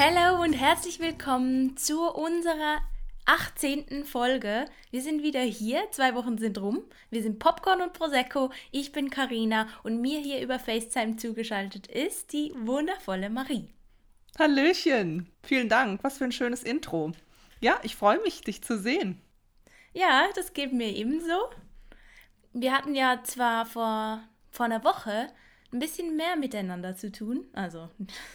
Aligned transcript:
Hallo 0.00 0.40
und 0.44 0.52
herzlich 0.52 1.00
willkommen 1.00 1.76
zu 1.76 2.08
unserer 2.08 2.78
18. 3.26 4.04
Folge. 4.04 4.66
Wir 4.92 5.02
sind 5.02 5.24
wieder 5.24 5.40
hier, 5.40 5.90
zwei 5.90 6.14
Wochen 6.14 6.38
sind 6.38 6.56
rum. 6.58 6.84
Wir 7.10 7.20
sind 7.20 7.40
Popcorn 7.40 7.82
und 7.82 7.94
Prosecco. 7.94 8.52
Ich 8.70 8.92
bin 8.92 9.10
Karina 9.10 9.66
und 9.82 10.00
mir 10.00 10.20
hier 10.20 10.40
über 10.40 10.60
FaceTime 10.60 11.16
zugeschaltet 11.16 11.88
ist 11.88 12.32
die 12.32 12.52
wundervolle 12.54 13.28
Marie. 13.28 13.74
Hallöchen, 14.38 15.32
vielen 15.42 15.68
Dank. 15.68 16.04
Was 16.04 16.18
für 16.18 16.26
ein 16.26 16.32
schönes 16.32 16.62
Intro. 16.62 17.10
Ja, 17.58 17.80
ich 17.82 17.96
freue 17.96 18.22
mich, 18.22 18.42
dich 18.42 18.62
zu 18.62 18.78
sehen. 18.78 19.20
Ja, 19.94 20.28
das 20.36 20.52
geht 20.52 20.72
mir 20.72 20.94
ebenso. 20.94 21.50
Wir 22.52 22.72
hatten 22.72 22.94
ja 22.94 23.24
zwar 23.24 23.66
vor, 23.66 24.22
vor 24.52 24.66
einer 24.66 24.84
Woche 24.84 25.28
ein 25.72 25.78
bisschen 25.78 26.16
mehr 26.16 26.36
miteinander 26.36 26.96
zu 26.96 27.12
tun. 27.12 27.46
Also 27.52 27.88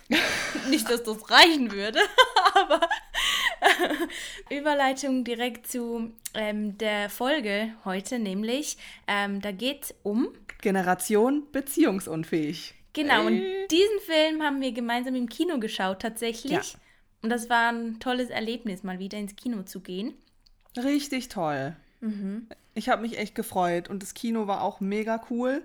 nicht, 0.70 0.90
dass 0.90 1.04
das 1.04 1.30
reichen 1.30 1.72
würde, 1.72 2.00
aber 2.54 2.82
Überleitung 4.50 5.23
direkt 5.23 5.68
zu 5.68 6.12
ähm, 6.34 6.78
der 6.78 7.09
Folge 7.09 7.73
heute, 7.86 8.20
nämlich 8.20 8.78
ähm, 9.08 9.42
da 9.42 9.52
geht 9.52 9.84
es 9.86 9.96
um 10.04 10.30
Generation 10.62 11.48
beziehungsunfähig. 11.52 12.76
Genau, 12.94 13.26
und 13.26 13.42
diesen 13.72 14.00
Film 14.06 14.44
haben 14.44 14.62
wir 14.62 14.72
gemeinsam 14.72 15.16
im 15.16 15.28
Kino 15.28 15.59
geschaut 15.59 16.00
tatsächlich. 16.00 16.73
Ja. 16.73 16.80
Und 17.23 17.30
das 17.30 17.50
war 17.50 17.72
ein 17.72 18.00
tolles 18.00 18.30
Erlebnis, 18.30 18.84
mal 18.84 19.00
wieder 19.00 19.18
ins 19.18 19.36
Kino 19.36 19.64
zu 19.64 19.80
gehen. 19.80 20.14
Richtig 20.78 21.30
toll. 21.30 21.76
Mhm. 22.02 22.48
Ich 22.76 22.90
habe 22.90 23.02
mich 23.02 23.18
echt 23.18 23.34
gefreut 23.34 23.90
und 23.90 24.04
das 24.04 24.14
Kino 24.14 24.45
war 24.48 24.62
auch 24.62 24.80
mega 24.80 25.26
cool. 25.30 25.64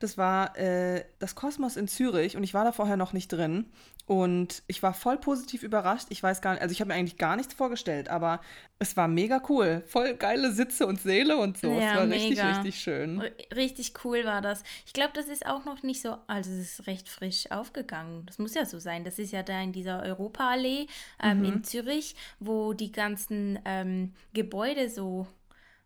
Das 0.00 0.18
war 0.18 0.58
äh, 0.58 1.04
das 1.18 1.34
Kosmos 1.34 1.76
in 1.76 1.86
Zürich 1.86 2.36
und 2.36 2.42
ich 2.42 2.54
war 2.54 2.64
da 2.64 2.72
vorher 2.72 2.96
noch 2.96 3.12
nicht 3.12 3.28
drin. 3.28 3.66
Und 4.06 4.64
ich 4.66 4.82
war 4.82 4.92
voll 4.92 5.18
positiv 5.18 5.62
überrascht. 5.62 6.08
Ich 6.08 6.20
weiß 6.20 6.40
gar 6.40 6.54
nicht, 6.54 6.62
also 6.62 6.72
ich 6.72 6.80
habe 6.80 6.88
mir 6.88 6.94
eigentlich 6.94 7.16
gar 7.16 7.36
nichts 7.36 7.54
vorgestellt, 7.54 8.08
aber 8.08 8.40
es 8.80 8.96
war 8.96 9.06
mega 9.06 9.40
cool. 9.48 9.84
Voll 9.86 10.14
geile 10.14 10.50
Sitze 10.50 10.88
und 10.88 11.00
Säle 11.00 11.36
und 11.36 11.58
so. 11.58 11.70
Ja, 11.70 11.92
es 11.92 11.96
war 11.96 12.06
mega. 12.06 12.24
richtig, 12.24 12.44
richtig 12.44 12.80
schön. 12.80 13.22
Richtig 13.54 13.92
cool 14.04 14.24
war 14.24 14.40
das. 14.42 14.64
Ich 14.84 14.94
glaube, 14.94 15.12
das 15.14 15.28
ist 15.28 15.46
auch 15.46 15.64
noch 15.64 15.84
nicht 15.84 16.02
so, 16.02 16.16
also 16.26 16.50
es 16.50 16.80
ist 16.80 16.86
recht 16.88 17.08
frisch 17.08 17.52
aufgegangen. 17.52 18.26
Das 18.26 18.38
muss 18.38 18.54
ja 18.54 18.64
so 18.64 18.80
sein. 18.80 19.04
Das 19.04 19.20
ist 19.20 19.30
ja 19.30 19.44
da 19.44 19.60
in 19.60 19.72
dieser 19.72 20.02
Europaallee 20.02 20.88
ähm, 21.22 21.38
mhm. 21.38 21.44
in 21.44 21.64
Zürich, 21.64 22.16
wo 22.40 22.72
die 22.72 22.90
ganzen 22.90 23.60
ähm, 23.64 24.14
Gebäude 24.32 24.90
so 24.90 25.28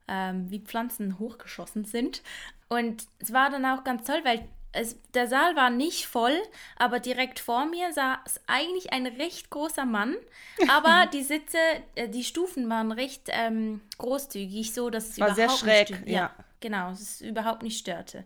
ähm, 0.09 0.51
wie 0.51 0.61
Pflanzen 0.61 1.19
hochgeschossen 1.19 1.85
sind. 1.85 2.23
Und 2.69 3.07
es 3.19 3.33
war 3.33 3.51
dann 3.51 3.65
auch 3.67 3.85
ganz 3.85 4.07
toll, 4.07 4.21
weil 4.25 4.49
es, 4.75 4.97
der 5.13 5.29
Saal 5.29 5.57
war 5.57 5.71
nicht 5.71 6.07
voll, 6.07 6.37
aber 6.77 6.99
direkt 6.99 7.39
vor 7.39 7.67
mir 7.67 7.93
saß 7.93 8.41
eigentlich 8.47 8.93
ein 8.93 9.07
recht 9.07 9.51
großer 9.51 9.85
Mann. 9.85 10.17
Aber 10.69 11.09
die 11.13 11.23
Sitze, 11.23 11.59
äh, 11.95 12.09
die 12.09 12.25
Stufen 12.25 12.69
waren 12.69 12.91
recht 12.93 13.29
ähm, 13.29 13.81
großzügig, 13.99 14.75
so 14.75 14.91
dass 14.91 15.11
es 15.11 15.21
war 15.21 15.29
überhaupt 15.29 15.37
sehr 15.37 15.59
schräg, 15.59 15.91
nicht 15.91 16.09
ja. 16.09 16.15
ja. 16.15 16.35
Genau, 16.61 16.91
es 16.91 17.21
überhaupt 17.21 17.63
nicht 17.63 17.79
störte. 17.79 18.25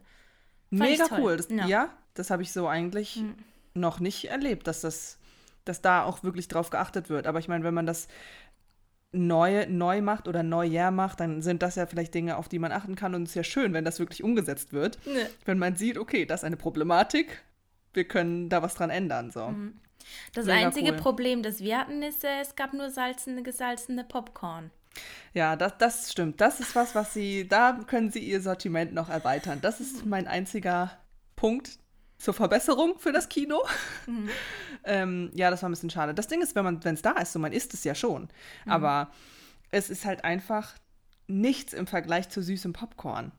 Fand 0.71 0.91
Mega 0.91 1.07
cool. 1.19 1.37
Das, 1.37 1.49
ja. 1.51 1.67
ja. 1.67 1.91
das 2.15 2.31
habe 2.31 2.43
ich 2.43 2.53
so 2.53 2.67
eigentlich 2.67 3.17
hm. 3.17 3.35
noch 3.75 4.01
nicht 4.01 4.27
erlebt, 4.27 4.67
dass 4.67 4.81
das, 4.81 5.19
dass 5.65 5.83
da 5.83 6.05
auch 6.05 6.23
wirklich 6.23 6.49
drauf 6.49 6.71
geachtet 6.71 7.11
wird. 7.11 7.27
Aber 7.27 7.39
ich 7.41 7.49
meine, 7.49 7.65
wenn 7.65 7.75
man 7.75 7.87
das 7.87 8.09
neu, 9.13 9.67
neu 9.69 10.03
macht 10.03 10.29
oder 10.29 10.43
Neujahr 10.43 10.91
macht, 10.91 11.21
dann 11.21 11.43
sind 11.43 11.63
das 11.63 11.77
ja 11.77 11.87
vielleicht 11.87 12.15
Dinge, 12.15 12.37
auf 12.37 12.49
die 12.49 12.59
man 12.59 12.73
achten 12.73 12.95
kann. 12.95 13.15
Und 13.15 13.23
es 13.25 13.31
ist 13.31 13.35
ja 13.35 13.45
schön, 13.45 13.73
wenn 13.73 13.85
das 13.85 13.99
wirklich 13.99 14.23
umgesetzt 14.23 14.73
wird. 14.73 14.99
Nee. 15.07 15.27
Wenn 15.45 15.59
man 15.59 15.77
sieht, 15.77 15.99
okay, 15.99 16.27
das 16.27 16.41
ist 16.41 16.45
eine 16.45 16.57
Problematik, 16.57 17.43
wir 17.95 18.05
können 18.05 18.49
da 18.49 18.63
was 18.63 18.75
dran 18.75 18.91
ändern. 18.91 19.31
So. 19.31 19.49
Mhm. 19.49 19.81
Das 20.35 20.47
Mega 20.47 20.59
einzige 20.59 20.93
cool. 20.93 20.97
Problem, 20.97 21.43
das 21.43 21.61
wir 21.61 21.79
hatten, 21.79 22.03
ist, 22.03 22.25
äh, 22.25 22.41
es 22.41 22.57
gab 22.57 22.73
nur 22.73 22.91
salzene, 22.91 23.43
gesalzene 23.43 24.05
Popcorn. 24.05 24.71
Ja, 25.33 25.57
das, 25.57 25.79
das 25.79 26.13
stimmt. 26.13 26.41
Das 26.41 26.61
ist 26.61 26.75
was, 26.75 26.95
was 26.95 27.15
Sie, 27.15 27.47
da 27.47 27.79
können 27.87 28.11
Sie 28.11 28.21
Ihr 28.21 28.41
Sortiment 28.41 28.93
noch 28.95 29.09
erweitern. 29.09 29.61
Das 29.63 29.81
ist 29.81 30.05
mein 30.07 30.27
einziger 30.27 30.99
Punkt, 31.37 31.79
zur 32.19 32.35
Verbesserung 32.35 32.99
für 32.99 33.13
das 33.13 33.29
Kino. 33.29 33.63
Mhm. 34.07 34.29
ähm, 34.85 35.31
ja, 35.35 35.51
das 35.51 35.63
war 35.63 35.69
ein 35.69 35.73
bisschen 35.73 35.91
schade. 35.91 36.15
Das 36.15 36.27
Ding 36.29 36.43
ist, 36.43 36.55
wenn 36.55 36.65
man, 36.65 36.85
wenn 36.85 36.95
es 36.95 37.03
da 37.03 37.13
ist, 37.13 37.33
so 37.33 37.39
man 37.39 37.53
isst 37.53 37.73
es 37.75 37.85
ja 37.85 37.95
schon. 37.95 38.29
Mhm. 38.65 38.73
Aber 38.73 39.11
es 39.71 39.89
ist 39.89 40.05
halt 40.05 40.25
einfach 40.25 40.75
nichts 41.29 41.73
im 41.73 41.87
Vergleich 41.87 42.29
zu 42.29 42.43
süßem 42.43 42.73
Popcorn. 42.73 43.33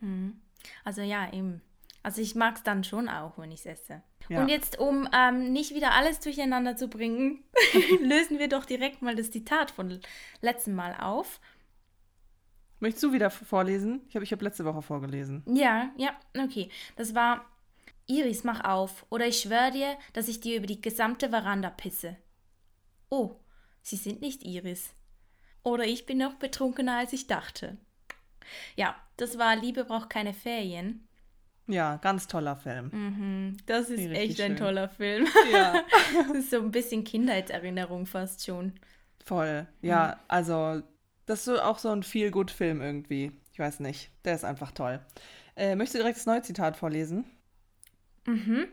Mhm. 0.00 0.40
Also 0.84 1.02
ja, 1.02 1.32
eben. 1.32 1.62
Also 2.02 2.20
ich 2.20 2.34
mag 2.34 2.56
es 2.56 2.62
dann 2.62 2.84
schon 2.84 3.08
auch, 3.08 3.36
wenn 3.38 3.50
ich 3.50 3.60
es 3.60 3.80
esse. 3.80 4.02
Ja. 4.28 4.40
Und 4.40 4.48
jetzt, 4.48 4.78
um 4.78 5.08
ähm, 5.12 5.52
nicht 5.52 5.74
wieder 5.74 5.92
alles 5.92 6.20
durcheinander 6.20 6.76
zu 6.76 6.88
bringen, 6.88 7.44
lösen 8.00 8.38
wir 8.38 8.48
doch 8.48 8.64
direkt 8.64 9.02
mal 9.02 9.14
das 9.14 9.30
Zitat 9.30 9.70
von 9.70 10.00
letztem 10.40 10.74
Mal 10.74 10.96
auf. 11.00 11.40
Möchtest 12.78 13.04
du 13.04 13.12
wieder 13.12 13.30
vorlesen? 13.30 14.02
Ich 14.08 14.14
habe 14.14 14.24
ich 14.24 14.32
hab 14.32 14.42
letzte 14.42 14.64
Woche 14.64 14.82
vorgelesen. 14.82 15.42
Ja, 15.46 15.90
ja, 15.96 16.10
okay. 16.38 16.70
Das 16.96 17.14
war 17.14 17.44
Iris, 18.06 18.44
mach 18.44 18.64
auf, 18.64 19.04
oder 19.10 19.26
ich 19.26 19.40
schwör 19.40 19.70
dir, 19.70 19.96
dass 20.12 20.28
ich 20.28 20.40
dir 20.40 20.58
über 20.58 20.66
die 20.66 20.80
gesamte 20.80 21.30
Veranda 21.30 21.70
pisse. 21.70 22.16
Oh, 23.08 23.36
Sie 23.82 23.96
sind 23.96 24.20
nicht 24.20 24.42
Iris. 24.42 24.94
Oder 25.62 25.84
ich 25.84 26.06
bin 26.06 26.18
noch 26.18 26.34
betrunkener, 26.34 26.98
als 26.98 27.12
ich 27.12 27.28
dachte. 27.28 27.76
Ja, 28.74 28.96
das 29.16 29.38
war 29.38 29.54
Liebe 29.56 29.84
braucht 29.84 30.10
keine 30.10 30.34
Ferien. 30.34 31.06
Ja, 31.68 31.96
ganz 31.96 32.28
toller 32.28 32.56
Film. 32.56 32.90
Mhm, 32.92 33.56
das 33.66 33.90
ist 33.90 34.10
echt 34.10 34.40
ein 34.40 34.50
schön. 34.52 34.56
toller 34.56 34.88
Film. 34.88 35.26
Ja. 35.52 35.84
das 36.28 36.36
ist 36.36 36.50
so 36.50 36.58
ein 36.58 36.70
bisschen 36.70 37.04
Kindheitserinnerung 37.04 38.06
fast 38.06 38.44
schon. 38.44 38.72
Voll. 39.24 39.66
Ja, 39.82 40.16
mhm. 40.16 40.24
also 40.28 40.82
das 41.26 41.40
ist 41.40 41.44
so 41.46 41.60
auch 41.60 41.78
so 41.78 41.90
ein 41.90 42.02
Feel-Good-Film 42.02 42.80
irgendwie. 42.80 43.32
Ich 43.52 43.58
weiß 43.58 43.80
nicht. 43.80 44.10
Der 44.24 44.34
ist 44.34 44.44
einfach 44.44 44.72
toll. 44.72 45.00
Äh, 45.56 45.74
möchtest 45.74 45.94
du 45.94 45.98
direkt 45.98 46.18
das 46.18 46.26
neue 46.26 46.42
Zitat 46.42 46.76
vorlesen? 46.76 47.24
Mhm. 48.26 48.66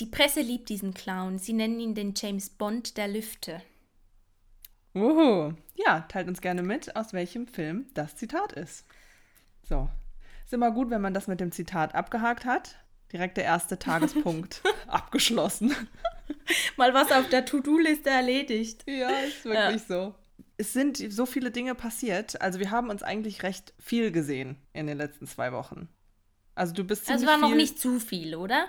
Die 0.00 0.06
Presse 0.06 0.40
liebt 0.40 0.68
diesen 0.68 0.92
Clown. 0.92 1.38
Sie 1.38 1.52
nennen 1.52 1.78
ihn 1.78 1.94
den 1.94 2.14
James 2.16 2.50
Bond 2.50 2.96
der 2.96 3.08
Lüfte. 3.08 3.62
Uhu. 4.94 5.54
Ja, 5.76 6.00
teilt 6.08 6.28
uns 6.28 6.40
gerne 6.40 6.62
mit, 6.62 6.94
aus 6.96 7.12
welchem 7.12 7.46
Film 7.46 7.86
das 7.94 8.16
Zitat 8.16 8.52
ist. 8.52 8.84
So. 9.62 9.88
Ist 10.44 10.52
immer 10.52 10.70
gut, 10.70 10.90
wenn 10.90 11.00
man 11.00 11.14
das 11.14 11.26
mit 11.26 11.40
dem 11.40 11.52
Zitat 11.52 11.94
abgehakt 11.94 12.44
hat. 12.44 12.76
Direkt 13.12 13.36
der 13.36 13.44
erste 13.44 13.78
Tagespunkt 13.78 14.62
abgeschlossen. 14.88 15.74
Mal 16.76 16.94
was 16.94 17.12
auf 17.12 17.28
der 17.28 17.44
To-Do-Liste 17.44 18.10
erledigt. 18.10 18.84
Ja, 18.86 19.10
ist 19.10 19.44
wirklich 19.44 19.88
ja. 19.88 19.96
so. 20.06 20.14
Es 20.56 20.72
sind 20.72 20.96
so 20.96 21.26
viele 21.26 21.50
Dinge 21.50 21.74
passiert. 21.74 22.40
Also 22.40 22.58
wir 22.58 22.70
haben 22.70 22.90
uns 22.90 23.02
eigentlich 23.02 23.42
recht 23.42 23.72
viel 23.78 24.12
gesehen 24.12 24.56
in 24.72 24.86
den 24.86 24.98
letzten 24.98 25.26
zwei 25.26 25.52
Wochen. 25.52 25.88
Also 26.54 26.72
du 26.72 26.84
bist 26.84 27.06
ziemlich 27.06 27.28
Also 27.28 27.42
war 27.42 27.48
noch 27.48 27.56
nicht 27.56 27.80
zu 27.80 27.98
viel, 27.98 28.34
oder? 28.34 28.66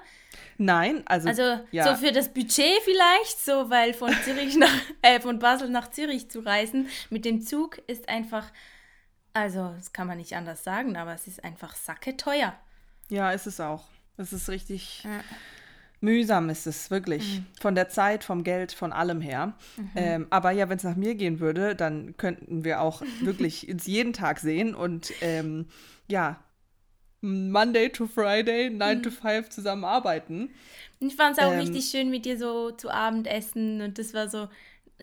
Nein, 0.57 1.03
also 1.05 1.27
also 1.27 1.59
ja. 1.71 1.83
so 1.83 2.05
für 2.05 2.11
das 2.11 2.29
Budget 2.29 2.79
vielleicht, 2.83 3.43
so 3.43 3.69
weil 3.69 3.93
von 3.93 4.13
Zürich 4.23 4.55
nach 4.57 4.73
äh, 5.01 5.19
von 5.19 5.39
Basel 5.39 5.69
nach 5.69 5.91
Zürich 5.91 6.29
zu 6.29 6.39
reisen 6.39 6.87
mit 7.09 7.25
dem 7.25 7.41
Zug 7.41 7.81
ist 7.87 8.09
einfach 8.09 8.51
also 9.35 9.73
das 9.75 9.91
kann 9.91 10.07
man 10.07 10.17
nicht 10.17 10.33
anders 10.33 10.63
sagen, 10.63 10.95
aber 10.95 11.13
es 11.13 11.27
ist 11.27 11.43
einfach 11.43 11.75
sacke 11.75 12.15
teuer. 12.15 12.55
Ja, 13.09 13.31
ist 13.31 13.47
es 13.47 13.59
auch. 13.59 13.83
Es 14.15 14.31
ist 14.31 14.47
richtig 14.47 15.03
ja. 15.03 15.19
mühsam, 15.99 16.49
ist 16.49 16.65
es 16.65 16.89
wirklich 16.89 17.39
mhm. 17.39 17.45
von 17.59 17.75
der 17.75 17.89
Zeit, 17.89 18.23
vom 18.23 18.45
Geld, 18.45 18.71
von 18.71 18.93
allem 18.93 19.19
her. 19.19 19.53
Mhm. 19.75 19.91
Ähm, 19.95 20.27
aber 20.29 20.51
ja, 20.51 20.69
wenn 20.69 20.77
es 20.77 20.85
nach 20.85 20.95
mir 20.95 21.15
gehen 21.15 21.41
würde, 21.41 21.75
dann 21.75 22.15
könnten 22.15 22.63
wir 22.63 22.79
auch 22.79 23.01
wirklich 23.21 23.67
uns 23.69 23.85
jeden 23.85 24.13
Tag 24.13 24.39
sehen 24.39 24.73
und 24.73 25.11
ähm, 25.19 25.67
ja, 26.07 26.39
Monday 27.25 27.89
to 27.89 28.05
Friday, 28.07 28.69
9 28.69 28.97
mhm. 28.97 29.03
to 29.03 29.11
5 29.11 29.49
zusammenarbeiten. 29.49 30.51
Ich 30.99 31.15
fand 31.15 31.37
es 31.37 31.43
auch 31.43 31.51
ähm, 31.51 31.59
richtig 31.59 31.85
schön, 31.85 32.09
mit 32.09 32.25
dir 32.25 32.37
so 32.37 32.71
zu 32.71 32.89
Abend 32.89 33.27
essen 33.27 33.81
und 33.81 33.97
das 33.97 34.13
war 34.13 34.29
so, 34.29 34.47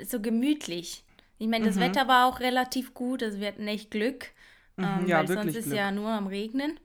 so 0.04 0.20
gemütlich. 0.20 1.04
Ich 1.38 1.48
meine, 1.48 1.66
das 1.66 1.76
mhm. 1.76 1.80
Wetter 1.80 2.08
war 2.08 2.26
auch 2.26 2.40
relativ 2.40 2.94
gut, 2.94 3.22
also 3.22 3.40
wir 3.40 3.48
hatten 3.48 3.66
echt 3.66 3.90
Glück, 3.90 4.30
mhm, 4.76 4.84
ähm, 4.84 5.06
ja, 5.06 5.19
weil 5.19 5.36
sonst 5.36 5.56
ist 5.56 5.64
Glück. 5.66 5.76
ja 5.76 5.90
nur 5.90 6.10
am 6.10 6.28
Regnen. 6.28 6.78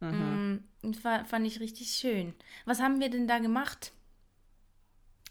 Mhm. 0.00 0.64
Fand 1.02 1.46
ich 1.46 1.60
richtig 1.60 1.88
schön. 1.88 2.34
Was 2.66 2.80
haben 2.80 3.00
wir 3.00 3.08
denn 3.08 3.26
da 3.26 3.38
gemacht? 3.38 3.92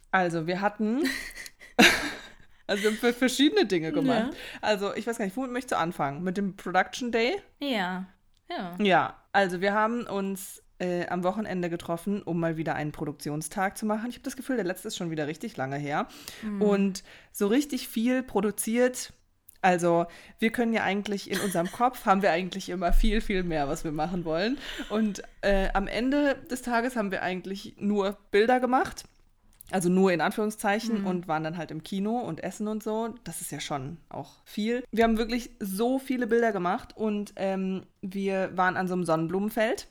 Also, 0.10 0.48
wir 0.48 0.62
hatten. 0.62 1.04
also, 2.68 2.84
wir 2.84 2.92
haben 2.92 3.14
verschiedene 3.14 3.68
Dinge 3.68 3.92
gemacht. 3.92 4.34
Ja. 4.34 4.40
Also, 4.62 4.96
ich 4.96 5.06
weiß 5.06 5.20
gar 5.20 5.26
nicht, 5.26 5.38
womit 5.38 5.52
möchtest 5.52 5.74
du 5.74 5.78
anfangen? 5.78 6.24
Mit 6.24 6.38
dem 6.38 6.56
Production 6.56 7.12
Day? 7.12 7.40
Ja. 7.60 8.08
Ja. 8.50 8.76
Ja, 8.80 9.23
also 9.34 9.62
wir 9.62 9.74
haben 9.74 10.04
uns 10.04 10.64
äh, 10.80 11.08
am 11.08 11.24
Wochenende 11.24 11.70
getroffen, 11.70 12.22
um 12.22 12.40
mal 12.40 12.58
wieder 12.58 12.76
einen 12.76 12.92
Produktionstag 12.92 13.78
zu 13.78 13.86
machen. 13.86 14.10
Ich 14.10 14.16
habe 14.16 14.24
das 14.24 14.36
Gefühl, 14.36 14.56
der 14.56 14.66
letzte 14.66 14.88
ist 14.88 14.98
schon 14.98 15.12
wieder 15.12 15.28
richtig 15.28 15.58
lange 15.58 15.78
her. 15.78 16.08
Mhm. 16.42 16.62
Und 16.62 17.04
so 17.32 17.48
richtig 17.48 17.88
viel 17.88 18.24
produziert. 18.24 19.14
Also 19.62 20.06
wir 20.40 20.52
können 20.52 20.74
ja 20.74 20.84
eigentlich 20.84 21.32
in 21.32 21.40
unserem 21.40 21.72
Kopf 21.72 22.06
haben 22.06 22.22
wir 22.22 22.32
eigentlich 22.32 22.70
immer 22.70 22.94
viel, 22.94 23.22
viel 23.22 23.44
mehr, 23.44 23.68
was 23.68 23.84
wir 23.84 23.92
machen 23.92 24.26
wollen. 24.26 24.58
Und 24.90 25.24
äh, 25.42 25.70
am 25.74 25.88
Ende 25.88 26.36
des 26.50 26.62
Tages 26.62 26.96
haben 26.96 27.12
wir 27.12 27.24
eigentlich 27.24 27.76
nur 27.80 28.18
Bilder 28.32 28.60
gemacht 28.60 29.06
Also 29.72 29.90
nur 29.90 30.12
in 30.12 30.22
Anführungszeichen 30.22 31.02
mhm. 31.02 31.08
und 31.08 31.28
waren 31.28 31.44
dann 31.44 31.58
halt 31.58 31.72
im 31.72 31.84
Kino 31.84 32.20
und 32.20 32.44
essen 32.44 32.68
und 32.68 32.84
so. 32.84 33.16
Das 33.24 33.42
ist 33.42 33.52
ja 33.52 33.60
schon 33.60 33.98
auch 34.10 34.36
viel. 34.46 34.84
Wir 34.92 35.04
haben 35.06 35.18
wirklich 35.18 35.52
so 35.60 36.00
viele 36.00 36.28
Bilder 36.28 36.52
gemacht 36.52 36.96
und 36.96 37.34
ähm, 37.38 37.84
wir 38.02 38.56
waren 38.56 38.78
an 38.78 38.88
so 38.88 38.94
einem 38.94 39.06
Sonnenblumenfeld. 39.06 39.88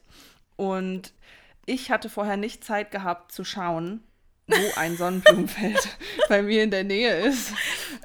Und 0.56 1.12
ich 1.66 1.90
hatte 1.90 2.08
vorher 2.08 2.36
nicht 2.36 2.64
Zeit 2.64 2.90
gehabt 2.90 3.32
zu 3.32 3.44
schauen, 3.44 4.02
wo 4.46 4.60
ein 4.76 4.96
Sonnenblumenfeld 4.96 5.96
bei 6.28 6.42
mir 6.42 6.62
in 6.62 6.70
der 6.70 6.84
Nähe 6.84 7.20
ist. 7.20 7.52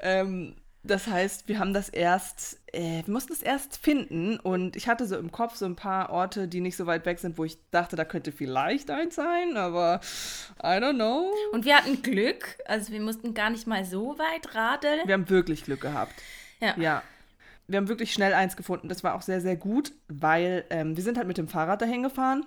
Ähm, 0.01 0.55
das 0.87 1.07
heißt, 1.07 1.47
wir 1.47 1.59
haben 1.59 1.73
das 1.73 1.89
erst, 1.89 2.59
äh, 2.73 3.03
wir 3.05 3.13
mussten 3.13 3.33
es 3.33 3.41
erst 3.41 3.77
finden 3.77 4.39
und 4.39 4.75
ich 4.75 4.87
hatte 4.87 5.05
so 5.05 5.17
im 5.17 5.31
Kopf 5.31 5.55
so 5.55 5.65
ein 5.65 5.75
paar 5.75 6.09
Orte, 6.09 6.47
die 6.47 6.61
nicht 6.61 6.75
so 6.75 6.85
weit 6.85 7.05
weg 7.05 7.19
sind, 7.19 7.37
wo 7.37 7.45
ich 7.45 7.57
dachte, 7.71 7.95
da 7.95 8.05
könnte 8.05 8.31
vielleicht 8.31 8.89
eins 8.89 9.15
sein, 9.15 9.57
aber 9.57 9.99
I 10.61 10.77
don't 10.79 10.95
know. 10.95 11.31
Und 11.51 11.65
wir 11.65 11.77
hatten 11.77 12.01
Glück, 12.01 12.57
also 12.65 12.91
wir 12.91 13.01
mussten 13.01 13.33
gar 13.33 13.49
nicht 13.49 13.67
mal 13.67 13.85
so 13.85 14.17
weit 14.17 14.55
radeln. 14.55 15.01
Wir 15.05 15.13
haben 15.13 15.29
wirklich 15.29 15.63
Glück 15.63 15.81
gehabt. 15.81 16.13
Ja. 16.59 16.75
Ja. 16.77 17.03
Wir 17.67 17.77
haben 17.77 17.89
wirklich 17.89 18.13
schnell 18.13 18.33
eins 18.33 18.55
gefunden. 18.55 18.87
Das 18.87 19.03
war 19.03 19.13
auch 19.13 19.21
sehr, 19.21 19.41
sehr 19.41 19.57
gut, 19.57 19.91
weil 20.07 20.63
ähm, 20.69 20.95
wir 20.95 21.03
sind 21.03 21.17
halt 21.17 21.27
mit 21.27 21.37
dem 21.37 21.49
Fahrrad 21.49 21.81
dahin 21.81 22.01
gefahren. 22.01 22.45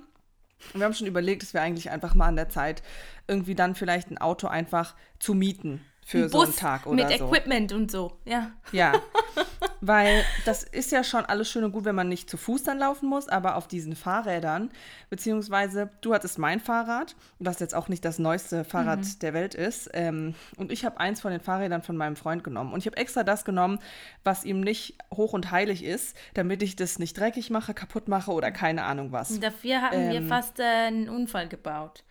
Und 0.73 0.81
wir 0.81 0.85
haben 0.85 0.95
schon 0.95 1.07
überlegt, 1.07 1.43
dass 1.43 1.55
wir 1.55 1.63
eigentlich 1.63 1.91
einfach 1.91 2.15
mal 2.15 2.29
an 2.29 2.37
der 2.37 2.49
Zeit 2.49 2.83
irgendwie 3.29 3.55
dann 3.55 3.75
vielleicht 3.75 4.11
ein 4.11 4.19
Auto 4.19 4.47
einfach 4.47 4.95
zu 5.19 5.35
mieten 5.35 5.85
für 6.11 6.25
ein 6.25 6.29
so 6.29 6.43
einen 6.43 6.57
Tag 6.57 6.87
oder 6.87 6.97
mit 6.97 7.19
so. 7.19 7.25
Mit 7.25 7.39
Equipment 7.39 7.73
und 7.73 7.91
so, 7.91 8.19
ja. 8.25 8.51
Ja, 8.73 9.01
weil 9.81 10.25
das 10.45 10.65
ist 10.65 10.91
ja 10.91 11.05
schon 11.05 11.25
alles 11.25 11.49
schön 11.49 11.63
und 11.63 11.71
gut, 11.71 11.85
wenn 11.85 11.95
man 11.95 12.09
nicht 12.09 12.29
zu 12.29 12.37
Fuß 12.37 12.65
dann 12.65 12.81
laufen 12.81 13.09
muss, 13.09 13.29
aber 13.29 13.55
auf 13.55 13.69
diesen 13.69 13.95
Fahrrädern, 13.95 14.71
beziehungsweise 15.09 15.89
du 16.01 16.13
hattest 16.13 16.39
mein 16.39 16.59
Fahrrad, 16.59 17.15
was 17.39 17.61
jetzt 17.61 17.77
auch 17.77 17.89
nicht 17.89 18.05
das 18.05 18.19
neueste 18.19 18.65
Fahrrad 18.65 18.99
mhm. 18.99 19.19
der 19.21 19.35
Welt 19.35 19.55
ist, 19.55 19.89
ähm, 19.95 20.35
und 20.57 20.73
ich 20.73 20.85
habe 20.85 20.99
eins 20.99 21.21
von 21.21 21.31
den 21.31 21.41
Fahrrädern 21.41 21.83
von 21.83 21.97
meinem 21.97 22.17
Freund 22.17 22.43
genommen. 22.43 22.73
Und 22.73 22.81
ich 22.81 22.87
habe 22.87 22.97
extra 22.97 23.23
das 23.23 23.45
genommen, 23.45 23.79
was 24.25 24.45
ihm 24.45 24.63
nicht 24.63 24.99
hoch 25.15 25.33
und 25.33 25.53
heilig 25.53 25.85
ist, 25.85 26.17
damit 26.35 26.61
ich 26.65 26.75
das 26.75 26.99
nicht 26.99 27.17
dreckig 27.17 27.51
mache, 27.51 27.73
kaputt 27.73 28.09
mache 28.09 28.33
oder 28.33 28.51
keine 28.51 28.83
Ahnung 28.83 29.13
was. 29.13 29.39
Dafür 29.39 29.83
haben 29.83 29.97
ähm, 29.97 30.11
wir 30.11 30.23
fast 30.25 30.59
äh, 30.59 30.65
einen 30.65 31.09
Unfall 31.09 31.47
gebaut. 31.47 32.03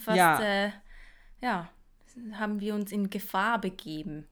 Fast, 0.00 0.16
ja. 0.16 0.40
Äh, 0.40 0.70
ja 1.42 1.68
haben 2.32 2.60
wir 2.60 2.74
uns 2.74 2.92
in 2.92 3.10
Gefahr 3.10 3.60
begeben. 3.60 4.26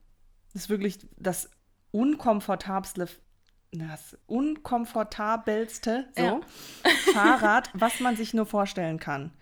Das 0.52 0.62
ist 0.62 0.68
wirklich 0.68 0.98
das 1.16 1.50
unkomfortabelste, 1.90 3.08
das 3.72 4.16
unkomfortabelste 4.26 6.06
so, 6.16 6.22
ja. 6.22 6.40
Fahrrad, 7.12 7.70
was 7.74 8.00
man 8.00 8.16
sich 8.16 8.34
nur 8.34 8.46
vorstellen 8.46 8.98
kann. 8.98 9.32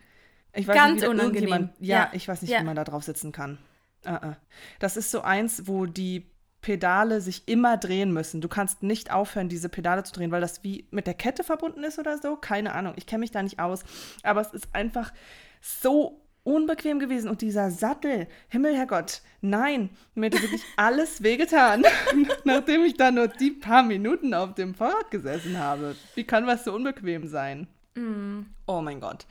Ich 0.55 0.67
weiß 0.67 0.75
Ganz 0.75 0.95
nicht, 0.95 1.05
wie 1.05 1.09
unangenehm. 1.09 1.71
Ja, 1.81 1.97
ja, 1.97 2.11
ich 2.13 2.29
weiß 2.29 2.43
nicht, 2.43 2.51
ja. 2.51 2.61
wie 2.61 2.65
man 2.65 2.77
da 2.77 2.85
drauf 2.85 3.05
sitzen 3.05 3.33
kann. 3.33 3.59
Uh 4.05 4.11
-uh. 4.11 4.37
Das 4.81 4.97
ist 4.97 5.11
so 5.11 5.23
eins, 5.23 5.67
wo 5.67 5.87
die 5.87 6.31
Pedale 6.61 7.21
sich 7.21 7.49
immer 7.49 7.77
drehen 7.77 8.13
müssen. 8.13 8.41
Du 8.41 8.49
kannst 8.49 8.83
nicht 8.83 9.11
aufhören, 9.11 9.49
diese 9.49 9.69
Pedale 9.69 10.05
zu 10.05 10.13
drehen, 10.13 10.31
weil 10.31 10.41
das 10.41 10.63
wie 10.63 10.87
mit 10.91 11.07
der 11.07 11.15
Kette 11.15 11.43
verbunden 11.45 11.83
ist 11.85 11.99
oder 11.99 12.19
so. 12.19 12.37
Keine 12.37 12.75
Ahnung, 12.75 12.95
ich 12.97 13.07
kenne 13.07 13.21
mich 13.21 13.33
da 13.33 13.43
nicht 13.43 13.59
aus. 13.59 13.85
Aber 14.23 14.41
es 14.41 14.53
ist 14.53 14.75
einfach 14.75 15.13
so 15.61 16.22
unbequem 16.45 16.99
gewesen. 16.99 17.29
Und 17.29 17.43
dieser 17.43 17.71
Sattel, 17.71 18.27
Himmel, 18.49 18.77
Herrgott, 18.77 19.23
nein, 19.41 19.91
mir 20.15 20.27
hätte 20.27 20.43
wirklich 20.43 20.63
alles 20.77 21.23
wehgetan, 21.23 21.85
nachdem 22.45 22.85
ich 22.85 22.95
da 22.95 23.11
nur 23.11 23.29
die 23.29 23.51
paar 23.51 23.83
Minuten 23.83 24.35
auf 24.35 24.55
dem 24.55 24.75
Fahrrad 24.75 25.11
gesessen 25.11 25.59
habe. 25.59 25.97
Wie 26.15 26.25
kann 26.25 26.47
was 26.47 26.65
so 26.65 26.73
unbequem 26.73 27.27
sein? 27.27 27.67
Mm. 27.95 28.47
Oh 28.67 28.81
mein 28.81 29.01
Gott. 29.01 29.27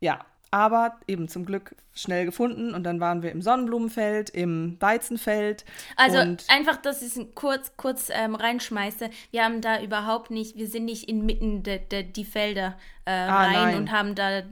Ja, 0.00 0.24
aber 0.50 0.98
eben 1.06 1.28
zum 1.28 1.44
Glück 1.44 1.74
schnell 1.94 2.24
gefunden 2.24 2.74
und 2.74 2.84
dann 2.84 3.00
waren 3.00 3.22
wir 3.22 3.32
im 3.32 3.42
Sonnenblumenfeld, 3.42 4.30
im 4.30 4.76
Weizenfeld. 4.80 5.64
Also 5.96 6.18
einfach, 6.48 6.76
dass 6.76 7.02
ich 7.02 7.16
es 7.16 7.26
kurz, 7.34 7.76
kurz 7.76 8.08
ähm, 8.12 8.34
reinschmeiße. 8.34 9.10
Wir 9.30 9.44
haben 9.44 9.60
da 9.60 9.82
überhaupt 9.82 10.30
nicht, 10.30 10.56
wir 10.56 10.68
sind 10.68 10.84
nicht 10.84 11.08
inmitten 11.08 11.62
der 11.62 11.78
de, 11.78 12.04
die 12.04 12.24
Felder 12.24 12.78
äh, 13.06 13.10
ah, 13.10 13.44
rein 13.44 13.52
nein. 13.52 13.76
und 13.76 13.92
haben 13.92 14.14
da 14.14 14.42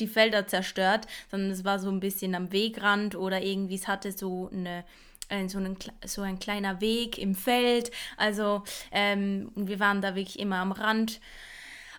die 0.00 0.06
Felder 0.06 0.46
zerstört, 0.46 1.06
sondern 1.30 1.50
es 1.50 1.64
war 1.64 1.78
so 1.78 1.90
ein 1.90 2.00
bisschen 2.00 2.34
am 2.34 2.52
Wegrand 2.52 3.14
oder 3.14 3.42
irgendwie 3.42 3.74
es 3.74 3.88
hatte 3.88 4.12
so 4.12 4.50
eine 4.52 4.84
äh, 5.28 5.48
so 5.48 5.58
ein, 5.58 5.76
so 6.04 6.22
ein 6.22 6.38
kleiner 6.38 6.80
Weg 6.80 7.18
im 7.18 7.34
Feld. 7.34 7.90
Also 8.16 8.62
ähm, 8.90 9.50
wir 9.54 9.78
waren 9.78 10.00
da 10.00 10.14
wirklich 10.14 10.38
immer 10.38 10.56
am 10.56 10.72
Rand. 10.72 11.20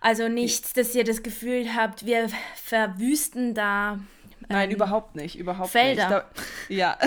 Also 0.02 0.30
nicht, 0.30 0.78
dass 0.78 0.96
ihr 0.96 1.04
das 1.04 1.24
Gefühl 1.24 1.76
habt, 1.76 2.06
wir 2.06 2.30
verwüsten 2.56 3.54
da. 3.54 3.94
Ähm, 3.94 4.48
Nein, 4.48 4.72
überhaupt 4.72 5.16
nicht, 5.16 5.38
überhaupt 5.38 5.70
Felder. 5.70 6.10
nicht. 6.10 6.12
Da, 6.70 6.74
ja, 6.74 6.98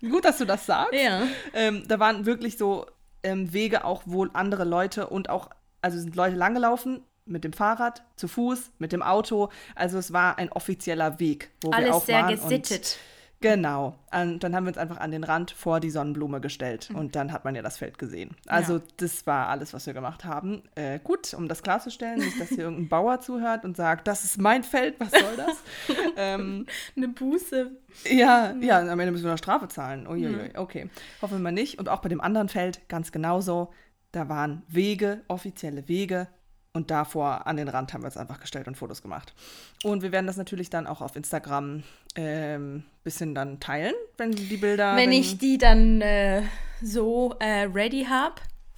gut, 0.00 0.24
dass 0.24 0.38
du 0.38 0.44
das 0.44 0.66
sagst. 0.66 0.94
Ja. 0.94 1.22
Ähm, 1.52 1.84
da 1.86 1.98
waren 1.98 2.26
wirklich 2.26 2.56
so 2.56 2.86
ähm, 3.22 3.52
Wege 3.52 3.84
auch, 3.84 4.02
wo 4.06 4.26
andere 4.32 4.64
Leute 4.64 5.08
und 5.08 5.28
auch, 5.28 5.50
also 5.82 5.98
sind 5.98 6.16
Leute 6.16 6.36
langgelaufen, 6.36 7.04
mit 7.30 7.44
dem 7.44 7.52
Fahrrad, 7.52 8.02
zu 8.16 8.28
Fuß, 8.28 8.72
mit 8.78 8.92
dem 8.92 9.02
Auto. 9.02 9.48
Also 9.74 9.98
es 9.98 10.12
war 10.12 10.38
ein 10.38 10.50
offizieller 10.50 11.20
Weg, 11.20 11.50
wo 11.62 11.70
Alles 11.70 11.88
wir 11.88 11.94
auch 11.94 12.04
sehr 12.04 12.22
waren. 12.22 12.34
gesittet. 12.34 12.98
Genau. 13.40 13.98
Und 14.12 14.40
dann 14.44 14.54
haben 14.54 14.64
wir 14.64 14.68
uns 14.68 14.76
einfach 14.76 14.98
an 14.98 15.10
den 15.12 15.24
Rand 15.24 15.50
vor 15.50 15.80
die 15.80 15.88
Sonnenblume 15.88 16.42
gestellt 16.42 16.90
mhm. 16.90 16.96
und 16.96 17.16
dann 17.16 17.32
hat 17.32 17.44
man 17.44 17.54
ja 17.54 17.62
das 17.62 17.78
Feld 17.78 17.98
gesehen. 17.98 18.36
Also 18.46 18.76
ja. 18.76 18.82
das 18.98 19.26
war 19.26 19.48
alles, 19.48 19.72
was 19.72 19.86
wir 19.86 19.94
gemacht 19.94 20.26
haben. 20.26 20.62
Äh, 20.74 20.98
gut, 21.02 21.32
um 21.32 21.48
das 21.48 21.62
klarzustellen, 21.62 22.18
nicht, 22.18 22.38
dass 22.38 22.48
hier 22.50 22.64
irgendein 22.64 22.90
Bauer 22.90 23.20
zuhört 23.20 23.64
und 23.64 23.78
sagt, 23.78 24.08
das 24.08 24.24
ist 24.24 24.38
mein 24.38 24.62
Feld, 24.62 25.00
was 25.00 25.10
soll 25.10 25.36
das? 25.36 25.56
ähm, 26.16 26.66
Eine 26.94 27.08
Buße. 27.08 27.70
Ja, 28.10 28.54
ja, 28.60 28.80
am 28.80 29.00
Ende 29.00 29.12
müssen 29.12 29.24
wir 29.24 29.30
noch 29.30 29.38
Strafe 29.38 29.68
zahlen. 29.68 30.06
Uiuiui, 30.06 30.50
mhm. 30.50 30.50
okay. 30.56 30.90
Hoffen 31.22 31.40
wir 31.40 31.52
nicht. 31.52 31.78
Und 31.78 31.88
auch 31.88 32.00
bei 32.00 32.10
dem 32.10 32.20
anderen 32.20 32.50
Feld 32.50 32.86
ganz 32.88 33.10
genauso. 33.10 33.72
Da 34.12 34.28
waren 34.28 34.64
Wege, 34.68 35.22
offizielle 35.28 35.88
Wege, 35.88 36.28
und 36.72 36.90
davor 36.90 37.46
an 37.46 37.56
den 37.56 37.68
Rand 37.68 37.92
haben 37.92 38.02
wir 38.02 38.08
es 38.08 38.16
einfach 38.16 38.40
gestellt 38.40 38.68
und 38.68 38.76
Fotos 38.76 39.02
gemacht. 39.02 39.34
Und 39.82 40.02
wir 40.02 40.12
werden 40.12 40.26
das 40.26 40.36
natürlich 40.36 40.70
dann 40.70 40.86
auch 40.86 41.00
auf 41.00 41.16
Instagram 41.16 41.82
ähm, 42.16 42.84
bisschen 43.02 43.34
dann 43.34 43.60
teilen, 43.60 43.94
wenn 44.16 44.32
die 44.32 44.56
Bilder. 44.56 44.94
Wenn, 44.96 45.10
wenn 45.10 45.12
ich 45.12 45.38
die 45.38 45.58
dann 45.58 46.00
äh, 46.00 46.42
so 46.82 47.34
äh, 47.40 47.62
ready 47.64 48.04
habe. 48.04 48.36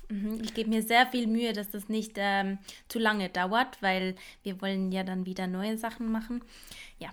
Mhm. 0.09 0.41
Ich 0.43 0.55
gebe 0.55 0.71
mir 0.71 0.83
sehr 0.83 1.06
viel 1.06 1.27
Mühe, 1.27 1.53
dass 1.53 1.71
das 1.71 1.89
nicht 1.89 2.12
ähm, 2.17 2.59
zu 2.89 2.99
lange 2.99 3.28
dauert, 3.28 3.81
weil 3.83 4.14
wir 4.43 4.61
wollen 4.62 4.93
ja 4.93 5.05
dann 5.05 5.26
wieder 5.26 5.47
neue 5.47 5.76
Sachen 5.76 6.11
machen. 6.11 6.43
Ja. 6.99 7.11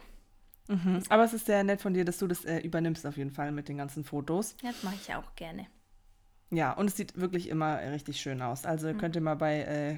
Mhm. 0.68 1.04
Aber 1.10 1.24
es 1.24 1.34
ist 1.34 1.46
sehr 1.46 1.64
nett 1.64 1.82
von 1.82 1.94
dir, 1.94 2.06
dass 2.06 2.20
du 2.20 2.28
das 2.28 2.46
äh, 2.46 2.60
übernimmst 2.60 3.06
auf 3.06 3.18
jeden 3.18 3.32
Fall 3.32 3.52
mit 3.52 3.68
den 3.68 3.78
ganzen 3.78 4.04
Fotos. 4.04 4.56
Das 4.62 4.84
mache 4.84 4.96
ich 5.02 5.14
auch 5.14 5.36
gerne. 5.36 5.66
Ja, 6.52 6.72
und 6.74 6.88
es 6.88 6.96
sieht 6.96 7.20
wirklich 7.20 7.50
immer 7.50 7.80
richtig 7.92 8.22
schön 8.22 8.42
aus. 8.42 8.66
Also 8.66 8.88
mhm. 8.88 8.98
könnt 8.98 9.16
ihr 9.16 9.22
mal 9.22 9.36
bei 9.36 9.60
äh, 9.62 9.98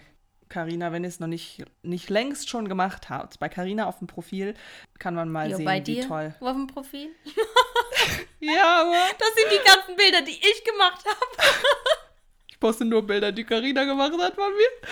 Carina, 0.52 0.92
wenn 0.92 1.04
ihr 1.04 1.10
es 1.10 1.20
noch 1.20 1.28
nicht, 1.28 1.64
nicht 1.82 2.10
längst 2.10 2.50
schon 2.50 2.68
gemacht 2.68 3.10
habt. 3.10 3.40
Bei 3.40 3.50
Carina 3.50 3.88
auf 3.88 3.98
dem 4.00 4.08
Profil 4.08 4.54
kann 5.00 5.16
man 5.16 5.32
mal 5.32 5.50
jo, 5.50 5.58
sehen, 5.58 5.66
bei 5.66 5.80
dir 5.80 6.04
wie 6.04 6.08
toll. 6.08 6.36
Auf 6.40 6.56
dem 6.56 6.68
Profil? 6.68 7.10
ja, 8.40 8.82
aber. 8.82 9.16
Das 9.18 9.30
sind 9.36 9.48
die 9.52 9.66
ganzen 9.66 9.96
Bilder, 9.96 10.22
die 10.22 10.32
ich 10.32 10.64
gemacht 10.64 11.06
habe. 11.06 11.50
ich 12.50 12.60
poste 12.60 12.86
nur 12.86 13.06
Bilder, 13.06 13.32
die 13.32 13.44
Carina 13.44 13.86
gemacht 13.86 14.14
hat 14.20 14.36
von 14.36 14.52
mir. 14.54 14.90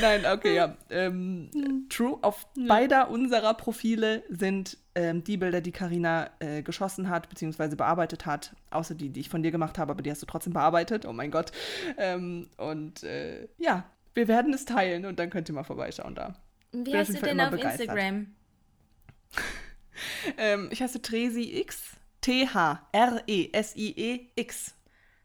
Nein, 0.00 0.26
okay, 0.26 0.56
ja. 0.56 0.76
Ähm, 0.90 1.50
hm. 1.52 1.88
true. 1.88 2.18
Auf 2.22 2.46
ja. 2.56 2.66
beider 2.66 3.10
unserer 3.10 3.54
Profile 3.54 4.22
sind 4.28 4.78
ähm, 4.94 5.24
die 5.24 5.38
Bilder, 5.38 5.60
die 5.60 5.72
Carina 5.72 6.30
äh, 6.38 6.62
geschossen 6.62 7.08
hat, 7.08 7.28
beziehungsweise 7.28 7.76
bearbeitet 7.76 8.26
hat, 8.26 8.54
außer 8.70 8.94
die, 8.94 9.08
die 9.08 9.20
ich 9.20 9.30
von 9.30 9.42
dir 9.42 9.50
gemacht 9.50 9.78
habe, 9.78 9.92
aber 9.92 10.02
die 10.02 10.10
hast 10.10 10.20
du 10.20 10.26
trotzdem 10.26 10.52
bearbeitet. 10.52 11.06
Oh 11.06 11.12
mein 11.12 11.30
Gott. 11.30 11.50
Ähm, 11.96 12.50
und 12.58 13.02
äh, 13.04 13.48
ja, 13.58 13.84
wir 14.14 14.28
werden 14.28 14.52
es 14.52 14.64
teilen 14.64 15.04
und 15.06 15.18
dann 15.18 15.30
könnt 15.30 15.48
ihr 15.48 15.54
mal 15.54 15.64
vorbeischauen 15.64 16.14
da. 16.14 16.34
Wie 16.72 16.96
heißt 16.96 17.14
du 17.14 17.20
denn 17.20 17.40
auf 17.40 17.50
begeistert. 17.50 17.80
Instagram? 17.80 18.34
ähm, 20.38 20.68
ich 20.70 20.82
heiße 20.82 21.02
TresiX. 21.02 21.96
T-H-R-E-S-I-E-X. 22.22 22.86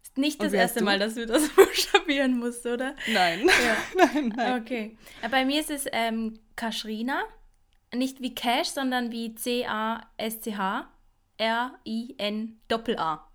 Ist 0.04 0.18
nicht 0.18 0.42
das 0.42 0.52
erste 0.52 0.84
Mal, 0.84 1.00
dass 1.00 1.16
wir 1.16 1.28
das 1.28 1.48
buchstabieren 1.56 2.38
mussten, 2.40 2.70
oder? 2.70 2.96
Nein. 3.08 3.48
Ja. 3.48 3.78
nein, 4.06 4.34
nein. 4.36 4.62
Okay. 4.62 4.98
Bei 5.30 5.46
mir 5.46 5.62
ist 5.62 5.70
es 5.70 5.86
ähm, 5.92 6.40
Kashrina. 6.56 7.24
Nicht 7.94 8.22
wie 8.22 8.36
Cash, 8.36 8.68
sondern 8.70 9.12
wie 9.12 9.36
C-A-S-C-H. 9.36 10.92
R-I-N-Doppel-A. 11.38 13.32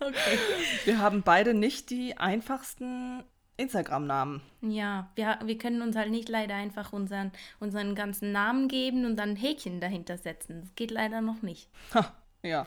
okay. 0.00 0.38
Wir 0.84 0.98
haben 0.98 1.22
beide 1.22 1.54
nicht 1.54 1.90
die 1.90 2.18
einfachsten 2.18 3.22
Instagram-Namen. 3.56 4.40
Ja, 4.62 5.10
wir, 5.14 5.38
wir 5.44 5.58
können 5.58 5.82
uns 5.82 5.96
halt 5.96 6.10
nicht 6.10 6.28
leider 6.28 6.54
einfach 6.54 6.92
unseren, 6.92 7.32
unseren 7.60 7.94
ganzen 7.94 8.32
Namen 8.32 8.68
geben 8.68 9.04
und 9.06 9.16
dann 9.16 9.30
ein 9.30 9.36
Häkchen 9.36 9.80
dahinter 9.80 10.18
setzen. 10.18 10.62
Das 10.62 10.74
geht 10.74 10.90
leider 10.90 11.20
noch 11.20 11.42
nicht. 11.42 11.68
Ha, 11.94 12.12
ja. 12.42 12.64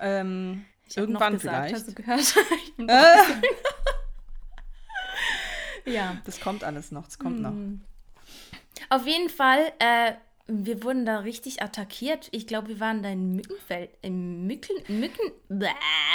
Ähm, 0.00 0.64
irgendwann 0.94 1.34
gesagt, 1.34 1.56
vielleicht. 1.56 1.74
Hast 1.74 1.88
du 1.88 1.94
gehört? 1.94 2.34
ja. 5.84 6.16
Das 6.24 6.40
kommt 6.40 6.64
alles 6.64 6.90
noch, 6.90 7.04
das 7.04 7.18
kommt 7.18 7.40
mm. 7.40 7.42
noch. 7.42 7.54
Auf 8.90 9.06
jeden 9.06 9.28
Fall, 9.28 9.72
äh, 9.80 10.12
wir 10.46 10.82
wurden 10.82 11.04
da 11.04 11.18
richtig 11.18 11.62
attackiert. 11.62 12.28
Ich 12.30 12.46
glaube, 12.46 12.68
wir 12.68 12.80
waren 12.80 13.02
da 13.02 13.10
im 13.10 13.36
Mückenfeld, 13.36 13.90
im 14.00 14.46
Mücken, 14.46 14.76
Mücken, 14.88 15.32
bäh, 15.48 15.68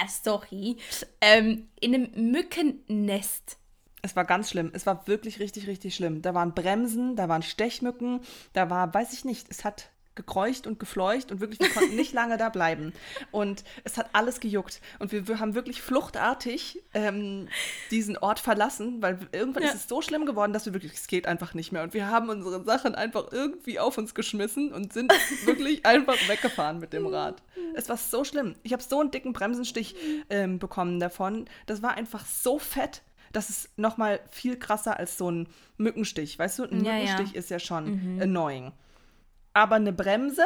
sorry, 0.07 0.77
ähm, 1.21 1.67
in 1.79 1.93
einem 1.93 2.31
Mückennest. 2.31 3.57
Es 4.05 4.17
war 4.17 4.25
ganz 4.25 4.50
schlimm. 4.50 4.69
Es 4.74 4.86
war 4.86 5.07
wirklich 5.07 5.39
richtig, 5.39 5.65
richtig 5.65 5.95
schlimm. 5.95 6.22
Da 6.22 6.33
waren 6.33 6.53
Bremsen, 6.53 7.15
da 7.15 7.29
waren 7.29 7.41
Stechmücken, 7.41 8.19
da 8.51 8.69
war, 8.69 8.93
weiß 8.93 9.13
ich 9.13 9.24
nicht, 9.24 9.48
es 9.50 9.63
hat 9.63 9.89
gekreucht 10.15 10.67
und 10.67 10.77
gefleucht 10.77 11.31
und 11.31 11.39
wirklich, 11.39 11.60
wir 11.60 11.69
konnten 11.69 11.95
nicht 11.95 12.13
lange 12.13 12.38
da 12.38 12.50
bleiben. 12.50 12.93
Und 13.31 13.63
es 13.86 13.98
hat 13.98 14.10
alles 14.12 14.41
gejuckt. 14.41 14.81
Und 15.00 15.13
wir, 15.13 15.27
wir 15.27 15.39
haben 15.39 15.55
wirklich 15.55 15.81
fluchtartig 15.81 16.83
ähm, 16.93 17.48
diesen 17.91 18.17
Ort 18.17 18.39
verlassen, 18.39 19.01
weil 19.01 19.19
irgendwann 19.31 19.63
ja. 19.63 19.69
ist 19.69 19.75
es 19.75 19.88
so 19.88 20.01
schlimm 20.01 20.25
geworden, 20.25 20.51
dass 20.51 20.65
wir 20.65 20.74
wirklich, 20.74 20.93
es 20.93 21.07
geht 21.07 21.25
einfach 21.25 21.53
nicht 21.53 21.72
mehr. 21.72 21.81
Und 21.83 21.93
wir 21.93 22.10
haben 22.10 22.29
unsere 22.29 22.63
Sachen 22.65 22.95
einfach 22.95 23.31
irgendwie 23.31 23.79
auf 23.79 23.98
uns 23.98 24.13
geschmissen 24.13 24.74
und 24.74 24.91
sind 24.91 25.13
wirklich 25.45 25.86
einfach 25.86 26.17
weggefahren 26.27 26.79
mit 26.79 26.91
dem 26.91 27.07
Rad. 27.07 27.41
Es 27.74 27.88
war 27.88 27.98
so 27.98 28.25
schlimm. 28.25 28.55
Ich 28.63 28.74
habe 28.74 28.83
so 28.83 29.00
einen 29.00 29.12
dicken 29.12 29.31
Bremsenstich 29.31 29.95
ähm, 30.29 30.60
bekommen 30.60 31.00
davon. 31.00 31.45
Das 31.65 31.81
war 31.81 31.95
einfach 31.95 32.25
so 32.25 32.60
fett 32.60 33.01
das 33.34 33.50
ist 33.50 33.78
nochmal 33.78 34.22
viel 34.30 34.58
krasser 34.58 34.98
als 34.98 35.18
so 35.18 35.30
ein 35.30 35.48
Mückenstich. 35.78 36.40
Weißt 36.40 36.60
du, 36.60 36.63
ein 36.63 36.86
ja, 36.86 36.94
Mückenstich 36.94 37.34
ja. 37.34 37.40
ist 37.40 37.50
ja 37.50 37.60
schon 37.60 38.16
mhm. 38.16 38.22
annoying. 38.22 38.72
Aber 39.54 39.75
eine 39.75 39.92
Bremse? 39.92 40.46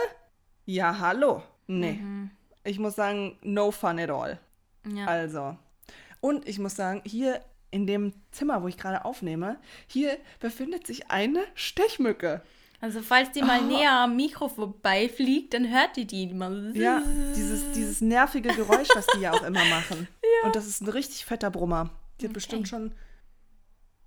Ja, 0.66 1.00
hallo. 1.00 1.44
Nee. 1.68 1.94
Mhm. 1.94 2.32
Ich 2.64 2.80
muss 2.80 2.96
sagen, 2.96 3.38
no 3.44 3.72
fun 3.72 4.00
at 4.00 4.10
all. 4.10 4.40
Ja. 4.92 5.06
Also. 5.06 5.58
Und 6.20 6.48
ich 6.48 6.60
muss 6.60 6.76
sagen, 6.76 7.02
hier 7.06 7.42
in 7.72 7.86
dem 7.86 8.14
Zimmer, 8.32 8.64
wo 8.64 8.68
ich 8.68 8.78
gerade 8.78 9.06
aufnehme, 9.06 9.58
hier 9.88 10.18
befindet 10.40 10.88
sich 10.88 11.12
eine 11.12 11.44
Stechmücke. 11.56 12.42
Also 12.80 13.02
falls 13.02 13.32
die 13.32 13.42
mal 13.42 13.62
oh. 13.62 13.66
näher 13.66 13.92
am 13.92 14.16
Mikro 14.16 14.50
vorbeifliegt, 14.50 15.54
dann 15.54 15.70
hört 15.72 15.96
die 15.96 16.06
die 16.06 16.24
immer. 16.24 16.52
Ja, 16.74 17.02
dieses, 17.36 17.72
dieses 17.72 18.02
nervige 18.02 18.54
Geräusch, 18.54 18.90
was 18.94 19.08
die 19.08 19.22
ja 19.22 19.32
auch 19.34 19.44
immer 19.44 19.66
machen. 19.66 20.08
Ja. 20.42 20.48
Und 20.48 20.56
das 20.56 20.68
ist 20.68 20.82
ein 20.82 20.90
richtig 20.90 21.26
fetter 21.26 21.50
Brummer. 21.50 21.90
Die 22.20 22.26
hat 22.26 22.32
okay. 22.32 22.34
bestimmt 22.34 22.68
schon 22.68 22.94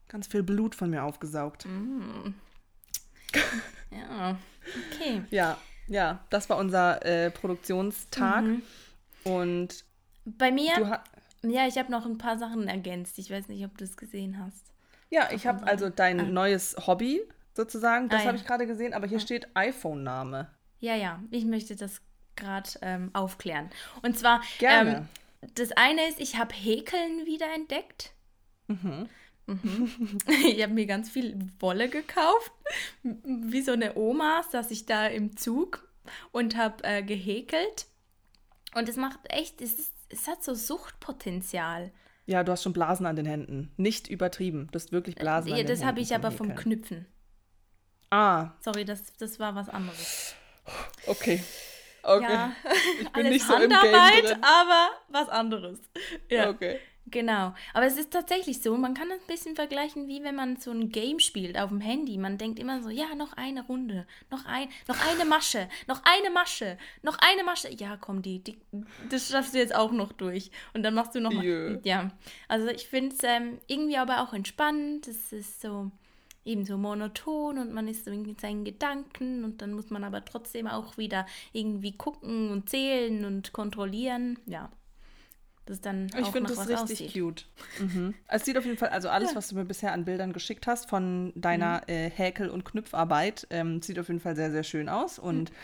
ganz 0.08 0.26
viel 0.26 0.42
Blut 0.42 0.74
von 0.74 0.90
mir 0.90 1.04
aufgesaugt. 1.04 1.66
Mm. 1.66 2.34
ja. 3.90 4.38
Okay. 4.92 5.22
Ja, 5.30 5.58
ja, 5.86 6.20
das 6.30 6.48
war 6.48 6.56
unser 6.56 7.04
äh, 7.04 7.30
Produktionstag. 7.30 8.44
Mhm. 8.44 8.62
Und 9.24 9.84
bei 10.24 10.52
mir, 10.52 11.02
ja, 11.42 11.66
ich 11.66 11.78
habe 11.78 11.90
noch 11.90 12.06
ein 12.06 12.18
paar 12.18 12.38
Sachen 12.38 12.68
ergänzt. 12.68 13.18
Ich 13.18 13.30
weiß 13.30 13.48
nicht, 13.48 13.64
ob 13.64 13.76
du 13.76 13.84
es 13.84 13.96
gesehen 13.96 14.38
hast. 14.38 14.72
Ja, 15.10 15.28
ich 15.32 15.46
habe 15.46 15.66
also 15.66 15.88
dein 15.88 16.20
ah. 16.20 16.24
neues 16.24 16.76
Hobby 16.86 17.20
sozusagen, 17.54 18.08
das 18.08 18.20
ah, 18.20 18.22
ja. 18.22 18.28
habe 18.28 18.38
ich 18.38 18.46
gerade 18.46 18.66
gesehen, 18.66 18.94
aber 18.94 19.08
hier 19.08 19.18
ah. 19.18 19.20
steht 19.20 19.48
iPhone-Name. 19.54 20.48
Ja, 20.78 20.94
ja, 20.94 21.20
ich 21.30 21.44
möchte 21.44 21.74
das 21.76 22.00
gerade 22.36 22.70
ähm, 22.82 23.10
aufklären. 23.12 23.70
Und 24.02 24.16
zwar, 24.16 24.40
Gerne. 24.58 24.96
Ähm, 24.96 25.08
das 25.40 25.72
eine 25.72 26.08
ist, 26.08 26.20
ich 26.20 26.36
habe 26.36 26.54
Häkeln 26.54 27.26
wiederentdeckt. 27.26 28.12
Mhm. 28.68 29.08
Mhm. 29.46 30.18
Ich 30.46 30.62
habe 30.62 30.74
mir 30.74 30.86
ganz 30.86 31.10
viel 31.10 31.38
Wolle 31.58 31.88
gekauft. 31.88 32.52
Wie 33.02 33.62
so 33.62 33.72
eine 33.72 33.96
Oma 33.96 34.42
saß 34.50 34.70
ich 34.70 34.86
da 34.86 35.06
im 35.06 35.36
Zug 35.36 35.88
und 36.32 36.56
habe 36.56 36.84
äh, 36.84 37.02
gehäkelt. 37.02 37.86
Und 38.74 38.88
es 38.88 38.96
macht 38.96 39.18
echt, 39.24 39.60
es, 39.60 39.74
ist, 39.74 39.92
es 40.08 40.28
hat 40.28 40.44
so 40.44 40.54
Suchtpotenzial. 40.54 41.90
Ja, 42.26 42.44
du 42.44 42.52
hast 42.52 42.62
schon 42.62 42.72
Blasen 42.72 43.06
an 43.06 43.16
den 43.16 43.26
Händen. 43.26 43.72
Nicht 43.76 44.08
übertrieben. 44.08 44.68
Du 44.70 44.76
hast 44.76 44.92
wirklich 44.92 45.16
Blasen 45.16 45.48
ja, 45.48 45.54
an 45.54 45.58
den 45.58 45.66
Händen. 45.66 45.80
Das 45.80 45.84
habe 45.84 46.00
ich 46.00 46.14
aber 46.14 46.30
vom 46.30 46.54
Knüpfen. 46.54 47.06
Ah. 48.10 48.52
Sorry, 48.60 48.84
das, 48.84 49.16
das 49.16 49.40
war 49.40 49.54
was 49.54 49.68
anderes. 49.68 50.34
Okay. 51.06 51.42
Okay. 52.02 52.32
Ja, 52.32 52.52
ich 53.00 53.10
bin 53.10 53.26
alles 53.26 53.34
nicht 53.34 53.46
so 53.46 53.54
Handarbeit, 53.54 53.92
im 53.92 54.22
Game 54.22 54.24
drin. 54.24 54.42
aber 54.42 54.90
was 55.08 55.28
anderes. 55.28 55.78
Ja. 56.28 56.50
Okay. 56.50 56.78
Genau. 57.10 57.54
Aber 57.74 57.86
es 57.86 57.96
ist 57.96 58.12
tatsächlich 58.12 58.62
so, 58.62 58.76
man 58.76 58.94
kann 58.94 59.08
das 59.08 59.20
ein 59.20 59.26
bisschen 59.26 59.56
vergleichen, 59.56 60.06
wie 60.08 60.22
wenn 60.22 60.34
man 60.34 60.56
so 60.56 60.70
ein 60.70 60.90
Game 60.90 61.18
spielt 61.18 61.58
auf 61.58 61.70
dem 61.70 61.80
Handy. 61.80 62.18
Man 62.18 62.38
denkt 62.38 62.58
immer 62.58 62.82
so, 62.82 62.88
ja, 62.88 63.14
noch 63.14 63.32
eine 63.32 63.66
Runde, 63.66 64.06
noch, 64.30 64.44
ein, 64.46 64.68
noch 64.86 64.96
eine 65.10 65.24
Masche, 65.24 65.68
noch 65.88 66.02
eine 66.04 66.30
Masche, 66.30 66.78
noch 67.02 67.18
eine 67.18 67.42
Masche. 67.42 67.72
Ja, 67.74 67.96
komm, 68.00 68.22
die, 68.22 68.42
die 68.42 68.58
das 69.08 69.28
schaffst 69.28 69.54
du 69.54 69.58
jetzt 69.58 69.74
auch 69.74 69.92
noch 69.92 70.12
durch. 70.12 70.50
Und 70.72 70.82
dann 70.82 70.94
machst 70.94 71.14
du 71.14 71.20
noch 71.20 71.32
mal. 71.32 71.80
Ja. 71.82 72.10
Also 72.48 72.68
ich 72.68 72.86
finde 72.86 73.14
es 73.14 73.22
ähm, 73.24 73.58
irgendwie 73.66 73.96
aber 73.96 74.22
auch 74.22 74.32
entspannend. 74.32 75.08
Es 75.08 75.32
ist 75.32 75.60
so 75.60 75.90
eben 76.44 76.64
so 76.64 76.78
monoton 76.78 77.58
und 77.58 77.72
man 77.72 77.88
ist 77.88 78.04
so 78.04 78.10
in 78.10 78.36
seinen 78.38 78.64
Gedanken 78.64 79.44
und 79.44 79.62
dann 79.62 79.72
muss 79.72 79.90
man 79.90 80.04
aber 80.04 80.24
trotzdem 80.24 80.66
auch 80.66 80.96
wieder 80.96 81.26
irgendwie 81.52 81.92
gucken 81.96 82.50
und 82.50 82.68
zählen 82.68 83.24
und 83.24 83.52
kontrollieren. 83.52 84.38
Ja 84.46 84.70
das 85.70 85.80
dann 85.80 86.10
ich 86.18 86.26
finde 86.28 86.52
das 86.52 86.68
richtig 86.68 86.80
aussieht. 86.82 87.12
cute. 87.12 87.46
Mhm. 87.78 88.14
Es 88.28 88.44
sieht 88.44 88.58
auf 88.58 88.64
jeden 88.64 88.76
Fall, 88.76 88.88
also 88.90 89.08
alles, 89.08 89.30
ja. 89.30 89.36
was 89.36 89.48
du 89.48 89.54
mir 89.54 89.64
bisher 89.64 89.92
an 89.92 90.04
Bildern 90.04 90.32
geschickt 90.32 90.66
hast 90.66 90.88
von 90.88 91.32
deiner 91.36 91.82
mhm. 91.86 91.94
äh, 91.94 92.10
Häkel- 92.10 92.50
und 92.50 92.64
Knüpfarbeit, 92.64 93.46
ähm, 93.50 93.80
sieht 93.80 93.98
auf 93.98 94.08
jeden 94.08 94.20
Fall 94.20 94.36
sehr, 94.36 94.50
sehr 94.50 94.64
schön 94.64 94.88
aus. 94.88 95.18
Und 95.18 95.50
mhm. 95.50 95.56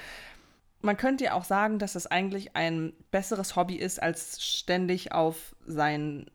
man 0.82 0.96
könnte 0.96 1.24
ja 1.24 1.32
auch 1.34 1.44
sagen, 1.44 1.78
dass 1.78 1.94
das 1.94 2.06
eigentlich 2.06 2.56
ein 2.56 2.92
besseres 3.10 3.56
Hobby 3.56 3.76
ist, 3.76 4.00
als 4.00 4.42
ständig 4.42 5.12
auf 5.12 5.56
sein 5.66 6.26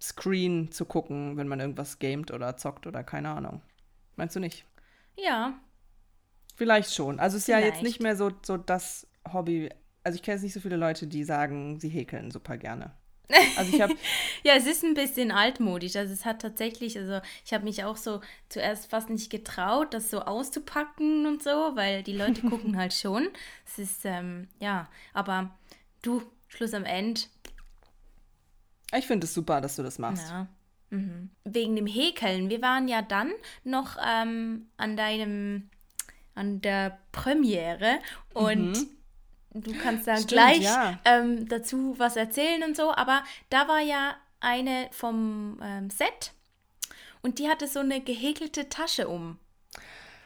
Screen 0.00 0.72
zu 0.72 0.84
gucken, 0.84 1.36
wenn 1.36 1.48
man 1.48 1.60
irgendwas 1.60 1.98
gamet 1.98 2.32
oder 2.32 2.56
zockt 2.56 2.86
oder 2.86 3.04
keine 3.04 3.30
Ahnung. 3.30 3.60
Meinst 4.16 4.36
du 4.36 4.40
nicht? 4.40 4.64
Ja. 5.16 5.54
Vielleicht 6.56 6.94
schon. 6.94 7.18
Also 7.18 7.36
es 7.36 7.42
ist 7.42 7.46
Vielleicht. 7.46 7.66
ja 7.66 7.72
jetzt 7.72 7.82
nicht 7.82 8.02
mehr 8.02 8.16
so, 8.16 8.30
so 8.42 8.56
das 8.56 9.06
Hobby. 9.32 9.70
Also 10.04 10.16
ich 10.16 10.22
kenne 10.22 10.36
jetzt 10.36 10.42
nicht 10.42 10.52
so 10.52 10.60
viele 10.60 10.76
Leute, 10.76 11.06
die 11.06 11.24
sagen, 11.24 11.78
sie 11.80 11.88
häkeln 11.88 12.30
super 12.30 12.56
gerne. 12.56 12.92
Also 13.56 13.74
ich 13.74 13.80
habe 13.80 13.94
ja, 14.42 14.54
es 14.54 14.66
ist 14.66 14.84
ein 14.84 14.94
bisschen 14.94 15.30
altmodisch. 15.30 15.96
Also 15.96 16.12
es 16.12 16.24
hat 16.24 16.42
tatsächlich, 16.42 16.98
also 16.98 17.20
ich 17.44 17.52
habe 17.52 17.64
mich 17.64 17.84
auch 17.84 17.96
so 17.96 18.20
zuerst 18.48 18.90
fast 18.90 19.10
nicht 19.10 19.30
getraut, 19.30 19.94
das 19.94 20.10
so 20.10 20.20
auszupacken 20.20 21.26
und 21.26 21.42
so, 21.42 21.50
weil 21.74 22.02
die 22.02 22.16
Leute 22.16 22.42
gucken 22.48 22.76
halt 22.76 22.92
schon. 22.92 23.28
Es 23.66 23.78
ist 23.78 24.04
ähm, 24.04 24.48
ja, 24.60 24.88
aber 25.14 25.50
du 26.02 26.22
Schluss 26.48 26.74
am 26.74 26.84
Ende. 26.84 27.22
Ich 28.94 29.06
finde 29.06 29.24
es 29.24 29.32
super, 29.32 29.60
dass 29.60 29.76
du 29.76 29.82
das 29.82 29.98
machst. 29.98 30.28
Ja. 30.28 30.48
Mhm. 30.92 31.30
Wegen 31.44 31.76
dem 31.76 31.86
Häkeln. 31.86 32.50
Wir 32.50 32.62
waren 32.62 32.86
ja 32.88 33.02
dann 33.02 33.32
noch 33.64 33.96
ähm, 34.04 34.68
an 34.76 34.96
deinem, 34.96 35.70
an 36.34 36.60
der 36.60 36.98
Premiere 37.12 37.98
und 38.34 38.72
mhm 38.72 38.88
du 39.54 39.72
kannst 39.74 40.06
dann 40.06 40.16
Stimmt, 40.16 40.30
gleich 40.30 40.62
ja. 40.62 40.98
ähm, 41.04 41.48
dazu 41.48 41.94
was 41.98 42.16
erzählen 42.16 42.62
und 42.62 42.76
so, 42.76 42.92
aber 42.94 43.22
da 43.50 43.68
war 43.68 43.80
ja 43.80 44.16
eine 44.40 44.88
vom 44.92 45.60
ähm, 45.62 45.90
Set 45.90 46.32
und 47.20 47.38
die 47.38 47.48
hatte 47.48 47.66
so 47.66 47.80
eine 47.80 48.00
gehäkelte 48.00 48.68
Tasche 48.68 49.08
um. 49.08 49.38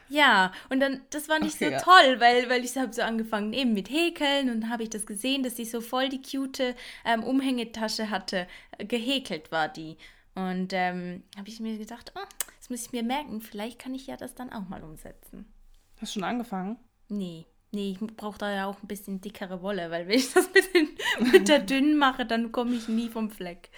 Ja, 0.09 0.53
und 0.69 0.79
dann, 0.79 1.01
das 1.09 1.27
war 1.27 1.39
nicht 1.39 1.55
okay, 1.55 1.65
so 1.65 1.71
ja. 1.71 1.81
toll, 1.81 2.19
weil, 2.21 2.49
weil 2.49 2.63
ich 2.63 2.77
habe 2.77 2.93
so 2.93 3.01
angefangen 3.01 3.51
eben 3.51 3.73
mit 3.73 3.89
Häkeln 3.89 4.49
und 4.49 4.69
habe 4.69 4.83
ich 4.83 4.89
das 4.89 5.05
gesehen, 5.05 5.43
dass 5.43 5.57
sie 5.57 5.65
so 5.65 5.81
voll 5.81 6.07
die 6.07 6.21
cute 6.21 6.75
ähm, 7.03 7.23
Umhängetasche 7.23 8.09
hatte. 8.09 8.47
Gehäkelt 8.77 9.51
war 9.51 9.67
die. 9.67 9.97
Und 10.37 10.71
ähm, 10.71 11.23
habe 11.35 11.49
ich 11.49 11.59
mir 11.59 11.79
gedacht, 11.79 12.13
oh, 12.15 12.27
das 12.59 12.69
muss 12.69 12.85
ich 12.85 12.91
mir 12.91 13.01
merken, 13.01 13.41
vielleicht 13.41 13.79
kann 13.79 13.95
ich 13.95 14.05
ja 14.05 14.17
das 14.17 14.35
dann 14.35 14.51
auch 14.53 14.69
mal 14.69 14.83
umsetzen. 14.83 15.51
Hast 15.99 16.15
du 16.15 16.19
schon 16.19 16.29
angefangen? 16.29 16.77
Nee. 17.09 17.47
Nee, 17.71 17.97
ich 17.99 18.15
brauche 18.15 18.37
da 18.37 18.53
ja 18.53 18.67
auch 18.67 18.79
ein 18.83 18.87
bisschen 18.87 19.19
dickere 19.19 19.63
Wolle, 19.63 19.89
weil 19.89 20.07
wenn 20.07 20.19
ich 20.19 20.31
das 20.31 20.47
mit, 20.53 20.75
den, 20.75 21.31
mit 21.31 21.47
der 21.47 21.57
dünnen 21.65 21.97
mache, 21.97 22.23
dann 22.23 22.51
komme 22.51 22.75
ich 22.75 22.87
nie 22.87 23.09
vom 23.09 23.31
Fleck. 23.31 23.71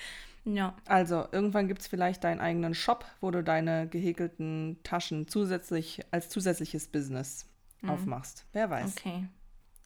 Ja. 0.43 0.75
Also, 0.85 1.25
irgendwann 1.31 1.69
gibt 1.69 1.79
es 1.79 1.87
vielleicht 1.87 2.25
deinen 2.25 2.41
eigenen 2.41 2.73
Shop, 2.73 3.05
wo 3.21 3.31
du 3.31 3.41
deine 3.41 3.87
gehäkelten 3.87 4.79
Taschen 4.83 5.29
zusätzlich 5.29 6.01
als 6.11 6.27
zusätzliches 6.27 6.89
Business 6.89 7.47
mhm. 7.81 7.91
aufmachst. 7.91 8.45
Wer 8.51 8.69
weiß. 8.69 8.97
Okay. 8.97 9.27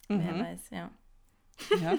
Mhm. 0.08 0.22
Wer 0.24 0.40
weiß, 0.40 0.60
ja. 0.70 0.90
Ja. 1.80 1.98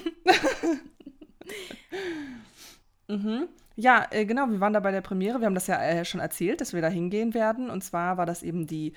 mhm. 3.15 3.48
Ja, 3.75 4.08
äh, 4.12 4.25
genau, 4.25 4.48
wir 4.50 4.60
waren 4.60 4.74
da 4.74 4.79
bei 4.79 4.91
der 4.91 5.01
Premiere. 5.01 5.39
Wir 5.39 5.48
haben 5.48 5.55
das 5.55 5.67
ja 5.67 5.82
äh, 5.82 6.05
schon 6.05 6.22
erzählt, 6.22 6.62
dass 6.62 6.74
wir 6.74 6.82
da 6.82 6.88
hingehen 6.88 7.34
werden. 7.34 7.70
Und 7.70 7.84
zwar 7.84 8.17
war 8.17 8.25
das 8.25 8.41
eben 8.41 8.67
die 8.67 8.94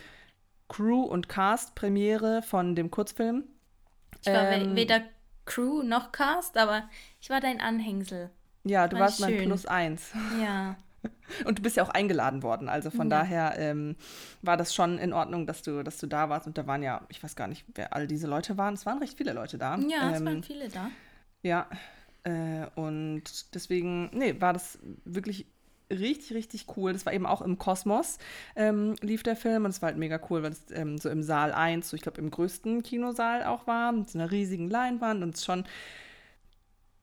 Crew- 0.69 1.05
und 1.05 1.29
Cast-Premiere 1.29 2.43
von 2.43 2.77
dem 2.77 2.91
Kurzfilm. 2.91 3.45
Ich 4.23 4.29
war 4.29 4.51
ähm, 4.51 4.77
weder 4.77 5.03
Crew 5.47 5.83
noch 5.83 6.13
Cast, 6.13 6.57
aber 6.57 6.89
ich 7.21 7.31
war 7.31 7.41
dein 7.41 7.61
Anhängsel. 7.61 8.31
Ja, 8.65 8.87
du 8.87 8.97
war 8.97 9.03
warst 9.03 9.19
schön. 9.19 9.37
mein 9.37 9.45
Plus 9.47 9.67
eins. 9.67 10.13
Ja. 10.41 10.77
Und 11.45 11.59
du 11.59 11.63
bist 11.63 11.77
ja 11.77 11.85
auch 11.85 11.91
eingeladen 11.91 12.43
worden. 12.43 12.69
Also 12.69 12.91
von 12.91 13.11
ja. 13.11 13.19
daher 13.19 13.59
ähm, 13.59 13.97
war 14.43 14.57
das 14.57 14.75
schon 14.75 14.99
in 14.99 15.13
Ordnung, 15.13 15.47
dass 15.47 15.63
du, 15.63 15.83
dass 15.83 15.99
du 15.99 16.07
da 16.07 16.29
warst. 16.29 16.47
Und 16.47 16.59
da 16.59 16.67
waren 16.67 16.83
ja, 16.83 17.03
ich 17.09 17.23
weiß 17.23 17.37
gar 17.37 17.47
nicht, 17.47 17.65
wer 17.75 17.95
all 17.95 18.07
diese 18.07 18.27
Leute 18.27 18.59
waren. 18.59 18.75
Es 18.75 18.85
waren 18.85 18.99
recht 18.99 19.17
viele 19.17 19.33
Leute 19.33 19.59
da. 19.59 19.77
Ja, 19.77 20.09
ähm, 20.09 20.15
es 20.15 20.25
waren 20.25 20.43
viele 20.43 20.69
da. 20.69 20.91
Ja. 21.43 21.67
Äh, 22.25 22.67
und 22.75 22.98
deswegen, 23.55 24.11
nee, 24.13 24.35
war 24.41 24.53
das 24.53 24.79
wirklich 25.05 25.47
richtig, 25.91 26.35
richtig 26.37 26.67
cool. 26.77 26.93
Das 26.93 27.07
war 27.07 27.13
eben 27.13 27.27
auch 27.27 27.43
im 27.43 27.59
Kosmos, 27.59 28.19
ähm, 28.57 28.95
lief 29.01 29.23
der 29.23 29.37
Film 29.37 29.65
und 29.65 29.71
es 29.71 29.83
war 29.83 29.89
halt 29.89 29.99
mega 29.99 30.21
cool, 30.29 30.43
weil 30.43 30.53
es 30.53 30.71
ähm, 30.73 30.99
so 30.99 31.09
im 31.09 31.23
Saal 31.23 31.53
1, 31.53 31.89
so 31.89 31.97
ich 31.97 32.03
glaube 32.03 32.21
im 32.21 32.31
größten 32.31 32.83
Kinosaal 32.83 33.45
auch 33.45 33.67
war, 33.67 33.93
mit 33.93 34.11
so 34.11 34.19
einer 34.19 34.31
riesigen 34.31 34.69
Leinwand 34.69 35.23
und 35.23 35.35
es 35.35 35.45
schon, 35.45 35.65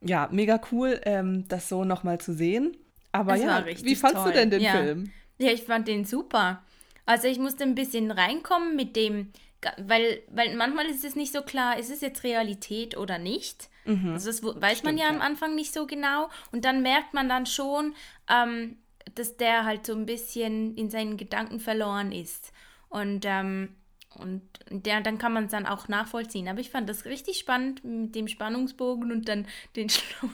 ja, 0.01 0.29
mega 0.31 0.59
cool, 0.71 1.01
ähm, 1.03 1.47
das 1.47 1.69
so 1.69 1.83
nochmal 1.83 2.19
zu 2.19 2.33
sehen. 2.33 2.77
Aber 3.11 3.33
das 3.33 3.43
ja, 3.43 3.65
wie 3.65 3.95
fandst 3.95 4.17
toll. 4.17 4.31
du 4.31 4.37
denn 4.37 4.49
den 4.51 4.61
ja. 4.61 4.71
Film? 4.71 5.11
Ja, 5.37 5.51
ich 5.51 5.63
fand 5.63 5.87
den 5.87 6.05
super. 6.05 6.61
Also 7.05 7.27
ich 7.27 7.39
musste 7.39 7.63
ein 7.63 7.75
bisschen 7.75 8.11
reinkommen 8.11 8.75
mit 8.75 8.95
dem, 8.95 9.31
weil, 9.77 10.21
weil 10.29 10.55
manchmal 10.55 10.85
ist 10.85 11.03
es 11.03 11.15
nicht 11.15 11.33
so 11.33 11.41
klar, 11.41 11.77
ist 11.77 11.91
es 11.91 12.01
jetzt 12.01 12.23
Realität 12.23 12.97
oder 12.97 13.17
nicht. 13.17 13.69
Mhm. 13.85 14.13
Also 14.13 14.27
das 14.27 14.43
weiß 14.43 14.79
Stimmt, 14.79 14.83
man 14.83 14.97
ja, 14.97 15.05
ja, 15.05 15.09
am 15.09 15.21
Anfang 15.21 15.55
nicht 15.55 15.73
so 15.73 15.85
genau. 15.87 16.29
Und 16.51 16.65
dann 16.65 16.81
merkt 16.81 17.13
man 17.13 17.29
dann 17.29 17.45
schon, 17.45 17.95
ähm, 18.29 18.77
dass 19.15 19.37
der 19.37 19.65
halt 19.65 19.85
so 19.85 19.93
ein 19.93 20.05
bisschen 20.05 20.75
in 20.75 20.89
seinen 20.89 21.17
Gedanken 21.17 21.59
verloren 21.59 22.11
ist. 22.11 22.51
Und, 22.89 23.25
ähm, 23.25 23.75
und 24.15 24.41
der, 24.69 25.01
dann 25.01 25.17
kann 25.17 25.33
man 25.33 25.45
es 25.45 25.51
dann 25.51 25.65
auch 25.65 25.87
nachvollziehen. 25.87 26.47
Aber 26.47 26.59
ich 26.59 26.69
fand 26.69 26.89
das 26.89 27.05
richtig 27.05 27.37
spannend 27.37 27.83
mit 27.83 28.15
dem 28.15 28.27
Spannungsbogen 28.27 29.11
und 29.11 29.27
dann 29.27 29.47
den 29.75 29.89
Schluss. 29.89 30.31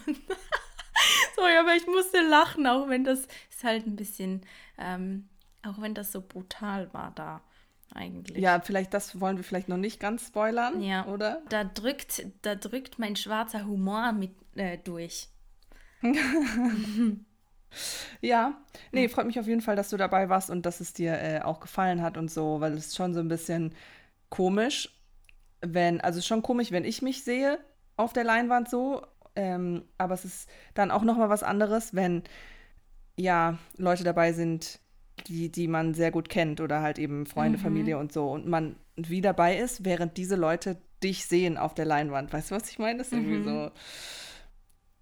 Sorry, 1.36 1.58
aber 1.58 1.76
ich 1.76 1.88
musste 1.88 2.22
lachen, 2.22 2.68
auch 2.68 2.88
wenn 2.88 3.04
das 3.04 3.28
ist 3.50 3.64
halt 3.64 3.88
ein 3.88 3.96
bisschen, 3.96 4.42
ähm, 4.78 5.28
auch 5.64 5.82
wenn 5.82 5.94
das 5.94 6.12
so 6.12 6.22
brutal 6.22 6.94
war 6.94 7.12
da 7.16 7.42
eigentlich. 7.94 8.38
Ja, 8.38 8.60
vielleicht 8.60 8.94
das 8.94 9.20
wollen 9.20 9.38
wir 9.38 9.44
vielleicht 9.44 9.70
noch 9.70 9.78
nicht 9.78 10.00
ganz 10.00 10.28
spoilern, 10.28 10.82
ja. 10.82 11.06
oder? 11.08 11.42
Da 11.50 11.64
drückt, 11.64 12.26
da 12.42 12.56
drückt 12.56 13.00
mein 13.00 13.16
schwarzer 13.16 13.66
Humor 13.66 14.12
mit 14.14 14.32
äh, 14.56 14.78
durch. 14.78 15.28
ja, 18.22 18.62
nee, 18.92 19.08
freut 19.08 19.28
mich 19.28 19.40
auf 19.40 19.48
jeden 19.48 19.62
Fall, 19.62 19.76
dass 19.76 19.90
du 19.90 19.98
dabei 19.98 20.30
warst 20.30 20.50
und 20.50 20.66
dass 20.66 20.80
es 20.80 20.94
dir 20.94 21.14
äh, 21.22 21.42
auch 21.42 21.60
gefallen 21.60 22.02
hat 22.02 22.18
und 22.18 22.32
so, 22.32 22.60
weil 22.60 22.74
es 22.74 22.88
ist 22.88 22.96
schon 22.96 23.14
so 23.14 23.20
ein 23.20 23.28
bisschen 23.28 23.76
komisch, 24.30 24.90
wenn, 25.62 26.02
also 26.02 26.22
schon 26.22 26.42
komisch, 26.42 26.72
wenn 26.72 26.86
ich 26.86 27.02
mich 27.02 27.24
sehe 27.24 27.60
auf 27.98 28.14
der 28.14 28.24
Leinwand 28.24 28.70
so, 28.70 29.06
ähm, 29.36 29.84
aber 29.98 30.16
es 30.16 30.26
ist 30.26 30.50
dann 30.74 30.92
auch 30.92 31.04
noch 31.04 31.18
mal 31.18 31.30
was 31.30 31.44
anderes, 31.44 31.94
wenn 31.94 32.24
ja 33.16 33.58
Leute 33.78 34.04
dabei 34.04 34.34
sind, 34.34 34.80
die, 35.28 35.52
die 35.52 35.68
man 35.68 35.94
sehr 35.94 36.12
gut 36.12 36.30
kennt 36.30 36.62
oder 36.62 36.82
halt 36.82 37.00
eben 37.00 37.26
Freunde, 37.26 37.58
mhm. 37.58 37.64
Familie 37.64 37.98
und 37.98 38.12
so 38.12 38.32
und 38.32 38.48
man 38.48 38.76
wie 38.96 39.22
dabei 39.22 39.58
ist, 39.58 39.86
während 39.86 40.18
diese 40.18 40.36
Leute 40.36 40.78
dich 41.04 41.26
sehen 41.26 41.58
auf 41.58 41.74
der 41.74 41.86
Leinwand. 41.86 42.32
Weißt 42.32 42.52
du, 42.52 42.56
was 42.56 42.70
ich 42.70 42.80
meine? 42.80 43.00
Das 43.00 43.08
ist 43.08 43.14
mhm. 43.14 43.20
irgendwie 43.20 43.50
so 43.50 43.72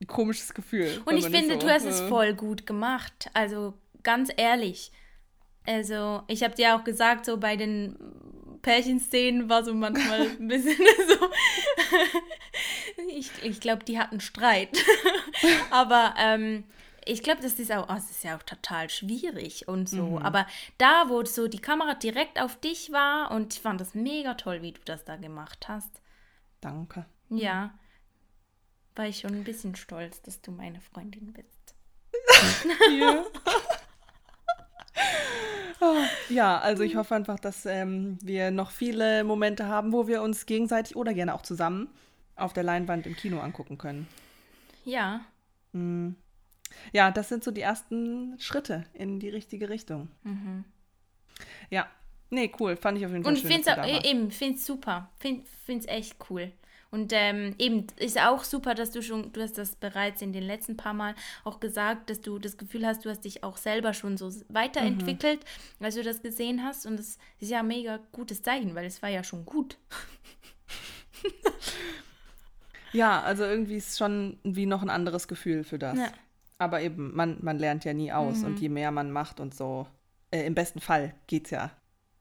ein 0.02 0.08
komisches 0.08 0.54
Gefühl. 0.54 1.02
Und 1.06 1.18
ich 1.18 1.28
finde, 1.28 1.56
so, 1.56 1.60
du 1.60 1.70
hast 1.70 1.86
äh, 1.86 1.90
es 1.90 2.02
voll 2.02 2.34
gut 2.34 2.66
gemacht. 2.66 3.30
Also 3.34 3.74
ganz 4.04 4.30
ehrlich. 4.36 4.92
Also, 5.66 6.24
ich 6.28 6.44
habe 6.44 6.56
dir 6.56 6.76
auch 6.76 6.84
gesagt, 6.84 7.26
so 7.26 7.38
bei 7.38 7.56
den 7.56 7.96
Pärchenszenen 8.62 9.50
war 9.50 9.64
so 9.64 9.74
manchmal 9.74 10.22
ein 10.40 10.48
bisschen 10.48 10.78
so. 11.08 11.30
ich 13.10 13.32
ich 13.44 13.60
glaube, 13.60 13.84
die 13.84 14.00
hatten 14.00 14.20
Streit. 14.20 14.70
Aber 15.70 16.16
ähm, 16.18 16.64
ich 17.10 17.24
glaube, 17.24 17.42
das 17.42 17.60
ist 17.60 17.72
auch, 17.72 17.90
oh, 17.90 17.94
das 17.94 18.10
ist 18.12 18.24
ja 18.24 18.38
auch 18.38 18.44
total 18.44 18.90
schwierig 18.90 19.68
und 19.68 19.90
so. 19.90 20.06
Mhm. 20.06 20.18
Aber 20.20 20.46
da, 20.78 21.06
wo 21.08 21.24
so 21.26 21.48
die 21.48 21.60
Kamera 21.60 21.96
direkt 21.96 22.40
auf 22.40 22.60
dich 22.60 22.92
war 22.92 23.32
und 23.32 23.54
ich 23.54 23.62
fand 23.62 23.82
das 23.82 23.96
mega 23.96 24.36
toll, 24.36 24.62
wie 24.62 24.74
du 24.74 24.82
das 24.86 25.06
da 25.06 25.16
gemacht 25.16 25.68
hast. 25.68 26.02
Danke. 26.62 27.06
Ja. 27.30 27.74
War 28.96 29.08
ich 29.08 29.20
schon 29.20 29.32
ein 29.32 29.44
bisschen 29.44 29.76
stolz, 29.76 30.22
dass 30.22 30.42
du 30.42 30.52
meine 30.52 30.82
Freundin 30.82 31.34
bist. 31.34 31.76
ja. 33.00 33.24
ja, 36.30 36.60
also 36.60 36.84
ich 36.84 36.96
hoffe 36.96 37.16
einfach, 37.16 37.40
dass 37.40 37.66
ähm, 37.66 38.18
wir 38.22 38.52
noch 38.52 38.72
viele 38.72 39.24
Momente 39.24 39.68
haben, 39.68 39.94
wo 39.94 40.08
wir 40.08 40.22
uns 40.22 40.46
gegenseitig 40.46 40.96
oder 40.96 41.14
gerne 41.14 41.34
auch 41.34 41.44
zusammen 41.44 41.90
auf 42.36 42.54
der 42.54 42.64
Leinwand 42.64 43.06
im 43.06 43.16
Kino 43.16 43.40
angucken 43.40 43.78
können. 43.78 44.08
Ja. 44.86 45.22
Mhm. 45.72 46.16
Ja, 46.92 47.12
das 47.12 47.30
sind 47.30 47.44
so 47.44 47.52
die 47.52 47.62
ersten 47.62 48.40
Schritte 48.40 48.86
in 48.94 49.20
die 49.20 49.30
richtige 49.30 49.70
Richtung. 49.70 50.10
Mhm. 50.24 50.66
Ja, 51.70 51.88
nee, 52.30 52.52
cool, 52.60 52.76
fand 52.76 52.98
ich 52.98 53.06
auf 53.06 53.12
jeden 53.12 53.24
Fall 53.24 53.34
Und 53.34 53.40
schön. 53.40 53.52
Und 53.52 53.64
finde 53.64 53.82
es 53.82 54.06
eben, 54.06 54.32
finde 54.32 54.56
es 54.58 54.66
super, 54.66 55.10
finde 55.20 55.44
es 55.68 55.88
echt 55.88 56.16
cool. 56.30 56.52
Und 56.92 57.14
ähm, 57.14 57.54
eben 57.60 57.86
ist 57.98 58.20
auch 58.20 58.44
super, 58.44 58.74
dass 58.74 58.90
du 58.92 59.04
schon, 59.04 59.32
du 59.32 59.42
hast 59.42 59.58
das 59.60 59.76
bereits 59.76 60.24
in 60.24 60.34
den 60.34 60.44
letzten 60.44 60.76
paar 60.76 60.94
Mal 60.94 61.14
auch 61.44 61.60
gesagt, 61.60 62.10
dass 62.10 62.20
du 62.22 62.40
das 62.40 62.58
Gefühl 62.58 62.86
hast, 62.86 63.06
du 63.06 63.10
hast 63.10 63.26
dich 63.26 63.44
auch 63.44 63.58
selber 63.58 63.94
schon 63.94 64.18
so 64.18 64.32
weiterentwickelt, 64.50 65.46
mhm. 65.80 65.86
als 65.86 65.96
du 65.96 66.04
das 66.04 66.24
gesehen 66.24 66.64
hast. 66.64 66.88
Und 66.88 66.98
das 66.98 67.20
ist 67.40 67.52
ja 67.52 67.60
ein 67.60 67.68
mega 67.68 68.00
gutes 68.12 68.42
Zeichen, 68.42 68.74
weil 68.74 68.86
es 68.86 69.04
war 69.04 69.10
ja 69.10 69.24
schon 69.24 69.46
gut. 69.46 69.78
ja, 72.92 73.22
also 73.22 73.44
irgendwie 73.44 73.78
ist 73.78 74.00
schon 74.00 74.40
wie 74.44 74.66
noch 74.66 74.82
ein 74.82 74.90
anderes 74.90 75.28
Gefühl 75.28 75.64
für 75.64 75.78
das. 75.78 75.98
Ja. 75.98 76.12
Aber 76.60 76.82
eben, 76.82 77.16
man, 77.16 77.38
man 77.42 77.58
lernt 77.58 77.86
ja 77.86 77.94
nie 77.94 78.12
aus 78.12 78.40
mhm. 78.40 78.46
und 78.46 78.60
je 78.60 78.70
mehr 78.70 78.92
man 78.92 79.12
macht 79.12 79.40
und 79.40 79.56
so, 79.56 79.88
äh, 80.30 80.46
im 80.46 80.54
besten 80.54 80.82
Fall 80.82 81.16
geht 81.26 81.46
es 81.46 81.52
ja 81.52 81.72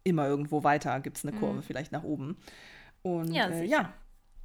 immer 0.04 0.26
irgendwo 0.26 0.64
weiter, 0.64 0.98
gibt 1.00 1.18
es 1.18 1.26
eine 1.26 1.36
Kurve 1.36 1.56
mhm. 1.56 1.62
vielleicht 1.62 1.92
nach 1.92 2.04
oben. 2.04 2.38
Und 3.02 3.32
ja, 3.32 3.48
äh, 3.48 3.64
ja 3.64 3.92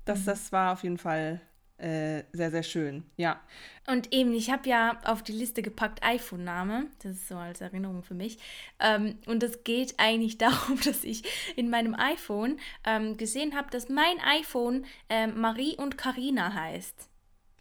das, 0.06 0.22
mhm. 0.22 0.26
das 0.26 0.52
war 0.52 0.74
auf 0.74 0.84
jeden 0.84 0.98
Fall 0.98 1.42
äh, 1.78 2.24
sehr, 2.32 2.52
sehr 2.52 2.64
schön, 2.64 3.04
ja. 3.18 3.42
Und 3.88 4.14
eben, 4.14 4.34
ich 4.34 4.52
habe 4.52 4.70
ja 4.70 5.00
auf 5.04 5.24
die 5.24 5.32
Liste 5.32 5.62
gepackt 5.62 6.04
iPhone-Name, 6.04 6.88
das 7.02 7.14
ist 7.14 7.28
so 7.28 7.36
als 7.36 7.62
Erinnerung 7.62 8.04
für 8.04 8.14
mich. 8.14 8.38
Ähm, 8.80 9.18
und 9.26 9.44
es 9.44 9.64
geht 9.64 9.96
eigentlich 9.98 10.38
darum, 10.40 10.80
dass 10.82 11.04
ich 11.04 11.24
in 11.56 11.70
meinem 11.70 11.96
iPhone 11.96 12.58
ähm, 12.86 13.18
gesehen 13.18 13.56
habe, 13.56 13.70
dass 13.70 13.90
mein 13.90 14.20
iPhone 14.20 14.86
ähm, 15.10 15.40
Marie 15.40 15.76
und 15.78 15.98
Karina 15.98 16.54
heißt. 16.54 17.10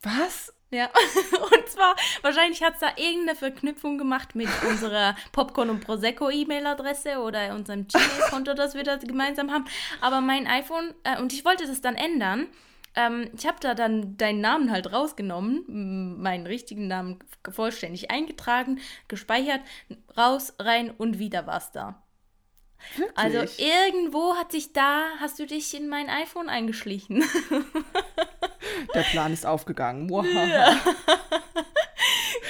Was? 0.03 0.55
Ja, 0.73 0.87
und 1.53 1.69
zwar, 1.69 1.95
wahrscheinlich 2.23 2.63
hat 2.63 2.75
es 2.75 2.81
da 2.81 2.89
irgendeine 2.97 3.37
Verknüpfung 3.37 3.99
gemacht 3.99 4.35
mit 4.35 4.49
unserer 4.67 5.15
Popcorn- 5.31 5.69
und 5.69 5.81
Prosecco-E-Mail-Adresse 5.85 7.19
oder 7.19 7.55
unserem 7.55 7.87
Gmail-Konto, 7.87 8.55
das 8.55 8.75
wir 8.75 8.83
da 8.83 8.97
gemeinsam 8.97 9.53
haben. 9.53 9.67
Aber 10.01 10.23
mein 10.23 10.47
iPhone, 10.47 10.95
äh, 11.05 11.21
und 11.21 11.35
ich 11.35 11.45
wollte 11.45 11.67
das 11.67 11.83
dann 11.83 11.95
ändern. 11.95 12.47
Ähm, 12.95 13.31
ich 13.37 13.47
habe 13.47 13.59
da 13.61 13.75
dann 13.75 14.17
deinen 14.17 14.41
Namen 14.41 14.71
halt 14.71 14.91
rausgenommen, 14.93 16.21
meinen 16.21 16.47
richtigen 16.47 16.89
Namen 16.89 17.19
vollständig 17.51 18.11
eingetragen, 18.11 18.81
gespeichert, 19.09 19.61
raus, 20.17 20.55
rein 20.59 20.91
und 20.91 21.19
wieder 21.19 21.47
war's 21.47 21.71
da. 21.73 22.03
Wirklich? 22.97 23.19
Also 23.19 23.63
irgendwo 23.63 24.37
hat 24.37 24.53
sich 24.53 24.73
da, 24.73 25.05
hast 25.21 25.39
du 25.39 25.47
dich 25.47 25.75
in 25.75 25.89
mein 25.89 26.09
iPhone 26.09 26.49
eingeschlichen. 26.49 27.25
Der 28.95 29.03
Plan 29.03 29.33
ist 29.33 29.47
aufgegangen. 29.47 30.09
Wow. 30.11 30.25
Ja. 30.25 30.81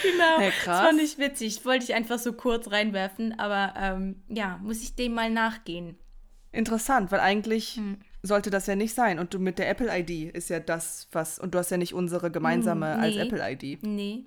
genau. 0.03 0.39
Hey, 0.39 0.51
krass. 0.51 0.65
Das 0.65 0.81
fand 0.81 1.01
ich 1.01 1.19
witzig. 1.19 1.65
Wollte 1.65 1.85
ich 1.85 1.95
einfach 1.95 2.19
so 2.19 2.33
kurz 2.33 2.71
reinwerfen, 2.71 3.39
aber 3.39 3.75
ähm, 3.77 4.23
ja, 4.29 4.59
muss 4.63 4.83
ich 4.83 4.95
dem 4.95 5.15
mal 5.15 5.31
nachgehen. 5.31 5.99
Interessant, 6.53 7.11
weil 7.11 7.21
eigentlich 7.21 7.77
hm. 7.77 7.99
sollte 8.23 8.51
das 8.51 8.67
ja 8.67 8.77
nicht 8.77 8.95
sein. 8.95 9.19
Und 9.19 9.33
du 9.35 9.39
mit 9.39 9.59
der 9.59 9.69
Apple-ID 9.71 10.35
ist 10.35 10.51
ja 10.51 10.61
das, 10.61 11.09
was. 11.13 11.39
Und 11.39 11.55
du 11.55 11.59
hast 11.59 11.71
ja 11.71 11.77
nicht 11.77 11.95
unsere 11.95 12.31
gemeinsame 12.31 12.93
hm, 12.93 13.01
nee. 13.01 13.07
als 13.07 13.17
Apple-ID. 13.17 13.83
Nee. 13.83 14.25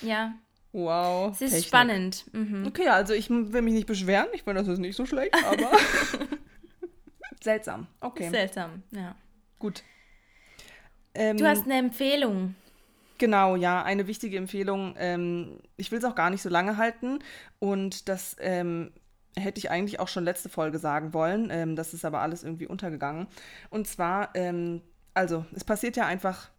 Ja. 0.00 0.34
Wow. 0.72 1.32
Es 1.32 1.42
ist 1.42 1.50
Technik. 1.50 1.68
spannend. 1.68 2.24
Mhm. 2.32 2.66
Okay, 2.66 2.88
also 2.88 3.12
ich 3.12 3.28
will 3.30 3.62
mich 3.62 3.74
nicht 3.74 3.86
beschweren. 3.86 4.26
Ich 4.32 4.42
finde, 4.42 4.60
das 4.60 4.68
ist 4.68 4.78
nicht 4.78 4.96
so 4.96 5.06
schlecht, 5.06 5.34
aber. 5.44 5.70
Seltsam. 7.42 7.86
Okay. 8.00 8.30
Seltsam, 8.30 8.82
ja. 8.90 9.14
Gut. 9.58 9.82
Ähm, 11.14 11.36
du 11.36 11.46
hast 11.46 11.64
eine 11.64 11.76
Empfehlung. 11.78 12.54
Genau, 13.18 13.56
ja, 13.56 13.82
eine 13.82 14.06
wichtige 14.06 14.36
Empfehlung. 14.36 14.94
Ähm, 14.98 15.58
ich 15.76 15.92
will 15.92 15.98
es 15.98 16.04
auch 16.04 16.14
gar 16.14 16.30
nicht 16.30 16.42
so 16.42 16.48
lange 16.48 16.76
halten 16.76 17.20
und 17.60 18.08
das 18.08 18.36
ähm, 18.40 18.90
hätte 19.36 19.58
ich 19.58 19.70
eigentlich 19.70 20.00
auch 20.00 20.08
schon 20.08 20.24
letzte 20.24 20.48
Folge 20.48 20.78
sagen 20.78 21.14
wollen. 21.14 21.48
Ähm, 21.50 21.76
das 21.76 21.94
ist 21.94 22.04
aber 22.04 22.20
alles 22.20 22.42
irgendwie 22.42 22.66
untergegangen. 22.66 23.28
Und 23.70 23.86
zwar, 23.86 24.30
ähm, 24.34 24.82
also 25.14 25.44
es 25.54 25.64
passiert 25.64 25.96
ja 25.96 26.06
einfach 26.06 26.50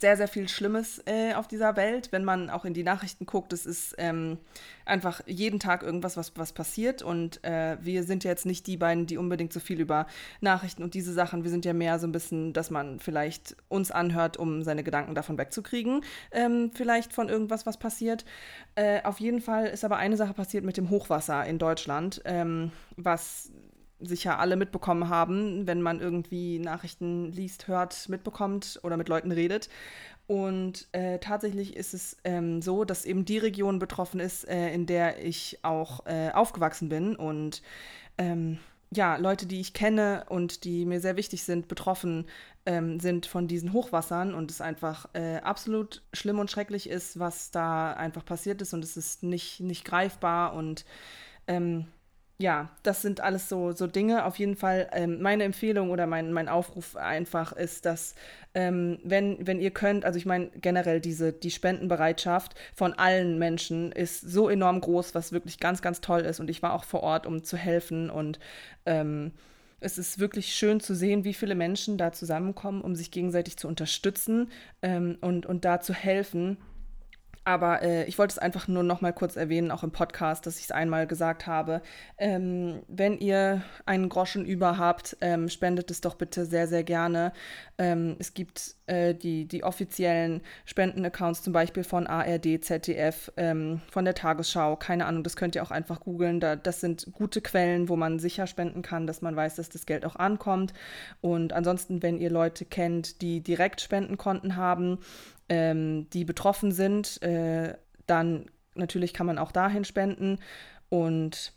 sehr, 0.00 0.16
sehr 0.16 0.28
viel 0.28 0.48
Schlimmes 0.48 1.02
äh, 1.06 1.34
auf 1.34 1.46
dieser 1.46 1.76
Welt, 1.76 2.10
wenn 2.10 2.24
man 2.24 2.50
auch 2.50 2.64
in 2.64 2.74
die 2.74 2.82
Nachrichten 2.82 3.26
guckt. 3.26 3.52
Es 3.52 3.66
ist 3.66 3.94
ähm, 3.98 4.38
einfach 4.86 5.20
jeden 5.26 5.60
Tag 5.60 5.82
irgendwas, 5.82 6.16
was, 6.16 6.32
was 6.36 6.52
passiert. 6.52 7.02
Und 7.02 7.44
äh, 7.44 7.76
wir 7.80 8.02
sind 8.04 8.24
ja 8.24 8.30
jetzt 8.30 8.46
nicht 8.46 8.66
die 8.66 8.76
beiden, 8.76 9.06
die 9.06 9.18
unbedingt 9.18 9.52
so 9.52 9.60
viel 9.60 9.80
über 9.80 10.06
Nachrichten 10.40 10.82
und 10.82 10.94
diese 10.94 11.12
Sachen, 11.12 11.44
wir 11.44 11.50
sind 11.50 11.64
ja 11.64 11.72
mehr 11.72 11.98
so 11.98 12.06
ein 12.06 12.12
bisschen, 12.12 12.52
dass 12.52 12.70
man 12.70 12.98
vielleicht 12.98 13.56
uns 13.68 13.90
anhört, 13.90 14.36
um 14.36 14.62
seine 14.62 14.82
Gedanken 14.82 15.14
davon 15.14 15.38
wegzukriegen, 15.38 16.02
ähm, 16.32 16.70
vielleicht 16.74 17.12
von 17.12 17.28
irgendwas, 17.28 17.66
was 17.66 17.78
passiert. 17.78 18.24
Äh, 18.74 19.02
auf 19.02 19.20
jeden 19.20 19.40
Fall 19.40 19.66
ist 19.66 19.84
aber 19.84 19.96
eine 19.96 20.16
Sache 20.16 20.34
passiert 20.34 20.64
mit 20.64 20.76
dem 20.76 20.90
Hochwasser 20.90 21.44
in 21.44 21.58
Deutschland, 21.58 22.22
ähm, 22.24 22.72
was 22.96 23.50
sicher 24.00 24.38
alle 24.38 24.56
mitbekommen 24.56 25.08
haben, 25.08 25.66
wenn 25.66 25.82
man 25.82 26.00
irgendwie 26.00 26.58
Nachrichten 26.58 27.32
liest, 27.32 27.68
hört, 27.68 28.08
mitbekommt 28.08 28.80
oder 28.82 28.96
mit 28.96 29.08
Leuten 29.08 29.32
redet. 29.32 29.68
Und 30.26 30.86
äh, 30.92 31.18
tatsächlich 31.18 31.76
ist 31.76 31.92
es 31.92 32.16
ähm, 32.22 32.62
so, 32.62 32.84
dass 32.84 33.04
eben 33.04 33.24
die 33.24 33.38
Region 33.38 33.78
betroffen 33.80 34.20
ist, 34.20 34.48
äh, 34.48 34.72
in 34.72 34.86
der 34.86 35.24
ich 35.24 35.58
auch 35.62 36.06
äh, 36.06 36.30
aufgewachsen 36.30 36.88
bin. 36.88 37.16
Und 37.16 37.62
ähm, 38.16 38.58
ja, 38.92 39.16
Leute, 39.16 39.46
die 39.46 39.60
ich 39.60 39.72
kenne 39.72 40.24
und 40.28 40.64
die 40.64 40.84
mir 40.84 41.00
sehr 41.00 41.16
wichtig 41.16 41.44
sind, 41.44 41.68
betroffen 41.68 42.26
ähm, 42.66 43.00
sind 43.00 43.26
von 43.26 43.48
diesen 43.48 43.72
Hochwassern 43.72 44.34
und 44.34 44.50
es 44.50 44.60
einfach 44.60 45.08
äh, 45.14 45.38
absolut 45.38 46.02
schlimm 46.12 46.38
und 46.38 46.50
schrecklich 46.50 46.88
ist, 46.88 47.18
was 47.18 47.50
da 47.50 47.92
einfach 47.92 48.24
passiert 48.24 48.60
ist 48.62 48.74
und 48.74 48.84
es 48.84 48.96
ist 48.96 49.22
nicht, 49.22 49.60
nicht 49.60 49.84
greifbar 49.84 50.54
und 50.54 50.84
ähm, 51.46 51.86
ja, 52.40 52.70
das 52.82 53.02
sind 53.02 53.20
alles 53.20 53.50
so, 53.50 53.72
so 53.72 53.86
Dinge. 53.86 54.24
Auf 54.24 54.38
jeden 54.38 54.56
Fall 54.56 54.88
ähm, 54.92 55.20
meine 55.20 55.44
Empfehlung 55.44 55.90
oder 55.90 56.06
mein, 56.06 56.32
mein 56.32 56.48
Aufruf 56.48 56.96
einfach 56.96 57.52
ist, 57.52 57.84
dass 57.84 58.14
ähm, 58.54 58.98
wenn, 59.04 59.46
wenn 59.46 59.60
ihr 59.60 59.72
könnt, 59.72 60.06
also 60.06 60.16
ich 60.16 60.24
meine 60.24 60.48
generell 60.60 61.00
diese, 61.00 61.34
die 61.34 61.50
Spendenbereitschaft 61.50 62.54
von 62.74 62.94
allen 62.94 63.38
Menschen 63.38 63.92
ist 63.92 64.22
so 64.22 64.48
enorm 64.48 64.80
groß, 64.80 65.14
was 65.14 65.32
wirklich 65.32 65.60
ganz, 65.60 65.82
ganz 65.82 66.00
toll 66.00 66.22
ist. 66.22 66.40
Und 66.40 66.48
ich 66.48 66.62
war 66.62 66.72
auch 66.72 66.84
vor 66.84 67.02
Ort, 67.02 67.26
um 67.26 67.44
zu 67.44 67.58
helfen 67.58 68.08
und 68.08 68.38
ähm, 68.86 69.32
es 69.80 69.98
ist 69.98 70.18
wirklich 70.18 70.54
schön 70.54 70.80
zu 70.80 70.94
sehen, 70.94 71.24
wie 71.24 71.34
viele 71.34 71.54
Menschen 71.54 71.96
da 71.96 72.12
zusammenkommen, 72.12 72.82
um 72.82 72.94
sich 72.94 73.10
gegenseitig 73.10 73.56
zu 73.56 73.66
unterstützen 73.66 74.50
ähm, 74.82 75.16
und, 75.20 75.46
und 75.46 75.64
da 75.64 75.80
zu 75.80 75.94
helfen. 75.94 76.58
Aber 77.44 77.82
äh, 77.82 78.04
ich 78.04 78.18
wollte 78.18 78.32
es 78.32 78.38
einfach 78.38 78.68
nur 78.68 78.82
noch 78.82 79.00
mal 79.00 79.12
kurz 79.12 79.36
erwähnen, 79.36 79.70
auch 79.70 79.82
im 79.82 79.92
Podcast, 79.92 80.46
dass 80.46 80.58
ich 80.58 80.64
es 80.64 80.70
einmal 80.70 81.06
gesagt 81.06 81.46
habe. 81.46 81.80
Ähm, 82.18 82.82
wenn 82.86 83.18
ihr 83.18 83.62
einen 83.86 84.10
Groschen 84.10 84.44
über 84.44 84.76
habt, 84.76 85.16
ähm, 85.22 85.48
spendet 85.48 85.90
es 85.90 86.02
doch 86.02 86.16
bitte 86.16 86.44
sehr, 86.44 86.68
sehr 86.68 86.84
gerne. 86.84 87.32
Ähm, 87.78 88.16
es 88.18 88.34
gibt 88.34 88.74
äh, 88.86 89.14
die, 89.14 89.46
die 89.46 89.64
offiziellen 89.64 90.42
Spendenaccounts 90.66 91.42
zum 91.42 91.54
Beispiel 91.54 91.82
von 91.82 92.06
ARD, 92.06 92.62
ZDF, 92.62 93.32
ähm, 93.38 93.80
von 93.90 94.04
der 94.04 94.14
Tagesschau. 94.14 94.76
Keine 94.76 95.06
Ahnung, 95.06 95.22
das 95.22 95.34
könnt 95.34 95.54
ihr 95.54 95.62
auch 95.62 95.70
einfach 95.70 96.00
googeln. 96.00 96.40
Da, 96.40 96.56
das 96.56 96.80
sind 96.80 97.08
gute 97.12 97.40
Quellen, 97.40 97.88
wo 97.88 97.96
man 97.96 98.18
sicher 98.18 98.46
spenden 98.46 98.82
kann, 98.82 99.06
dass 99.06 99.22
man 99.22 99.34
weiß, 99.34 99.54
dass 99.54 99.70
das 99.70 99.86
Geld 99.86 100.04
auch 100.04 100.16
ankommt. 100.16 100.74
Und 101.22 101.54
ansonsten, 101.54 102.02
wenn 102.02 102.18
ihr 102.18 102.30
Leute 102.30 102.66
kennt, 102.66 103.22
die 103.22 103.40
direkt 103.40 103.80
Spendenkonten 103.80 104.56
haben, 104.56 104.98
ähm, 105.50 106.08
die 106.10 106.24
betroffen 106.24 106.72
sind, 106.72 107.20
äh, 107.22 107.74
dann 108.06 108.46
natürlich 108.74 109.12
kann 109.12 109.26
man 109.26 109.38
auch 109.38 109.52
dahin 109.52 109.84
spenden. 109.84 110.38
Und 110.88 111.52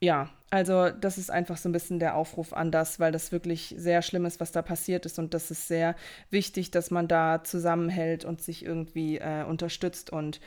ja, 0.00 0.30
also 0.50 0.90
das 0.90 1.18
ist 1.18 1.30
einfach 1.30 1.58
so 1.58 1.68
ein 1.68 1.72
bisschen 1.72 1.98
der 1.98 2.16
Aufruf 2.16 2.52
an 2.52 2.72
das, 2.72 2.98
weil 2.98 3.12
das 3.12 3.30
wirklich 3.30 3.74
sehr 3.76 4.02
schlimm 4.02 4.24
ist, 4.24 4.40
was 4.40 4.50
da 4.50 4.62
passiert 4.62 5.06
ist. 5.06 5.18
Und 5.18 5.34
das 5.34 5.50
ist 5.50 5.68
sehr 5.68 5.94
wichtig, 6.30 6.70
dass 6.70 6.90
man 6.90 7.06
da 7.06 7.44
zusammenhält 7.44 8.24
und 8.24 8.40
sich 8.40 8.64
irgendwie 8.64 9.18
äh, 9.18 9.44
unterstützt. 9.44 10.10
Und 10.10 10.40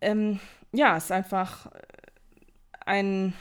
ähm, 0.00 0.40
ja, 0.72 0.96
es 0.96 1.04
ist 1.04 1.12
einfach 1.12 1.70
ein 2.84 3.32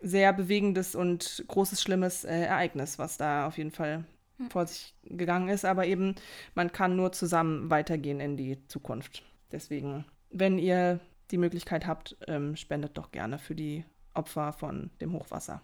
sehr 0.00 0.32
bewegendes 0.32 0.94
und 0.94 1.44
großes, 1.48 1.82
schlimmes 1.82 2.24
äh, 2.24 2.44
Ereignis, 2.44 2.98
was 2.98 3.18
da 3.18 3.46
auf 3.46 3.58
jeden 3.58 3.72
Fall. 3.72 4.04
Vor 4.50 4.66
sich 4.66 4.94
gegangen 5.04 5.48
ist. 5.48 5.64
Aber 5.64 5.86
eben, 5.86 6.14
man 6.54 6.72
kann 6.72 6.96
nur 6.96 7.12
zusammen 7.12 7.70
weitergehen 7.70 8.20
in 8.20 8.36
die 8.36 8.64
Zukunft. 8.68 9.22
Deswegen, 9.52 10.04
wenn 10.30 10.58
ihr 10.58 11.00
die 11.30 11.38
Möglichkeit 11.38 11.86
habt, 11.86 12.16
ähm, 12.26 12.56
spendet 12.56 12.96
doch 12.96 13.10
gerne 13.12 13.38
für 13.38 13.54
die 13.54 13.84
Opfer 14.14 14.52
von 14.52 14.90
dem 15.00 15.12
Hochwasser. 15.12 15.60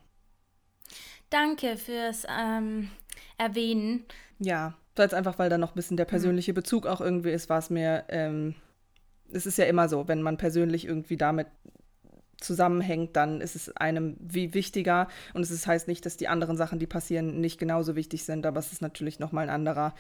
Danke 1.31 1.77
fürs 1.77 2.27
ähm, 2.29 2.91
Erwähnen. 3.39 4.05
Ja, 4.39 4.75
jetzt 4.97 5.15
einfach, 5.15 5.39
weil 5.39 5.51
da 5.51 5.59
noch 5.59 5.73
ein 5.73 5.77
bisschen 5.77 5.97
der 5.97 6.07
hm. 6.07 6.11
persönliche 6.11 6.55
Bezug 6.55 6.87
auch 6.87 7.01
irgendwie 7.01 7.31
ist, 7.31 7.49
war 7.49 7.59
es 7.59 7.71
mir, 7.71 8.05
ähm, 8.09 8.55
es 9.33 9.47
ist 9.47 9.59
ja 9.59 9.65
immer 9.65 9.89
so, 9.89 10.07
wenn 10.07 10.23
man 10.23 10.37
persönlich 10.37 10.85
irgendwie 10.85 11.17
damit 11.17 11.49
zusammenhängt, 12.45 13.17
dann 13.17 13.41
ist 13.41 13.57
es 13.57 13.75
einem 13.77 14.17
wie 14.21 14.55
wichtiger. 14.55 15.09
Und 15.33 15.43
es 15.43 15.51
ist, 15.51 15.67
heißt 15.67 15.89
nicht, 15.89 16.07
dass 16.07 16.17
die 16.17 16.29
anderen 16.29 16.57
Sachen, 16.57 16.79
die 16.79 16.87
passieren, 16.87 17.41
nicht 17.41 17.59
genauso 17.59 17.97
wichtig 17.97 18.25
sind, 18.25 18.47
aber 18.47 18.61
es 18.61 18.73
ist 18.73 18.83
natürlich 18.83 19.19
nochmal 19.19 19.45
ein 19.45 19.55
anderer 19.55 19.95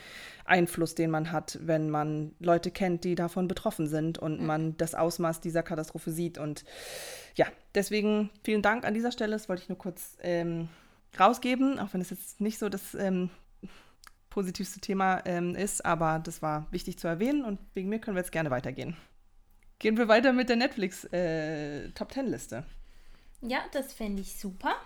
Einfluss, 0.45 0.95
den 0.95 1.11
man 1.11 1.33
hat, 1.33 1.59
wenn 1.63 1.91
man 1.91 2.33
Leute 2.39 2.71
kennt, 2.71 3.05
die 3.05 3.15
davon 3.15 3.49
betroffen 3.49 3.87
sind 3.87 4.19
und 4.19 4.41
mhm. 4.41 4.47
man 4.47 4.77
das 4.77 4.95
Ausmaß 4.95 5.41
dieser 5.41 5.63
Katastrophe 5.63 6.11
sieht. 6.11 6.39
Und 6.39 6.65
ja, 7.35 7.47
deswegen 7.75 8.31
vielen 8.43 8.63
Dank 8.63 8.85
an 8.85 8.95
dieser 8.95 9.13
Stelle. 9.13 9.33
Das 9.33 9.49
wollte 9.49 9.63
ich 9.63 9.69
nur 9.69 9.79
kurz 9.79 10.17
ähm, 10.23 10.69
rausgeben, 11.19 11.79
auch 11.79 11.93
wenn 11.93 12.01
es 12.01 12.11
jetzt 12.11 12.41
nicht 12.41 12.59
so 12.59 12.69
das 12.69 12.95
ähm, 12.95 13.31
positivste 14.31 14.81
Thema 14.81 15.23
ähm, 15.27 15.55
ist, 15.55 15.85
aber 15.85 16.19
das 16.19 16.43
war 16.43 16.67
wichtig 16.73 16.99
zu 16.99 17.07
erwähnen 17.07 17.45
und 17.45 17.61
wegen 17.75 17.89
mir 17.89 18.01
können 18.01 18.17
wir 18.17 18.21
jetzt 18.21 18.33
gerne 18.33 18.51
weitergehen. 18.51 18.97
Gehen 19.85 19.99
wir 19.99 20.09
weiter 20.09 20.33
mit 20.33 20.49
der 20.49 20.57
Netflix 20.57 21.05
äh, 21.13 21.91
Top 21.91 22.09
Ten 22.09 22.27
Liste. 22.27 22.65
Ja, 23.43 23.59
das 23.71 23.93
fände 23.93 24.23
ich 24.23 24.35
super. 24.35 24.77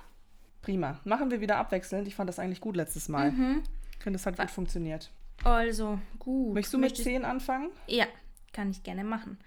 Prima. 0.61 0.98
Machen 1.04 1.30
wir 1.30 1.40
wieder 1.40 1.58
abwechselnd. 1.58 2.08
Ich 2.08 2.16
fand 2.16 2.28
das 2.28 2.40
eigentlich 2.40 2.61
gut 2.61 2.74
letztes 2.74 3.08
Mal. 3.08 3.30
Mhm. 3.30 3.62
Ich 3.96 4.02
finde, 4.02 4.18
das 4.18 4.26
hat 4.26 4.37
gut 4.37 4.50
funktioniert. 4.50 5.12
Also, 5.44 6.00
gut. 6.18 6.52
Möchtest 6.52 6.74
du 6.74 6.78
mit 6.78 6.90
Möchtest... 6.90 7.04
10 7.04 7.24
anfangen? 7.24 7.70
Ja, 7.87 8.06
kann 8.52 8.72
ich 8.72 8.82
gerne 8.82 9.04
machen. 9.04 9.38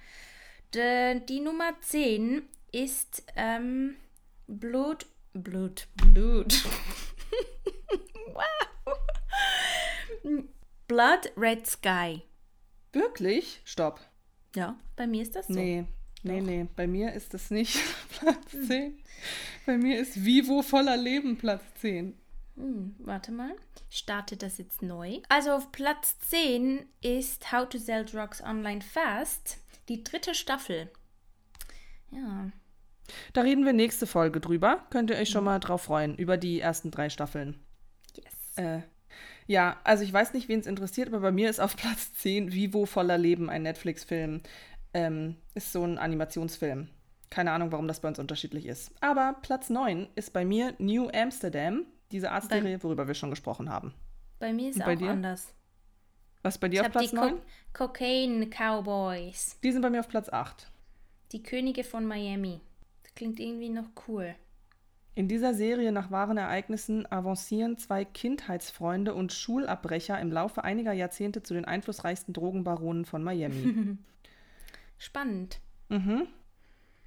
De, 0.74 1.20
die 1.20 1.42
Nummer 1.42 1.74
10 1.82 2.44
ist 2.72 3.22
ähm, 3.36 3.98
Blut. 4.48 5.06
Blut. 5.34 5.90
Blut. 5.96 6.64
wow. 8.34 8.98
Blood 10.88 11.34
Red 11.36 11.68
Sky. 11.68 12.22
Wirklich? 12.94 13.60
Stopp. 13.66 14.00
Ja, 14.56 14.78
bei 14.96 15.08
mir 15.08 15.22
ist 15.22 15.36
das 15.36 15.48
so. 15.48 15.54
Nee, 15.54 15.86
nee, 16.24 16.40
Doch. 16.40 16.46
nee. 16.46 16.68
Bei 16.76 16.88
mir 16.88 17.14
ist 17.14 17.34
das 17.34 17.52
nicht 17.52 17.78
Platz 18.20 18.52
10. 18.52 18.68
Hm. 18.70 18.98
Bei 19.66 19.78
mir 19.78 20.00
ist 20.00 20.24
Vivo 20.24 20.62
voller 20.62 20.98
Leben 20.98 21.38
Platz 21.38 21.64
10. 21.80 22.18
Hm, 22.56 22.96
warte 23.00 23.32
mal. 23.32 23.56
Ich 23.90 23.98
starte 23.98 24.38
das 24.38 24.58
jetzt 24.58 24.82
neu. 24.82 25.20
Also 25.30 25.52
auf 25.52 25.72
Platz 25.72 26.20
10 26.20 26.86
ist 27.02 27.52
How 27.52 27.68
to 27.68 27.78
Sell 27.78 28.06
Drugs 28.06 28.42
Online 28.44 28.82
Fast, 28.82 29.58
die 29.88 30.04
dritte 30.04 30.36
Staffel. 30.36 30.90
Ja. 32.12 32.52
Da 33.34 33.42
reden 33.42 33.66
wir 33.66 33.74
nächste 33.74 34.08
Folge 34.08 34.40
drüber. 34.40 34.86
Könnt 34.90 35.10
ihr 35.10 35.18
euch 35.18 35.30
schon 35.30 35.44
mal 35.44 35.60
drauf 35.60 35.84
freuen, 35.84 36.16
über 36.16 36.38
die 36.38 36.60
ersten 36.60 36.92
drei 36.92 37.10
Staffeln. 37.10 37.60
Yes. 38.16 38.58
Äh, 38.58 38.82
ja, 39.52 39.78
also 39.84 40.04
ich 40.04 40.14
weiß 40.14 40.34
nicht, 40.34 40.48
wen 40.48 40.62
es 40.62 40.66
interessiert, 40.66 41.10
aber 41.10 41.20
bei 41.20 41.32
mir 41.32 41.50
ist 41.50 41.60
auf 41.60 41.76
Platz 41.76 42.14
10 42.14 42.54
Vivo 42.54 42.86
voller 42.86 43.18
Leben, 43.18 43.50
ein 43.50 43.64
Netflix-Film. 43.64 44.42
Ähm, 44.94 45.36
ist 45.54 45.74
so 45.74 45.84
ein 45.84 45.98
Animationsfilm. 45.98 46.88
Keine 47.30 47.52
Ahnung, 47.52 47.72
warum 47.72 47.88
das 47.88 48.00
bei 48.00 48.08
uns 48.08 48.18
unterschiedlich 48.18 48.66
ist. 48.66 48.92
Aber 49.02 49.36
Platz 49.42 49.70
9 49.70 50.08
ist 50.16 50.32
bei 50.32 50.46
mir 50.46 50.74
New 50.80 51.10
Amsterdam, 51.10 51.86
diese 52.12 52.32
Arztserie, 52.32 52.82
worüber 52.82 53.08
wir 53.08 53.14
schon 53.14 53.30
gesprochen 53.30 53.70
haben. 53.70 53.94
Bei 54.40 54.54
mir 54.54 54.70
ist 54.70 54.78
es 54.78 54.82
auch 54.82 54.96
dir? 54.96 55.12
anders. 55.12 55.54
Was 56.44 56.58
bei 56.58 56.70
dir 56.70 56.82
ich 56.82 56.88
auf 56.88 56.92
Platz 56.92 57.10
die 57.10 57.16
9? 57.16 57.34
Co 57.74 57.88
Cocaine 57.88 58.48
Cowboys. 58.48 59.60
Die 59.64 59.72
sind 59.72 59.82
bei 59.82 59.90
mir 59.90 60.00
auf 60.00 60.10
Platz 60.10 60.30
8. 60.30 60.72
Die 61.34 61.44
Könige 61.44 61.84
von 61.84 62.06
Miami. 62.06 62.62
Das 63.04 63.14
klingt 63.16 63.40
irgendwie 63.40 63.70
noch 63.70 63.90
cool. 64.08 64.34
In 65.14 65.28
dieser 65.28 65.54
Serie 65.54 65.92
nach 65.92 66.10
wahren 66.10 66.38
Ereignissen 66.38 67.12
avancieren 67.12 67.78
zwei 67.78 68.06
Kindheitsfreunde 68.06 69.14
und 69.14 69.34
Schulabbrecher 69.34 70.18
im 70.20 70.32
Laufe 70.32 70.64
einiger 70.64 70.94
Jahrzehnte 70.94 71.44
zu 71.44 71.54
den 71.54 71.66
einflussreichsten 71.66 72.34
Drogenbaronen 72.34 73.06
von 73.06 73.22
Miami. 73.22 73.98
Spannend. 74.98 75.60
Mhm. 75.90 76.28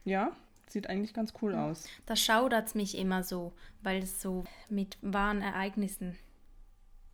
Ja, 0.05 0.33
sieht 0.69 0.91
eigentlich 0.91 1.15
ganz 1.15 1.33
cool 1.41 1.55
aus. 1.55 1.89
Da 2.05 2.15
schaudert 2.15 2.67
es 2.69 2.75
mich 2.75 2.99
immer 2.99 3.23
so, 3.23 3.55
weil 3.83 4.03
es 4.03 4.21
so 4.21 4.45
mit 4.69 4.99
wahren 5.01 5.41
Ereignissen. 5.41 6.19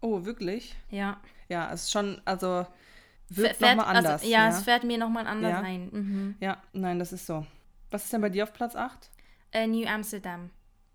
Oh, 0.01 0.25
wirklich? 0.25 0.75
Ja. 0.91 1.21
Ja, 1.49 1.73
es 1.73 1.85
ist 1.85 1.93
schon, 1.93 2.21
also 2.25 2.67
wird 3.29 3.61
nochmal 3.61 3.79
also, 3.79 3.91
anders. 3.91 4.13
Also, 4.23 4.27
ja, 4.27 4.39
ja, 4.41 4.49
es 4.49 4.63
fährt 4.63 4.83
mir 4.83 4.99
nochmal 4.99 5.29
anders 5.29 5.53
ja. 5.53 5.61
ein. 5.61 5.89
Mhm. 5.93 6.35
Ja, 6.41 6.61
nein, 6.73 6.99
das 6.99 7.13
ist 7.13 7.27
so. 7.27 7.47
Was 7.91 8.05
ist 8.05 8.13
denn 8.13 8.21
bei 8.21 8.31
dir 8.31 8.43
auf 8.43 8.53
Platz 8.53 8.75
8? 8.75 9.09
Äh, 9.53 9.69
New 9.69 9.87
Amsterdam. 9.87 10.51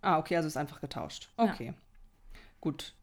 Ah, 0.05 0.19
okay, 0.19 0.35
also 0.35 0.47
ist 0.47 0.55
einfach 0.55 0.79
getauscht. 0.81 1.29
Okay. 1.35 1.65
Ja. 1.65 1.73
Gut. 2.61 2.93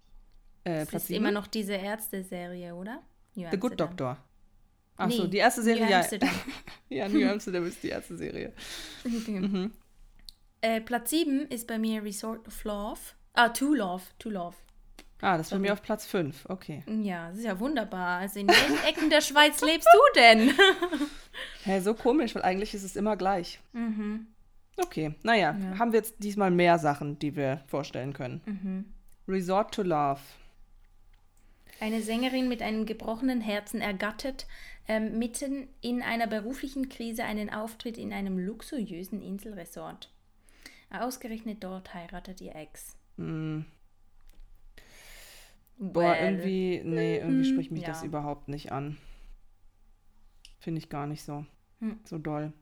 Äh, 0.62 0.86
das 0.86 1.02
ist 1.04 1.10
immer 1.10 1.32
noch 1.32 1.48
diese 1.48 1.72
Ärzte-Serie, 1.72 2.76
oder? 2.76 3.02
New 3.34 3.48
The 3.50 3.58
Good 3.58 3.80
Doctor. 3.80 4.18
Achso, 4.96 5.24
nee, 5.24 5.28
die 5.30 5.38
erste 5.38 5.62
Serie, 5.62 5.84
New 5.84 5.90
ja. 5.90 5.98
Amsterdam. 5.98 6.30
ja, 6.90 7.08
New 7.08 7.28
Amsterdam 7.28 7.66
ist 7.66 7.82
die 7.82 7.88
erste 7.88 8.16
Serie. 8.16 8.52
Okay. 9.04 9.40
Mhm. 9.40 9.72
Äh, 10.60 10.80
Platz 10.80 11.10
7 11.10 11.48
ist 11.48 11.66
bei 11.66 11.76
mir 11.76 12.04
Resort 12.04 12.46
of 12.46 12.62
Love. 12.62 13.00
Ah, 13.32 13.48
To 13.48 13.74
Love. 13.74 14.04
To 14.20 14.30
Love. 14.30 14.56
Ah, 15.20 15.36
das 15.38 15.48
ist 15.48 15.50
bei 15.50 15.58
mir 15.58 15.72
auf 15.72 15.82
Platz 15.82 16.06
5. 16.06 16.46
Okay. 16.48 16.84
Ja, 17.02 17.30
das 17.30 17.38
ist 17.38 17.44
ja 17.44 17.58
wunderbar. 17.58 18.20
Also 18.20 18.38
in 18.38 18.46
welchen 18.46 18.80
Ecken 18.88 19.10
der 19.10 19.22
Schweiz 19.22 19.60
lebst 19.60 19.88
du 19.92 20.20
denn? 20.20 20.50
Hä, 21.64 21.72
hey, 21.72 21.80
so 21.80 21.94
komisch, 21.94 22.36
weil 22.36 22.42
eigentlich 22.42 22.74
ist 22.74 22.84
es 22.84 22.94
immer 22.94 23.16
gleich. 23.16 23.58
Mhm. 23.72 24.28
Okay, 24.76 25.14
naja, 25.22 25.56
ja. 25.58 25.78
haben 25.78 25.92
wir 25.92 25.98
jetzt 25.98 26.22
diesmal 26.22 26.50
mehr 26.50 26.78
Sachen, 26.78 27.18
die 27.18 27.36
wir 27.36 27.62
vorstellen 27.66 28.12
können. 28.12 28.40
Mhm. 28.46 28.84
Resort 29.28 29.74
to 29.74 29.82
Love. 29.82 30.20
Eine 31.80 32.00
Sängerin 32.00 32.48
mit 32.48 32.62
einem 32.62 32.86
gebrochenen 32.86 33.40
Herzen 33.40 33.80
ergattert 33.80 34.46
ähm, 34.88 35.18
mitten 35.18 35.68
in 35.80 36.02
einer 36.02 36.26
beruflichen 36.26 36.88
Krise 36.88 37.24
einen 37.24 37.50
Auftritt 37.50 37.98
in 37.98 38.12
einem 38.12 38.38
luxuriösen 38.38 39.22
Inselresort. 39.22 40.12
Ausgerechnet 40.90 41.64
dort 41.64 41.94
heiratet 41.94 42.40
ihr 42.40 42.54
Ex. 42.54 42.96
Mm. 43.16 43.60
Boah, 45.78 46.16
irgendwie, 46.16 46.82
nee, 46.84 47.16
irgendwie 47.16 47.48
hm, 47.48 47.52
spricht 47.52 47.72
mich 47.72 47.82
ja. 47.82 47.88
das 47.88 48.04
überhaupt 48.04 48.48
nicht 48.48 48.70
an. 48.70 48.98
Finde 50.58 50.78
ich 50.78 50.88
gar 50.88 51.06
nicht 51.06 51.24
so, 51.24 51.44
hm. 51.80 51.98
so 52.04 52.18
doll. 52.18 52.52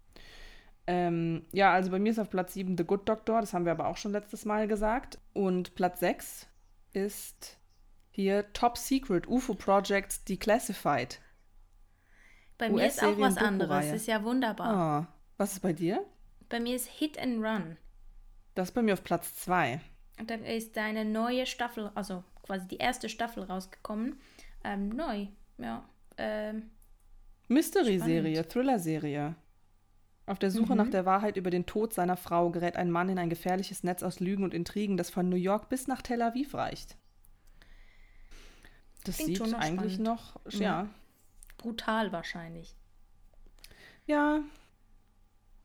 Ähm, 0.92 1.44
ja, 1.52 1.72
also 1.72 1.92
bei 1.92 2.00
mir 2.00 2.10
ist 2.10 2.18
auf 2.18 2.30
Platz 2.30 2.52
7 2.54 2.76
The 2.76 2.82
Good 2.82 3.08
Doctor, 3.08 3.40
das 3.40 3.54
haben 3.54 3.64
wir 3.64 3.70
aber 3.70 3.86
auch 3.86 3.96
schon 3.96 4.10
letztes 4.10 4.44
Mal 4.44 4.66
gesagt. 4.66 5.20
Und 5.32 5.76
Platz 5.76 6.00
6 6.00 6.48
ist 6.92 7.58
hier 8.10 8.52
Top 8.54 8.76
Secret 8.76 9.28
UFO 9.28 9.54
Projects 9.54 10.24
Declassified. 10.24 11.20
Bei 12.58 12.68
mir 12.68 12.88
ist 12.88 13.04
auch 13.04 13.16
was 13.20 13.36
anderes, 13.36 13.92
ist 13.92 14.08
ja 14.08 14.24
wunderbar. 14.24 14.66
Ah, 14.76 15.08
was 15.36 15.52
ist 15.52 15.60
bei 15.60 15.72
dir? 15.72 16.04
Bei 16.48 16.58
mir 16.58 16.74
ist 16.74 16.88
Hit 16.88 17.20
and 17.20 17.40
Run. 17.40 17.76
Das 18.56 18.70
ist 18.70 18.74
bei 18.74 18.82
mir 18.82 18.94
auf 18.94 19.04
Platz 19.04 19.36
2. 19.36 19.80
Und 20.18 20.28
dann 20.28 20.44
ist 20.44 20.76
eine 20.76 21.04
neue 21.04 21.46
Staffel, 21.46 21.92
also 21.94 22.24
quasi 22.42 22.66
die 22.66 22.78
erste 22.78 23.08
Staffel 23.08 23.44
rausgekommen. 23.44 24.18
Ähm, 24.64 24.88
neu, 24.88 25.28
ja. 25.56 25.88
Ähm, 26.18 26.70
Mystery-Serie, 27.46 28.48
Thriller-Serie. 28.48 29.36
Auf 30.30 30.38
der 30.38 30.52
Suche 30.52 30.74
mhm. 30.74 30.78
nach 30.78 30.88
der 30.90 31.04
Wahrheit 31.06 31.36
über 31.36 31.50
den 31.50 31.66
Tod 31.66 31.92
seiner 31.92 32.16
Frau 32.16 32.50
gerät 32.50 32.76
ein 32.76 32.92
Mann 32.92 33.08
in 33.08 33.18
ein 33.18 33.30
gefährliches 33.30 33.82
Netz 33.82 34.04
aus 34.04 34.20
Lügen 34.20 34.44
und 34.44 34.54
Intrigen, 34.54 34.96
das 34.96 35.10
von 35.10 35.28
New 35.28 35.34
York 35.34 35.68
bis 35.68 35.88
nach 35.88 36.02
Tel 36.02 36.22
Aviv 36.22 36.54
reicht. 36.54 36.96
Das 39.02 39.16
Klingt 39.16 39.44
sieht 39.44 39.54
eigentlich 39.54 39.94
spannend. 39.94 40.08
noch, 40.08 40.40
ja. 40.50 40.60
ja. 40.60 40.88
Brutal 41.58 42.12
wahrscheinlich. 42.12 42.76
Ja, 44.06 44.42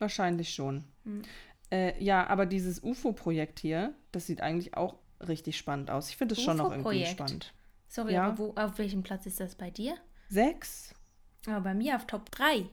wahrscheinlich 0.00 0.52
schon. 0.52 0.82
Mhm. 1.04 1.22
Äh, 1.70 2.02
ja, 2.02 2.26
aber 2.26 2.44
dieses 2.44 2.82
UFO-Projekt 2.82 3.60
hier, 3.60 3.94
das 4.10 4.26
sieht 4.26 4.40
eigentlich 4.40 4.76
auch 4.76 4.96
richtig 5.28 5.58
spannend 5.58 5.92
aus. 5.92 6.08
Ich 6.08 6.16
finde 6.16 6.34
es 6.34 6.42
schon 6.42 6.56
noch 6.56 6.72
irgendwie 6.72 7.06
spannend. 7.06 7.54
Sorry, 7.86 8.14
ja? 8.14 8.24
aber 8.24 8.38
wo, 8.38 8.54
auf 8.56 8.78
welchem 8.78 9.04
Platz 9.04 9.26
ist 9.26 9.38
das 9.38 9.54
bei 9.54 9.70
dir? 9.70 9.94
Sechs. 10.28 10.92
Aber 11.46 11.60
bei 11.60 11.74
mir 11.74 11.94
auf 11.94 12.08
Top 12.08 12.32
3. 12.32 12.68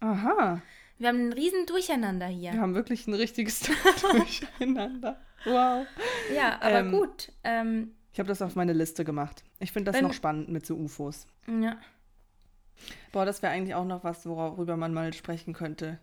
Aha. 0.00 0.60
Wir 0.98 1.08
haben 1.08 1.28
ein 1.28 1.32
riesen 1.32 1.66
Durcheinander 1.66 2.26
hier. 2.26 2.52
Wir 2.52 2.60
haben 2.60 2.74
wirklich 2.74 3.06
ein 3.06 3.14
richtiges 3.14 3.60
Durcheinander. 4.00 5.20
Wow. 5.44 5.86
Ja, 6.34 6.60
aber 6.60 6.80
ähm, 6.80 6.90
gut. 6.92 7.32
Ähm, 7.44 7.92
ich 8.12 8.18
habe 8.18 8.28
das 8.28 8.42
auf 8.42 8.56
meine 8.56 8.72
Liste 8.72 9.04
gemacht. 9.04 9.44
Ich 9.60 9.70
finde 9.70 9.92
das 9.92 10.00
noch 10.02 10.12
spannend 10.12 10.48
mit 10.48 10.66
so 10.66 10.74
UFOs. 10.76 11.26
Ja. 11.46 11.78
Boah, 13.12 13.24
das 13.24 13.42
wäre 13.42 13.52
eigentlich 13.52 13.74
auch 13.74 13.84
noch 13.84 14.02
was, 14.02 14.26
worüber 14.26 14.76
man 14.76 14.92
mal 14.92 15.12
sprechen 15.12 15.52
könnte. 15.52 15.98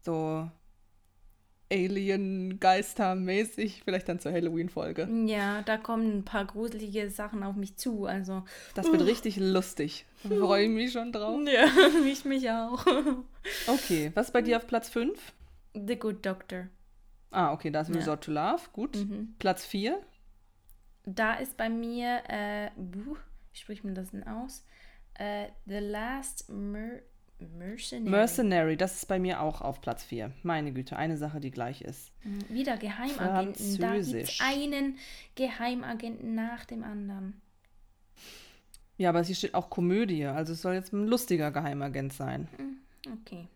So 0.00 0.48
Alien-Geister-mäßig, 1.74 3.82
vielleicht 3.84 4.08
dann 4.08 4.20
zur 4.20 4.32
Halloween-Folge. 4.32 5.08
Ja, 5.26 5.60
da 5.62 5.76
kommen 5.76 6.18
ein 6.18 6.24
paar 6.24 6.44
gruselige 6.44 7.10
Sachen 7.10 7.42
auf 7.42 7.56
mich 7.56 7.76
zu. 7.76 8.06
Also. 8.06 8.44
Das 8.74 8.86
wird 8.86 9.02
uh. 9.02 9.04
richtig 9.04 9.36
lustig. 9.36 10.06
Freue 10.28 10.68
mich 10.68 10.92
schon 10.92 11.10
drauf. 11.12 11.40
Ja, 11.46 11.66
ich 12.06 12.24
mich 12.24 12.48
auch. 12.50 12.84
Okay, 13.66 14.10
was 14.14 14.28
ist 14.28 14.32
bei 14.32 14.40
dir 14.40 14.56
auf 14.56 14.66
Platz 14.66 14.88
5? 14.88 15.34
The 15.74 15.98
Good 15.98 16.24
Doctor. 16.24 16.68
Ah, 17.30 17.52
okay, 17.52 17.70
da 17.70 17.82
ist 17.82 17.90
ja. 17.90 17.96
Resort 17.96 18.24
to 18.24 18.32
Love. 18.32 18.62
Gut. 18.72 18.96
Mhm. 18.96 19.34
Platz 19.38 19.66
4? 19.66 20.00
Da 21.04 21.34
ist 21.34 21.58
bei 21.58 21.68
mir, 21.68 22.22
äh, 22.28 22.70
wie 22.76 23.16
spricht 23.52 23.84
man 23.84 23.94
das 23.94 24.12
denn 24.12 24.26
aus? 24.26 24.64
Uh, 25.20 25.44
the 25.66 25.78
Last 25.78 26.48
Mer 26.48 27.02
Mercenary. 27.38 28.10
Mercenary, 28.10 28.76
das 28.76 28.94
ist 28.94 29.06
bei 29.06 29.18
mir 29.18 29.40
auch 29.40 29.60
auf 29.60 29.80
Platz 29.80 30.04
4. 30.04 30.32
Meine 30.42 30.72
Güte, 30.72 30.96
eine 30.96 31.16
Sache, 31.16 31.40
die 31.40 31.50
gleich 31.50 31.82
ist. 31.82 32.12
Mhm, 32.22 32.48
wieder 32.48 32.76
Geheimagenten. 32.76 33.78
Da 33.78 33.96
gibt 33.98 34.40
einen 34.40 34.98
Geheimagenten 35.34 36.34
nach 36.34 36.64
dem 36.64 36.84
anderen. 36.84 37.40
Ja, 38.96 39.08
aber 39.08 39.22
hier 39.22 39.34
steht 39.34 39.54
auch 39.54 39.70
Komödie, 39.70 40.24
also 40.26 40.52
es 40.52 40.62
soll 40.62 40.74
jetzt 40.74 40.92
ein 40.92 41.08
lustiger 41.08 41.50
Geheimagent 41.50 42.12
sein. 42.12 42.48
Mhm, 42.58 43.12
okay. 43.20 43.48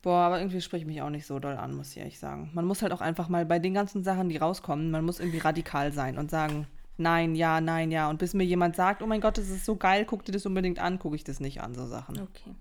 Boah, 0.00 0.20
aber 0.20 0.38
irgendwie 0.38 0.60
spricht 0.60 0.86
mich 0.86 1.02
auch 1.02 1.10
nicht 1.10 1.26
so 1.26 1.38
doll 1.38 1.56
an, 1.56 1.74
muss 1.74 1.90
ich 1.90 1.98
ehrlich 1.98 2.18
sagen. 2.18 2.50
Man 2.54 2.64
muss 2.64 2.82
halt 2.82 2.92
auch 2.92 3.00
einfach 3.00 3.28
mal 3.28 3.44
bei 3.44 3.58
den 3.58 3.74
ganzen 3.74 4.04
Sachen, 4.04 4.28
die 4.28 4.36
rauskommen, 4.36 4.90
man 4.90 5.04
muss 5.04 5.20
irgendwie 5.20 5.38
radikal 5.38 5.92
sein 5.92 6.16
und 6.16 6.30
sagen, 6.30 6.66
nein, 6.96 7.34
ja, 7.34 7.60
nein, 7.60 7.90
ja. 7.90 8.08
Und 8.08 8.18
bis 8.18 8.32
mir 8.32 8.44
jemand 8.44 8.76
sagt, 8.76 9.02
oh 9.02 9.06
mein 9.06 9.20
Gott, 9.20 9.36
das 9.36 9.50
ist 9.50 9.64
so 9.64 9.76
geil, 9.76 10.06
guck 10.06 10.24
dir 10.24 10.32
das 10.32 10.46
unbedingt 10.46 10.78
an, 10.78 10.98
gucke 10.98 11.16
ich 11.16 11.24
das 11.24 11.40
nicht 11.40 11.60
an, 11.60 11.74
so 11.74 11.86
Sachen. 11.86 12.20
Okay. 12.20 12.54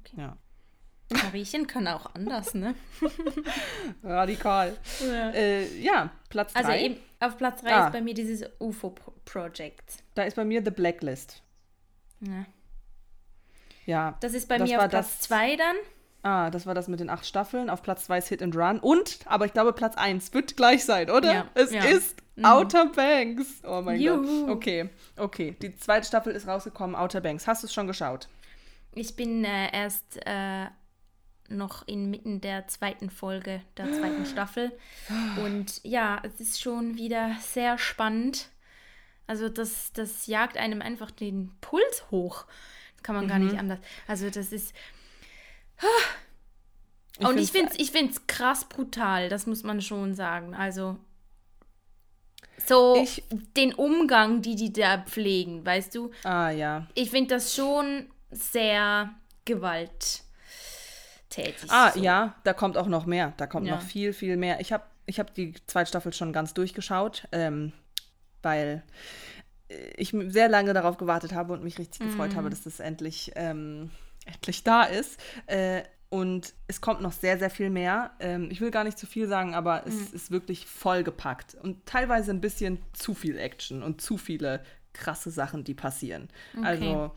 Okay. 0.00 0.16
Ja. 0.16 0.36
Mariechen 1.12 1.66
kann 1.66 1.86
auch 1.88 2.14
anders, 2.14 2.54
ne? 2.54 2.74
Radikal. 4.02 4.76
Ja, 5.00 5.30
äh, 5.30 5.78
ja 5.78 6.10
Platz 6.28 6.54
3. 6.54 6.58
Also 6.58 6.72
eben 6.72 6.96
auf 7.20 7.36
Platz 7.36 7.60
3 7.62 7.74
ah. 7.74 7.86
ist 7.86 7.92
bei 7.92 8.00
mir 8.00 8.14
dieses 8.14 8.44
UFO-Project. 8.58 10.02
Da 10.14 10.22
ist 10.22 10.36
bei 10.36 10.44
mir 10.44 10.62
The 10.64 10.70
Blacklist. 10.70 11.42
Ja. 12.20 12.46
Ja. 13.84 14.16
Das 14.20 14.34
ist 14.34 14.48
bei 14.48 14.58
das 14.58 14.68
mir 14.68 14.80
auf 14.80 14.88
Platz 14.88 15.20
2 15.20 15.56
dann. 15.56 15.76
Ah, 16.22 16.50
das 16.50 16.66
war 16.66 16.74
das 16.74 16.86
mit 16.86 17.00
den 17.00 17.10
acht 17.10 17.26
Staffeln. 17.26 17.68
Auf 17.68 17.82
Platz 17.82 18.04
2 18.04 18.18
ist 18.18 18.28
Hit 18.28 18.42
and 18.42 18.56
Run. 18.56 18.78
Und, 18.78 19.18
aber 19.26 19.44
ich 19.44 19.52
glaube, 19.52 19.72
Platz 19.72 19.96
1 19.96 20.32
wird 20.34 20.56
gleich 20.56 20.84
sein, 20.84 21.10
oder? 21.10 21.34
Ja, 21.34 21.46
es 21.54 21.72
ja. 21.72 21.82
ist 21.82 22.22
mhm. 22.36 22.44
Outer 22.44 22.86
Banks. 22.86 23.60
Oh 23.64 23.82
mein 23.82 24.00
Juhu. 24.00 24.46
Gott. 24.46 24.56
Okay, 24.56 24.88
okay. 25.16 25.56
Die 25.60 25.74
zweite 25.74 26.06
Staffel 26.06 26.32
ist 26.32 26.46
rausgekommen, 26.46 26.94
Outer 26.94 27.20
Banks. 27.20 27.48
Hast 27.48 27.64
du 27.64 27.66
es 27.66 27.74
schon 27.74 27.88
geschaut? 27.88 28.28
Ich 28.94 29.16
bin 29.16 29.44
äh, 29.44 29.72
erst 29.72 30.20
äh, 30.26 30.66
noch 31.48 31.86
inmitten 31.86 32.40
der 32.40 32.68
zweiten 32.68 33.10
Folge 33.10 33.62
der 33.76 33.92
zweiten 33.92 34.26
Staffel. 34.26 34.72
Und 35.44 35.80
ja, 35.84 36.20
es 36.24 36.40
ist 36.40 36.60
schon 36.60 36.96
wieder 36.96 37.36
sehr 37.40 37.78
spannend. 37.78 38.48
Also 39.26 39.48
das, 39.48 39.92
das 39.92 40.26
jagt 40.26 40.56
einem 40.56 40.82
einfach 40.82 41.10
den 41.10 41.54
Puls 41.60 42.10
hoch. 42.10 42.44
Das 42.94 43.02
kann 43.02 43.14
man 43.14 43.24
mhm. 43.24 43.28
gar 43.28 43.38
nicht 43.38 43.52
mhm. 43.52 43.60
anders. 43.60 43.78
Also 44.06 44.30
das 44.30 44.52
ist... 44.52 44.74
Ich 47.18 47.26
und 47.26 47.38
ich 47.38 47.52
finde 47.52 47.72
es 47.72 47.78
ich 47.78 47.90
find's 47.90 48.26
krass 48.26 48.64
brutal, 48.64 49.28
das 49.28 49.46
muss 49.46 49.64
man 49.64 49.82
schon 49.82 50.14
sagen. 50.14 50.54
Also 50.54 50.96
so 52.66 52.96
ich, 52.96 53.22
den 53.56 53.74
Umgang, 53.74 54.42
die 54.42 54.54
die 54.54 54.72
da 54.72 54.98
pflegen, 54.98 55.64
weißt 55.64 55.94
du? 55.94 56.10
Ah 56.24 56.50
ja. 56.50 56.86
Ich 56.94 57.10
finde 57.10 57.34
das 57.34 57.54
schon 57.54 58.06
sehr 58.32 59.10
gewalttätig. 59.44 60.24
Ah, 61.68 61.92
so. 61.92 62.00
ja, 62.00 62.34
da 62.44 62.52
kommt 62.52 62.76
auch 62.76 62.88
noch 62.88 63.06
mehr. 63.06 63.32
Da 63.36 63.46
kommt 63.46 63.66
ja. 63.66 63.76
noch 63.76 63.82
viel, 63.82 64.12
viel 64.12 64.36
mehr. 64.36 64.60
Ich 64.60 64.72
habe 64.72 64.84
ich 65.06 65.18
hab 65.18 65.34
die 65.34 65.54
zweite 65.66 65.88
Staffel 65.88 66.12
schon 66.12 66.32
ganz 66.32 66.54
durchgeschaut, 66.54 67.26
ähm, 67.32 67.72
weil 68.42 68.82
ich 69.96 70.14
sehr 70.28 70.48
lange 70.48 70.74
darauf 70.74 70.96
gewartet 70.96 71.32
habe 71.32 71.52
und 71.52 71.64
mich 71.64 71.78
richtig 71.78 72.00
mm. 72.00 72.04
gefreut 72.04 72.36
habe, 72.36 72.50
dass 72.50 72.62
das 72.62 72.80
endlich, 72.80 73.32
ähm, 73.36 73.90
endlich 74.26 74.64
da 74.64 74.84
ist. 74.84 75.20
Äh, 75.46 75.82
und 76.08 76.52
es 76.66 76.82
kommt 76.82 77.00
noch 77.00 77.12
sehr, 77.12 77.38
sehr 77.38 77.48
viel 77.48 77.70
mehr. 77.70 78.10
Ähm, 78.20 78.48
ich 78.50 78.60
will 78.60 78.70
gar 78.70 78.84
nicht 78.84 78.98
zu 78.98 79.06
viel 79.06 79.26
sagen, 79.28 79.54
aber 79.54 79.86
es 79.86 80.12
mm. 80.12 80.16
ist 80.16 80.30
wirklich 80.30 80.66
vollgepackt. 80.66 81.54
Und 81.54 81.86
teilweise 81.86 82.30
ein 82.32 82.40
bisschen 82.40 82.80
zu 82.92 83.14
viel 83.14 83.38
Action 83.38 83.82
und 83.82 84.00
zu 84.00 84.18
viele 84.18 84.62
krasse 84.92 85.30
Sachen, 85.30 85.64
die 85.64 85.74
passieren. 85.74 86.28
Okay. 86.54 86.66
Also 86.66 87.12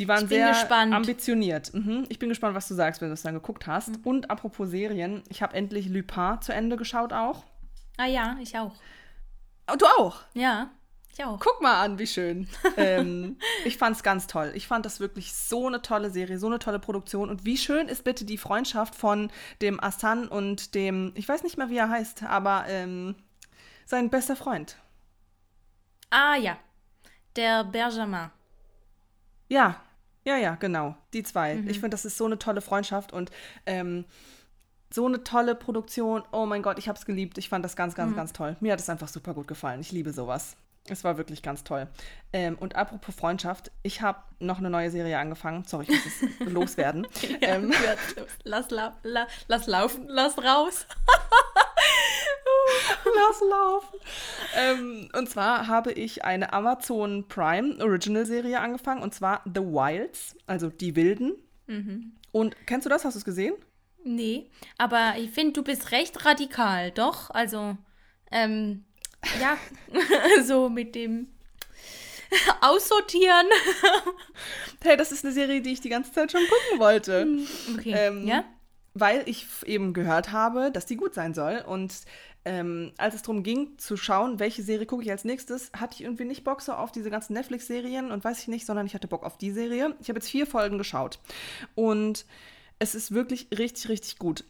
die 0.00 0.08
waren 0.08 0.26
sehr 0.26 0.48
gespannt. 0.48 0.94
ambitioniert. 0.94 1.74
Mhm. 1.74 2.06
Ich 2.08 2.18
bin 2.18 2.30
gespannt, 2.30 2.56
was 2.56 2.66
du 2.66 2.74
sagst, 2.74 3.02
wenn 3.02 3.08
du 3.08 3.14
es 3.14 3.20
dann 3.20 3.34
geguckt 3.34 3.66
hast. 3.66 3.98
Mhm. 3.98 4.02
Und 4.04 4.30
apropos 4.30 4.70
Serien, 4.70 5.22
ich 5.28 5.42
habe 5.42 5.54
endlich 5.54 5.88
Lupin 5.90 6.40
zu 6.40 6.54
Ende 6.54 6.76
geschaut 6.78 7.12
auch. 7.12 7.44
Ah 7.98 8.06
ja, 8.06 8.36
ich 8.40 8.56
auch. 8.56 8.74
Oh, 9.70 9.76
du 9.76 9.84
auch? 9.98 10.22
Ja, 10.32 10.70
ich 11.12 11.22
auch. 11.22 11.38
Guck 11.38 11.60
mal 11.60 11.82
an, 11.82 11.98
wie 11.98 12.06
schön. 12.06 12.48
ähm, 12.78 13.36
ich 13.66 13.76
fand 13.76 13.94
es 13.94 14.02
ganz 14.02 14.26
toll. 14.26 14.52
Ich 14.54 14.66
fand 14.66 14.86
das 14.86 15.00
wirklich 15.00 15.34
so 15.34 15.66
eine 15.66 15.82
tolle 15.82 16.08
Serie, 16.08 16.38
so 16.38 16.46
eine 16.46 16.58
tolle 16.58 16.78
Produktion. 16.78 17.28
Und 17.28 17.44
wie 17.44 17.58
schön 17.58 17.86
ist 17.86 18.02
bitte 18.02 18.24
die 18.24 18.38
Freundschaft 18.38 18.94
von 18.94 19.30
dem 19.60 19.84
Assan 19.84 20.28
und 20.28 20.74
dem, 20.74 21.12
ich 21.14 21.28
weiß 21.28 21.42
nicht 21.42 21.58
mehr, 21.58 21.68
wie 21.68 21.76
er 21.76 21.90
heißt, 21.90 22.22
aber 22.22 22.64
ähm, 22.68 23.16
sein 23.84 24.08
bester 24.08 24.34
Freund. 24.34 24.78
Ah 26.08 26.36
ja, 26.36 26.56
der 27.36 27.64
Benjamin. 27.64 28.30
Ja, 29.50 29.82
ja, 30.24 30.36
ja, 30.36 30.54
genau. 30.54 30.96
Die 31.12 31.22
zwei. 31.22 31.56
Mhm. 31.56 31.68
Ich 31.68 31.80
finde, 31.80 31.90
das 31.90 32.04
ist 32.04 32.16
so 32.16 32.26
eine 32.26 32.38
tolle 32.38 32.60
Freundschaft 32.60 33.12
und 33.12 33.30
ähm, 33.66 34.04
so 34.92 35.06
eine 35.06 35.24
tolle 35.24 35.54
Produktion. 35.54 36.22
Oh 36.32 36.46
mein 36.46 36.62
Gott, 36.62 36.78
ich 36.78 36.88
habe 36.88 36.98
es 36.98 37.06
geliebt. 37.06 37.38
Ich 37.38 37.48
fand 37.48 37.64
das 37.64 37.76
ganz, 37.76 37.94
ganz, 37.94 38.12
mhm. 38.12 38.16
ganz 38.16 38.32
toll. 38.32 38.56
Mir 38.60 38.72
hat 38.72 38.80
es 38.80 38.90
einfach 38.90 39.08
super 39.08 39.34
gut 39.34 39.48
gefallen. 39.48 39.80
Ich 39.80 39.92
liebe 39.92 40.12
sowas. 40.12 40.56
Es 40.88 41.04
war 41.04 41.18
wirklich 41.18 41.42
ganz 41.42 41.62
toll. 41.62 41.86
Ähm, 42.32 42.56
und 42.58 42.74
apropos 42.74 43.14
Freundschaft, 43.14 43.70
ich 43.82 44.02
habe 44.02 44.18
noch 44.40 44.58
eine 44.58 44.70
neue 44.70 44.90
Serie 44.90 45.18
angefangen. 45.18 45.64
Sorry, 45.64 45.86
ich 45.88 46.04
muss 46.04 46.30
es 46.40 46.40
loswerden. 46.52 47.06
ja, 47.40 47.48
ähm, 47.48 47.72
lass, 48.44 48.70
la, 48.70 48.96
la, 49.02 49.28
lass 49.46 49.66
laufen, 49.66 50.06
lass 50.08 50.38
raus. 50.38 50.86
Lass 53.04 53.40
laufen. 53.48 53.98
Ähm, 54.56 55.08
und 55.16 55.28
zwar 55.28 55.66
habe 55.66 55.92
ich 55.92 56.24
eine 56.24 56.52
Amazon 56.52 57.26
Prime 57.28 57.76
Original 57.82 58.26
Serie 58.26 58.60
angefangen 58.60 59.02
und 59.02 59.14
zwar 59.14 59.42
The 59.44 59.60
Wilds, 59.60 60.36
also 60.46 60.68
die 60.68 60.96
Wilden. 60.96 61.34
Mhm. 61.66 62.12
Und 62.32 62.56
kennst 62.66 62.86
du 62.86 62.90
das? 62.90 63.04
Hast 63.04 63.14
du 63.14 63.18
es 63.18 63.24
gesehen? 63.24 63.54
Nee, 64.02 64.50
aber 64.78 65.14
ich 65.18 65.30
finde, 65.30 65.52
du 65.52 65.62
bist 65.62 65.92
recht 65.92 66.24
radikal, 66.24 66.90
doch? 66.90 67.30
Also, 67.30 67.76
ähm, 68.30 68.84
ja, 69.40 69.58
so 70.44 70.68
mit 70.68 70.94
dem 70.94 71.28
Aussortieren. 72.60 73.46
hey, 74.82 74.96
das 74.96 75.12
ist 75.12 75.24
eine 75.24 75.34
Serie, 75.34 75.60
die 75.60 75.72
ich 75.72 75.80
die 75.80 75.88
ganze 75.88 76.12
Zeit 76.12 76.32
schon 76.32 76.42
gucken 76.42 76.80
wollte. 76.80 77.22
Hm, 77.22 77.46
okay. 77.74 77.92
Ähm, 77.94 78.26
ja? 78.26 78.44
Weil 78.94 79.22
ich 79.26 79.46
eben 79.66 79.92
gehört 79.92 80.32
habe, 80.32 80.70
dass 80.72 80.86
die 80.86 80.96
gut 80.96 81.14
sein 81.14 81.34
soll. 81.34 81.62
Und 81.66 81.92
ähm, 82.44 82.92
als 82.96 83.14
es 83.14 83.22
darum 83.22 83.42
ging, 83.42 83.76
zu 83.78 83.96
schauen, 83.96 84.38
welche 84.38 84.62
Serie 84.62 84.86
gucke 84.86 85.02
ich 85.02 85.10
als 85.10 85.24
nächstes, 85.24 85.70
hatte 85.72 85.94
ich 85.94 86.02
irgendwie 86.02 86.24
nicht 86.24 86.44
Bock 86.44 86.62
so 86.62 86.72
auf 86.72 86.92
diese 86.92 87.10
ganzen 87.10 87.34
Netflix-Serien 87.34 88.10
und 88.10 88.24
weiß 88.24 88.40
ich 88.40 88.48
nicht, 88.48 88.66
sondern 88.66 88.86
ich 88.86 88.94
hatte 88.94 89.08
Bock 89.08 89.24
auf 89.24 89.36
die 89.36 89.50
Serie. 89.50 89.94
Ich 90.00 90.08
habe 90.08 90.18
jetzt 90.18 90.30
vier 90.30 90.46
Folgen 90.46 90.78
geschaut. 90.78 91.18
Und 91.74 92.24
es 92.78 92.94
ist 92.94 93.12
wirklich 93.12 93.48
richtig, 93.56 93.88
richtig 93.88 94.18
gut 94.18 94.44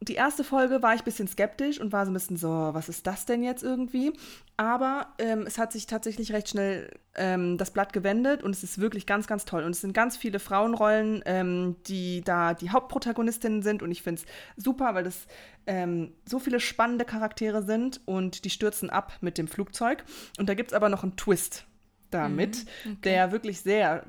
die 0.00 0.14
erste 0.14 0.44
Folge 0.44 0.82
war 0.82 0.94
ich 0.94 1.00
ein 1.00 1.04
bisschen 1.04 1.26
skeptisch 1.26 1.80
und 1.80 1.90
war 1.90 2.04
so 2.04 2.10
ein 2.10 2.14
bisschen 2.14 2.36
so, 2.36 2.48
was 2.48 2.88
ist 2.88 3.06
das 3.06 3.24
denn 3.24 3.42
jetzt 3.42 3.62
irgendwie? 3.62 4.12
Aber 4.58 5.08
ähm, 5.18 5.44
es 5.46 5.58
hat 5.58 5.72
sich 5.72 5.86
tatsächlich 5.86 6.32
recht 6.32 6.50
schnell 6.50 6.90
ähm, 7.14 7.56
das 7.56 7.70
Blatt 7.70 7.94
gewendet 7.94 8.42
und 8.42 8.54
es 8.54 8.62
ist 8.62 8.78
wirklich 8.78 9.06
ganz, 9.06 9.26
ganz 9.26 9.46
toll. 9.46 9.64
Und 9.64 9.70
es 9.70 9.80
sind 9.80 9.94
ganz 9.94 10.16
viele 10.16 10.38
Frauenrollen, 10.38 11.22
ähm, 11.24 11.76
die 11.86 12.20
da 12.22 12.52
die 12.52 12.70
Hauptprotagonistinnen 12.70 13.62
sind 13.62 13.82
und 13.82 13.90
ich 13.90 14.02
finde 14.02 14.22
es 14.22 14.62
super, 14.62 14.94
weil 14.94 15.04
das 15.04 15.26
ähm, 15.66 16.12
so 16.26 16.38
viele 16.38 16.60
spannende 16.60 17.06
Charaktere 17.06 17.62
sind 17.62 18.02
und 18.04 18.44
die 18.44 18.50
stürzen 18.50 18.90
ab 18.90 19.14
mit 19.22 19.38
dem 19.38 19.48
Flugzeug. 19.48 20.04
Und 20.38 20.48
da 20.48 20.54
gibt 20.54 20.70
es 20.72 20.74
aber 20.74 20.90
noch 20.90 21.04
einen 21.04 21.16
Twist 21.16 21.64
damit, 22.10 22.66
mhm, 22.84 22.92
okay. 22.92 23.00
der 23.04 23.32
wirklich 23.32 23.62
sehr 23.62 24.04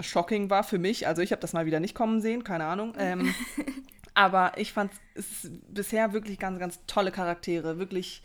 shocking 0.00 0.50
war 0.50 0.64
für 0.64 0.78
mich. 0.78 1.06
Also 1.06 1.22
ich 1.22 1.30
habe 1.30 1.40
das 1.40 1.52
mal 1.52 1.66
wieder 1.66 1.80
nicht 1.80 1.94
kommen 1.94 2.20
sehen, 2.20 2.42
keine 2.42 2.64
Ahnung. 2.64 2.94
Aber 4.18 4.58
ich 4.58 4.72
fand 4.72 4.90
es 5.14 5.48
bisher 5.68 6.12
wirklich 6.12 6.40
ganz, 6.40 6.58
ganz 6.58 6.80
tolle 6.88 7.12
Charaktere. 7.12 7.78
Wirklich 7.78 8.20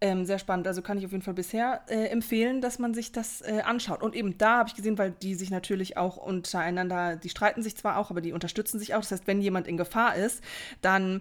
ähm, 0.00 0.24
sehr 0.24 0.38
spannend. 0.38 0.66
Also 0.66 0.80
kann 0.80 0.96
ich 0.96 1.04
auf 1.04 1.12
jeden 1.12 1.22
Fall 1.22 1.34
bisher 1.34 1.82
äh, 1.88 2.06
empfehlen, 2.06 2.62
dass 2.62 2.78
man 2.78 2.94
sich 2.94 3.12
das 3.12 3.42
äh, 3.42 3.60
anschaut. 3.66 4.02
Und 4.02 4.14
eben 4.14 4.38
da 4.38 4.56
habe 4.56 4.70
ich 4.70 4.74
gesehen, 4.74 4.96
weil 4.96 5.10
die 5.10 5.34
sich 5.34 5.50
natürlich 5.50 5.98
auch 5.98 6.16
untereinander, 6.16 7.16
die 7.16 7.28
streiten 7.28 7.62
sich 7.62 7.76
zwar 7.76 7.98
auch, 7.98 8.10
aber 8.10 8.22
die 8.22 8.32
unterstützen 8.32 8.78
sich 8.78 8.94
auch. 8.94 9.00
Das 9.00 9.12
heißt, 9.12 9.26
wenn 9.26 9.42
jemand 9.42 9.66
in 9.66 9.76
Gefahr 9.76 10.14
ist, 10.16 10.42
dann 10.80 11.20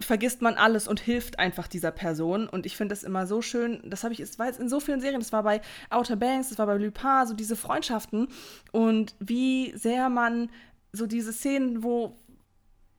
vergisst 0.00 0.40
man 0.40 0.54
alles 0.54 0.86
und 0.86 1.00
hilft 1.00 1.40
einfach 1.40 1.66
dieser 1.66 1.90
Person. 1.90 2.48
Und 2.48 2.66
ich 2.66 2.76
finde 2.76 2.92
das 2.92 3.02
immer 3.02 3.26
so 3.26 3.42
schön. 3.42 3.80
Das 3.84 4.04
habe 4.04 4.14
ich, 4.14 4.20
es 4.20 4.38
war 4.38 4.46
jetzt 4.46 4.60
in 4.60 4.68
so 4.68 4.78
vielen 4.78 5.00
Serien, 5.00 5.18
das 5.18 5.32
war 5.32 5.42
bei 5.42 5.60
Outer 5.90 6.14
Banks, 6.14 6.50
das 6.50 6.58
war 6.58 6.66
bei 6.66 6.76
Lupin, 6.76 7.26
so 7.26 7.34
diese 7.34 7.56
Freundschaften 7.56 8.28
und 8.70 9.16
wie 9.18 9.76
sehr 9.76 10.08
man 10.08 10.50
so 10.92 11.08
diese 11.08 11.32
Szenen, 11.32 11.82
wo, 11.82 12.16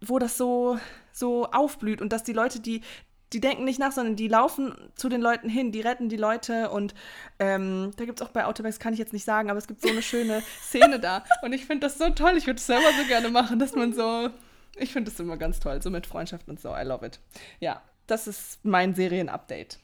wo 0.01 0.19
das 0.19 0.37
so, 0.37 0.79
so 1.11 1.45
aufblüht 1.45 2.01
und 2.01 2.13
dass 2.13 2.23
die 2.23 2.33
Leute, 2.33 2.59
die, 2.59 2.81
die 3.33 3.39
denken 3.39 3.63
nicht 3.63 3.79
nach, 3.79 3.91
sondern 3.91 4.15
die 4.15 4.27
laufen 4.27 4.73
zu 4.95 5.09
den 5.09 5.21
Leuten 5.21 5.49
hin, 5.49 5.71
die 5.71 5.81
retten 5.81 6.09
die 6.09 6.17
Leute 6.17 6.69
und 6.69 6.93
ähm, 7.39 7.91
da 7.97 8.05
gibt 8.05 8.21
es 8.21 8.27
auch 8.27 8.31
bei 8.31 8.45
Autobacks, 8.45 8.79
kann 8.79 8.93
ich 8.93 8.99
jetzt 8.99 9.13
nicht 9.13 9.25
sagen, 9.25 9.49
aber 9.49 9.59
es 9.59 9.67
gibt 9.67 9.81
so 9.81 9.89
eine 9.89 10.01
schöne 10.01 10.41
Szene 10.63 10.99
da 10.99 11.23
und 11.41 11.53
ich 11.53 11.65
finde 11.65 11.87
das 11.87 11.97
so 11.97 12.09
toll, 12.09 12.37
ich 12.37 12.47
würde 12.47 12.57
es 12.57 12.67
selber 12.67 12.91
so 12.97 13.07
gerne 13.07 13.29
machen, 13.29 13.59
dass 13.59 13.75
man 13.75 13.93
so, 13.93 14.29
ich 14.77 14.93
finde 14.93 15.11
das 15.11 15.19
immer 15.19 15.37
ganz 15.37 15.59
toll, 15.59 15.81
so 15.81 15.89
mit 15.89 16.07
Freundschaften 16.07 16.51
und 16.51 16.59
so, 16.59 16.69
I 16.75 16.83
love 16.83 17.05
it. 17.05 17.19
Ja, 17.59 17.81
das 18.07 18.27
ist 18.27 18.59
mein 18.63 18.95
Serien-Update. 18.95 19.79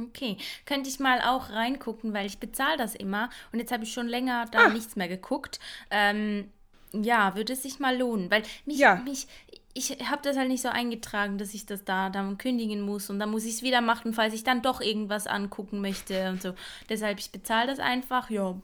Okay, 0.00 0.38
könnte 0.64 0.88
ich 0.88 1.00
mal 1.00 1.20
auch 1.20 1.50
reingucken, 1.50 2.14
weil 2.14 2.24
ich 2.24 2.38
bezahle 2.38 2.78
das 2.78 2.94
immer 2.94 3.28
und 3.52 3.58
jetzt 3.58 3.72
habe 3.72 3.84
ich 3.84 3.92
schon 3.92 4.08
länger 4.08 4.46
da 4.50 4.66
ah. 4.66 4.68
nichts 4.70 4.96
mehr 4.96 5.08
geguckt. 5.08 5.60
Ähm, 5.90 6.50
ja, 6.92 7.34
würde 7.34 7.52
es 7.54 7.62
sich 7.62 7.78
mal 7.78 7.96
lohnen, 7.96 8.30
weil 8.30 8.42
mich, 8.66 8.78
ja. 8.78 8.96
mich 8.96 9.26
ich 9.74 9.90
habe 10.10 10.22
das 10.22 10.36
halt 10.36 10.48
nicht 10.48 10.62
so 10.62 10.68
eingetragen, 10.68 11.38
dass 11.38 11.54
ich 11.54 11.64
das 11.64 11.84
da 11.84 12.10
dann 12.10 12.36
kündigen 12.38 12.82
muss 12.82 13.08
und 13.08 13.18
dann 13.18 13.30
muss 13.30 13.44
ich 13.44 13.54
es 13.54 13.62
wieder 13.62 13.80
machen, 13.80 14.12
falls 14.12 14.34
ich 14.34 14.44
dann 14.44 14.62
doch 14.62 14.80
irgendwas 14.80 15.26
angucken 15.26 15.80
möchte 15.80 16.28
und 16.28 16.42
so. 16.42 16.54
Deshalb, 16.88 17.18
ich 17.18 17.32
bezahle 17.32 17.68
das 17.68 17.78
einfach, 17.78 18.28
ja, 18.28 18.54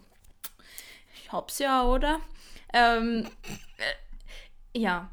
ich 1.15 1.33
hab's 1.33 1.59
ja, 1.59 1.85
oder? 1.85 2.21
Ähm, 2.75 3.27
äh, 3.79 4.79
ja, 4.79 5.11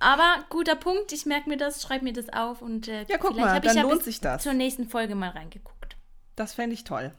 aber 0.00 0.44
guter 0.48 0.74
Punkt, 0.74 1.12
ich 1.12 1.26
merke 1.26 1.48
mir 1.48 1.56
das, 1.56 1.82
schreibe 1.82 2.04
mir 2.04 2.12
das 2.12 2.32
auf 2.32 2.62
und 2.62 2.88
äh, 2.88 3.04
ja, 3.08 3.18
guck 3.18 3.36
mal, 3.36 3.60
dann 3.60 3.70
ich 3.70 3.76
ja 3.76 3.82
lohnt 3.82 4.02
sich 4.02 4.20
das. 4.20 4.42
zur 4.42 4.54
nächsten 4.54 4.88
Folge 4.88 5.14
mal 5.14 5.30
reingeguckt. 5.30 5.96
Das 6.36 6.54
fände 6.54 6.74
ich 6.74 6.84
toll. 6.84 7.12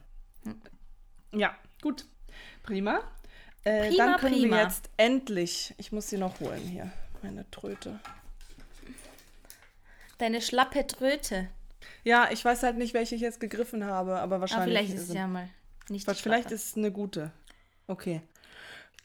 Hm. 0.44 0.60
Ja, 1.32 1.54
gut. 1.80 2.04
Prima. 2.62 3.00
Äh, 3.64 3.88
prima, 3.88 4.06
dann 4.06 4.20
können 4.20 4.34
prima. 4.34 4.56
wir 4.56 4.62
jetzt 4.64 4.90
endlich, 4.96 5.74
ich 5.78 5.92
muss 5.92 6.08
sie 6.08 6.18
noch 6.18 6.40
holen 6.40 6.62
hier, 6.62 6.90
meine 7.22 7.48
Tröte. 7.50 8.00
Deine 10.18 10.40
schlappe 10.40 10.86
Tröte. 10.86 11.48
Ja, 12.04 12.28
ich 12.30 12.44
weiß 12.44 12.62
halt 12.62 12.76
nicht, 12.76 12.94
welche 12.94 13.14
ich 13.14 13.20
jetzt 13.20 13.40
gegriffen 13.40 13.84
habe, 13.84 14.18
aber 14.20 14.40
wahrscheinlich. 14.40 14.76
Aber 14.76 14.86
vielleicht 14.86 15.00
ist 15.00 15.08
es 15.08 15.14
ja 15.14 15.26
mal 15.26 15.48
nicht 15.88 16.06
was, 16.06 16.20
Vielleicht 16.20 16.50
ist 16.50 16.66
es 16.66 16.76
eine 16.76 16.90
gute. 16.90 17.30
Okay. 17.86 18.22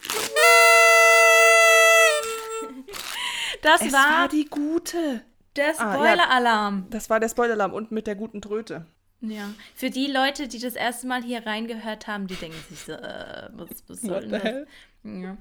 Das 3.64 3.82
es 3.82 3.92
war, 3.92 4.22
war 4.22 4.28
die 4.28 4.46
gute. 4.46 5.24
Der 5.56 5.74
Spoiler-Alarm. 5.74 6.76
Ah, 6.76 6.84
ja, 6.84 6.86
das 6.92 7.10
war 7.10 7.20
der 7.20 7.28
Spoiler-Alarm 7.28 7.74
und 7.74 7.92
mit 7.92 8.06
der 8.06 8.16
guten 8.16 8.40
Tröte. 8.40 8.86
Ja, 9.22 9.52
für 9.74 9.90
die 9.90 10.08
Leute, 10.08 10.48
die 10.48 10.60
das 10.60 10.76
erste 10.76 11.08
Mal 11.08 11.24
hier 11.24 11.46
reingehört 11.46 12.08
haben, 12.08 12.28
die 12.28 12.36
denken 12.36 12.64
sich 12.70 12.80
so, 12.82 12.92
äh, 12.92 13.50
was, 13.54 13.84
was 13.88 14.02
soll 14.02 14.28
denn 14.28 14.32
das? 14.32 14.68
Ja. 15.04 15.38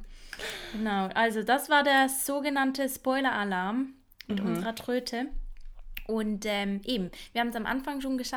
Genau, 0.72 1.08
also 1.14 1.42
das 1.42 1.68
war 1.68 1.82
der 1.82 2.08
sogenannte 2.08 2.88
Spoiler-Alarm 2.88 3.94
mit 4.26 4.42
mhm. 4.42 4.48
unserer 4.48 4.74
Tröte. 4.74 5.26
Und 6.06 6.44
ähm, 6.46 6.80
eben, 6.84 7.10
wir 7.32 7.40
haben 7.40 7.48
es 7.48 7.56
am 7.56 7.66
Anfang 7.66 8.00
schon 8.00 8.16
ges 8.16 8.32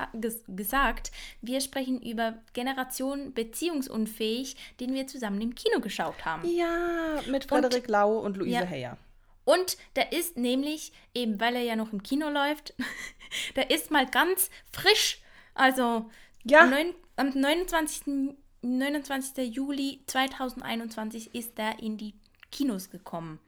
gesagt, 0.48 1.12
wir 1.42 1.62
sprechen 1.62 2.02
über 2.02 2.40
Generation 2.54 3.34
Beziehungsunfähig, 3.34 4.56
den 4.80 4.94
wir 4.94 5.06
zusammen 5.06 5.40
im 5.40 5.56
Kino 5.56 5.80
geschaut 5.80 6.26
haben. 6.26 6.50
Ja, 6.50 7.22
mit 7.30 7.46
Frederik 7.46 7.84
und, 7.84 7.90
Lau 7.90 8.18
und 8.18 8.38
Luise 8.38 8.56
ja, 8.56 8.66
Heyer. 8.66 8.98
Und 9.46 9.78
der 9.96 10.14
ist 10.14 10.36
nämlich, 10.36 10.94
eben 11.14 11.40
weil 11.40 11.56
er 11.56 11.62
ja 11.62 11.76
noch 11.76 11.94
im 11.94 12.02
Kino 12.02 12.30
läuft, 12.30 12.74
der 13.56 13.70
ist 13.70 13.92
mal 13.92 14.08
ganz 14.08 14.50
frisch 14.72 15.22
also 15.60 16.10
ja. 16.44 16.62
am, 16.62 16.70
9, 16.70 16.94
am 17.18 17.30
29. 17.30 18.36
29. 18.62 19.56
Juli 19.56 20.04
2021 20.08 21.34
ist 21.34 21.58
er 21.60 21.80
in 21.80 21.98
die 21.98 22.14
Kinos 22.52 22.90
gekommen. 22.90 23.40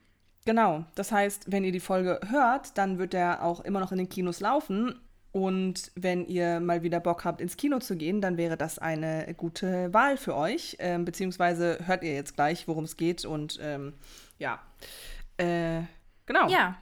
Genau, 0.46 0.86
das 0.96 1.12
heißt, 1.12 1.52
wenn 1.52 1.64
ihr 1.64 1.72
die 1.72 1.80
Folge 1.80 2.20
hört, 2.30 2.78
dann 2.78 2.98
wird 2.98 3.14
er 3.14 3.44
auch 3.44 3.60
immer 3.60 3.80
noch 3.80 3.92
in 3.92 3.98
den 3.98 4.10
Kinos 4.10 4.40
laufen. 4.40 5.00
Und 5.32 5.92
wenn 5.96 6.26
ihr 6.26 6.60
mal 6.60 6.84
wieder 6.84 7.00
Bock 7.00 7.24
habt, 7.24 7.40
ins 7.40 7.56
Kino 7.56 7.80
zu 7.80 7.96
gehen, 7.96 8.20
dann 8.20 8.38
wäre 8.38 8.58
das 8.58 8.80
eine 8.80 9.34
gute 9.36 9.94
Wahl 9.94 10.18
für 10.18 10.36
euch. 10.36 10.76
Ähm, 10.80 11.06
beziehungsweise 11.06 11.80
hört 11.86 12.04
ihr 12.04 12.14
jetzt 12.14 12.36
gleich, 12.36 12.68
worum 12.68 12.84
es 12.84 12.98
geht. 12.98 13.24
Und 13.24 13.60
ähm, 13.62 13.94
ja, 14.40 14.60
äh, 15.38 15.82
genau. 16.26 16.50
Ja, 16.50 16.78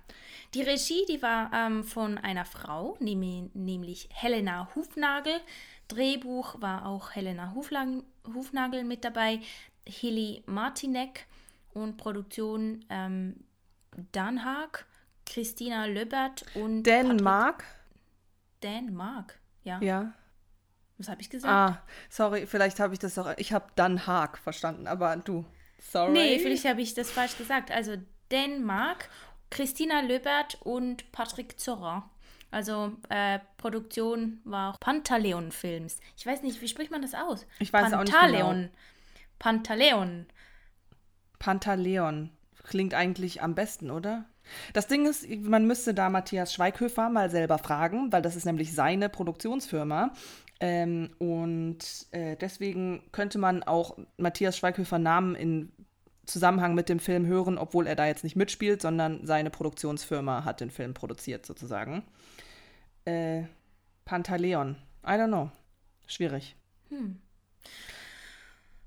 die 0.54 0.62
Regie, 0.62 1.06
die 1.08 1.22
war 1.22 1.52
ähm, 1.54 1.84
von 1.84 2.18
einer 2.18 2.46
Frau, 2.46 2.98
nämlich 3.00 4.10
Helena 4.12 4.70
Hufnagel. 4.76 5.40
Drehbuch 5.88 6.62
war 6.62 6.86
auch 6.86 7.12
Helena 7.12 7.54
Hufnagel 7.54 8.84
mit 8.84 9.04
dabei, 9.04 9.40
Hilly 9.88 10.44
Martinek 10.46 11.26
und 11.74 11.98
Produktion 11.98 12.86
ähm, 12.90 13.44
Dan 14.12 14.44
Haag, 14.44 14.86
Christina 15.26 15.86
Löbert 15.86 16.46
und 16.56 16.84
Dänemark. 16.84 17.64
Dänemark, 18.64 19.40
ja. 19.64 19.80
Ja. 19.82 20.14
Was 20.98 21.10
habe 21.10 21.22
ich 21.22 21.30
gesagt? 21.30 21.52
Ah, 21.52 21.82
sorry, 22.10 22.46
vielleicht 22.46 22.80
habe 22.80 22.94
ich 22.94 23.00
das 23.00 23.16
doch. 23.16 23.34
Ich 23.38 23.54
habe 23.54 23.68
Dan 23.76 24.06
Haag 24.06 24.38
verstanden, 24.38 24.86
aber 24.86 25.16
du. 25.16 25.46
Sorry. 25.80 26.12
Nee, 26.12 26.40
vielleicht 26.40 26.66
habe 26.66 26.82
ich 26.82 26.94
das 26.94 27.10
falsch 27.10 27.38
gesagt. 27.38 27.72
Also 27.72 27.96
Dänemark 28.32 29.10
Christina 29.50 30.02
Löbert 30.02 30.58
und 30.62 31.12
Patrick 31.12 31.60
Zorra. 31.60 32.10
Also 32.52 32.94
äh, 33.10 33.40
Produktion 33.58 34.42
war 34.44 34.74
auch 34.74 34.80
Pantaleon 34.80 35.52
Films. 35.52 36.00
Ich 36.18 36.26
weiß 36.26 36.42
nicht, 36.42 36.62
wie 36.62 36.68
spricht 36.68 36.92
man 36.92 37.02
das 37.02 37.14
aus? 37.14 37.46
Ich 37.60 37.72
weiß 37.72 37.92
Pantaleon. 37.92 38.00
auch 38.00 38.54
nicht 38.54 38.60
genau. 38.60 38.70
Pantaleon. 39.38 40.26
Pantaleon. 41.38 42.32
Klingt 42.64 42.94
eigentlich 42.94 43.42
am 43.42 43.56
besten, 43.56 43.92
oder? 43.92 44.26
Das 44.74 44.88
Ding 44.88 45.06
ist, 45.06 45.30
man 45.30 45.66
müsste 45.66 45.94
da 45.94 46.10
Matthias 46.10 46.54
Schweighöfer 46.54 47.10
mal 47.10 47.30
selber 47.30 47.58
fragen, 47.58 48.12
weil 48.12 48.22
das 48.22 48.36
ist 48.36 48.46
nämlich 48.46 48.74
seine 48.74 49.10
Produktionsfirma. 49.10 50.12
Ähm, 50.60 51.12
und 51.20 52.08
äh, 52.12 52.36
deswegen 52.36 53.04
könnte 53.12 53.38
man 53.38 53.64
auch 53.64 53.98
Matthias 54.18 54.58
Schweighöfer 54.58 55.00
Namen 55.00 55.36
in 55.36 55.72
Zusammenhang 56.30 56.76
mit 56.76 56.90
dem 56.90 57.00
Film 57.00 57.26
hören, 57.26 57.58
obwohl 57.58 57.88
er 57.88 57.96
da 57.96 58.06
jetzt 58.06 58.24
nicht 58.24 58.36
mitspielt, 58.36 58.82
sondern 58.82 59.26
seine 59.26 59.50
Produktionsfirma 59.50 60.46
hat 60.46 60.62
den 60.62 60.72
Film 60.72 60.94
produziert 60.94 61.46
sozusagen. 61.46 62.04
äh, 63.06 63.44
Pantaleon. 64.06 64.76
I 65.06 65.12
don't 65.12 65.28
know. 65.28 65.52
Schwierig. 66.08 66.56
Hm. 66.90 67.20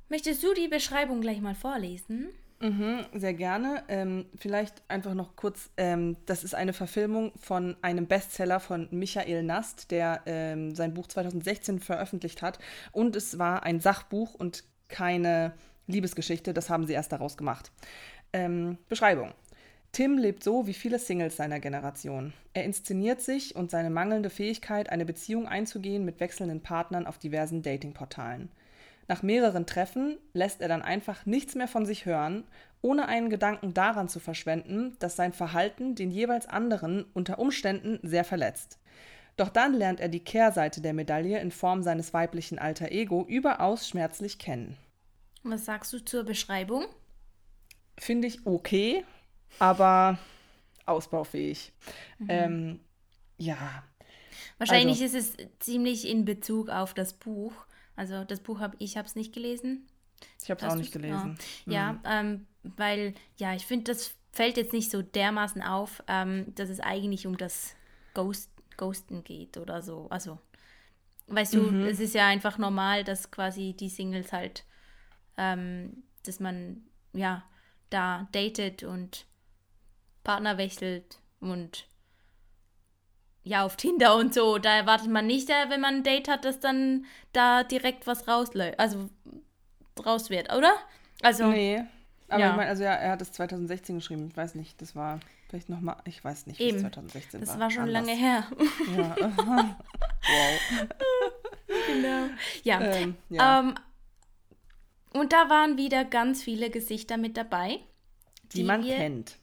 Möchtest 0.09 0.43
du 0.43 0.53
die 0.55 0.69
Beschreibung 0.69 1.21
gleich 1.21 1.41
mal 1.41 1.55
vorlesen? 1.55 2.29
Mhm, 2.61 3.07
sehr 3.15 3.35
gerne. 3.35 3.83
Ähm, 3.89 4.27
vielleicht 4.37 4.83
einfach 4.89 5.15
noch 5.15 5.35
kurz, 5.35 5.71
ähm, 5.77 6.17
das 6.27 6.45
ist 6.45 6.55
eine 6.55 6.73
Verfilmung 6.73 7.33
von 7.37 7.77
einem 7.83 8.07
Bestseller 8.07 8.61
von 8.61 8.89
Michael 8.91 9.43
Nast, 9.43 9.91
der 9.91 10.23
ähm, 10.27 10.75
sein 10.75 10.95
Buch 10.95 11.09
2016 11.09 11.81
veröffentlicht 11.81 12.43
hat. 12.43 12.59
Und 12.93 13.17
es 13.17 13.39
war 13.39 13.65
ein 13.65 13.81
Sachbuch 13.81 14.35
und 14.35 14.65
keine 14.89 15.55
Liebesgeschichte, 15.87 16.55
das 16.55 16.71
haben 16.71 16.87
sie 16.87 16.93
erst 16.93 17.13
daraus 17.13 17.37
gemacht. 17.37 17.71
Ähm, 18.33 18.79
Beschreibung. 18.89 19.33
Tim 19.93 20.17
lebt 20.17 20.43
so 20.43 20.67
wie 20.67 20.73
viele 20.73 20.99
Singles 20.99 21.37
seiner 21.37 21.61
Generation. 21.61 22.33
Er 22.55 22.65
inszeniert 22.65 23.21
sich 23.21 23.57
und 23.57 23.71
seine 23.71 23.91
mangelnde 23.91 24.31
Fähigkeit, 24.31 24.89
eine 24.89 25.05
Beziehung 25.05 25.47
einzugehen 25.47 26.05
mit 26.05 26.19
wechselnden 26.19 26.63
Partnern 26.63 27.07
auf 27.07 27.19
diversen 27.19 27.61
Datingportalen. 27.61 28.49
Nach 29.09 29.23
mehreren 29.23 29.67
Treffen 29.67 30.17
lässt 30.33 30.63
er 30.63 30.69
dann 30.69 30.81
einfach 30.81 31.27
nichts 31.27 31.55
mehr 31.55 31.69
von 31.69 31.85
sich 31.85 32.07
hören, 32.07 32.45
ohne 32.81 33.07
einen 33.07 33.29
Gedanken 33.29 33.75
daran 33.75 34.09
zu 34.09 34.19
verschwenden, 34.19 34.97
dass 34.99 35.17
sein 35.17 35.35
Verhalten 35.35 35.95
den 35.95 36.11
jeweils 36.11 36.47
anderen 36.47 37.05
unter 37.13 37.39
Umständen 37.39 37.99
sehr 38.03 38.25
verletzt. 38.25 38.79
Doch 39.37 39.51
dann 39.51 39.75
lernt 39.75 40.01
er 40.01 40.09
die 40.09 40.25
Kehrseite 40.25 40.81
der 40.81 40.95
Medaille 40.95 41.39
in 41.41 41.51
Form 41.51 41.83
seines 41.83 42.15
weiblichen 42.15 42.59
Alter 42.59 42.91
Ego 42.93 43.25
überaus 43.29 43.89
schmerzlich 43.89 44.39
kennen. 44.39 44.77
Was 45.43 45.65
sagst 45.65 45.93
du 45.93 46.05
zur 46.05 46.25
Beschreibung? 46.25 46.87
Finde 47.99 48.29
ich 48.29 48.47
okay, 48.47 49.05
aber 49.59 50.19
ausbaufähig. 50.87 51.73
Mhm. 52.19 52.27
Ähm, 52.29 52.81
ja. 53.39 53.85
Wahrscheinlich 54.59 55.03
also, 55.03 55.17
ist 55.17 55.39
es 55.39 55.49
ziemlich 55.59 56.09
in 56.09 56.25
Bezug 56.25 56.69
auf 56.69 56.95
das 56.95 57.13
Buch. 57.15 57.53
Also 57.97 58.25
das 58.25 58.41
Buch 58.41 58.61
habe 58.61 58.77
ich 58.79 58.97
habe 58.97 59.07
es 59.07 59.17
nicht 59.17 59.33
gelesen. 59.33 59.87
Ich 60.43 60.51
habe 60.51 60.65
es 60.65 60.73
auch 60.73 60.77
nicht 60.77 60.93
gelesen. 60.93 61.37
Ja, 61.67 61.95
mhm. 61.95 62.01
ähm, 62.05 62.47
weil 62.63 63.15
ja, 63.39 63.55
ich 63.55 63.67
finde, 63.67 63.93
das 63.93 64.15
fällt 64.33 64.57
jetzt 64.57 64.73
nicht 64.73 64.91
so 64.91 65.03
dermaßen 65.03 65.63
auf, 65.63 66.03
ähm, 66.09 66.55
dass 66.55 66.69
es 66.69 66.81
eigentlich 66.81 67.27
um 67.27 67.37
das 67.37 67.75
Ghost, 68.15 68.51
Ghosten 68.77 69.25
geht 69.25 69.57
oder 69.59 69.83
so. 69.83 70.07
Also, 70.11 70.39
weißt 71.27 71.55
du, 71.55 71.63
mhm. 71.63 71.85
es 71.85 72.01
ist 72.01 72.15
ja 72.15 72.27
einfach 72.27 72.59
normal, 72.59 73.05
dass 73.05 73.31
quasi 73.31 73.75
die 73.79 73.89
Singles 73.89 74.33
halt, 74.33 74.65
ähm, 75.37 76.05
dass 76.25 76.41
man 76.41 76.83
ja 77.13 77.43
da 77.91 78.29
datet 78.33 78.83
und 78.83 79.27
Partner 80.25 80.59
wechselt 80.59 81.19
und 81.41 81.87
ja, 83.45 83.65
auf 83.65 83.77
Tinder 83.77 84.17
und 84.17 84.33
so, 84.33 84.59
da 84.59 84.77
erwartet 84.77 85.09
man 85.11 85.27
nicht, 85.27 85.51
äh, 85.51 85.69
wenn 85.69 85.81
man 85.81 85.97
ein 85.97 86.03
Date 86.05 86.29
hat, 86.29 86.45
dass 86.45 86.61
dann 86.61 87.07
da 87.33 87.65
direkt 87.65 88.07
was 88.07 88.29
rausläuft, 88.29 88.79
also 88.79 89.11
raus 90.05 90.31
wird, 90.31 90.53
oder? 90.55 90.73
Also. 91.23 91.47
Nee. 91.49 91.83
Aber 92.29 92.41
ja. 92.41 92.51
ich 92.51 92.57
meine, 92.57 92.71
also 92.71 92.85
ja, 92.85 92.95
er 92.95 93.11
hat 93.11 93.21
es 93.21 93.33
2016 93.33 93.97
geschrieben. 93.97 94.29
Ich 94.31 94.37
weiß 94.37 94.55
nicht, 94.55 94.81
das 94.81 94.97
war 94.97 95.21
vielleicht 95.49 95.69
nochmal, 95.69 95.97
ich 96.07 96.25
weiß 96.25 96.47
nicht, 96.47 96.59
wie 96.59 96.71
es 96.71 96.81
2016 96.81 97.41
das 97.41 97.49
war. 97.51 97.57
Das 97.57 97.63
war 97.63 97.71
schon 97.71 97.95
Anders. 97.95 98.07
lange 98.07 98.19
her. 98.19 98.47
Ja. 98.97 99.17
wow. 99.37 100.57
genau. 101.87 102.29
Ja. 102.63 102.81
Ähm, 102.81 103.17
ja. 103.29 103.61
Ähm, 103.61 103.75
und 105.13 105.33
da 105.33 105.51
waren 105.51 105.77
wieder 105.77 106.05
ganz 106.05 106.43
viele 106.43 106.71
Gesichter 106.71 107.17
mit 107.17 107.37
dabei, 107.37 107.81
die, 108.53 108.59
die 108.59 108.65
man 108.65 108.83
kennt. 108.83 109.39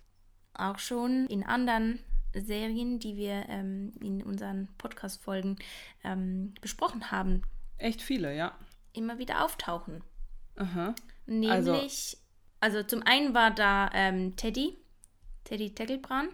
Auch 0.54 0.80
schon 0.80 1.28
in 1.28 1.44
anderen 1.44 2.00
Serien, 2.34 3.00
die 3.00 3.16
wir 3.16 3.46
ähm, 3.50 3.94
in 4.02 4.24
unseren 4.24 4.68
Podcast-Folgen 4.78 5.58
ähm, 6.04 6.54
besprochen 6.62 7.12
haben. 7.12 7.44
Echt 7.78 8.02
viele, 8.02 8.36
ja. 8.36 8.58
Immer 8.94 9.18
wieder 9.18 9.44
auftauchen. 9.46 10.04
Aha. 10.56 10.94
Nämlich, 11.26 11.52
also, 11.52 11.80
also 12.60 12.84
zum 12.84 13.04
einen 13.04 13.34
war 13.34 13.52
da 13.52 13.90
ähm, 13.94 14.36
Teddy, 14.36 14.78
Teddy 15.44 15.74
Teckelbran. 15.74 16.30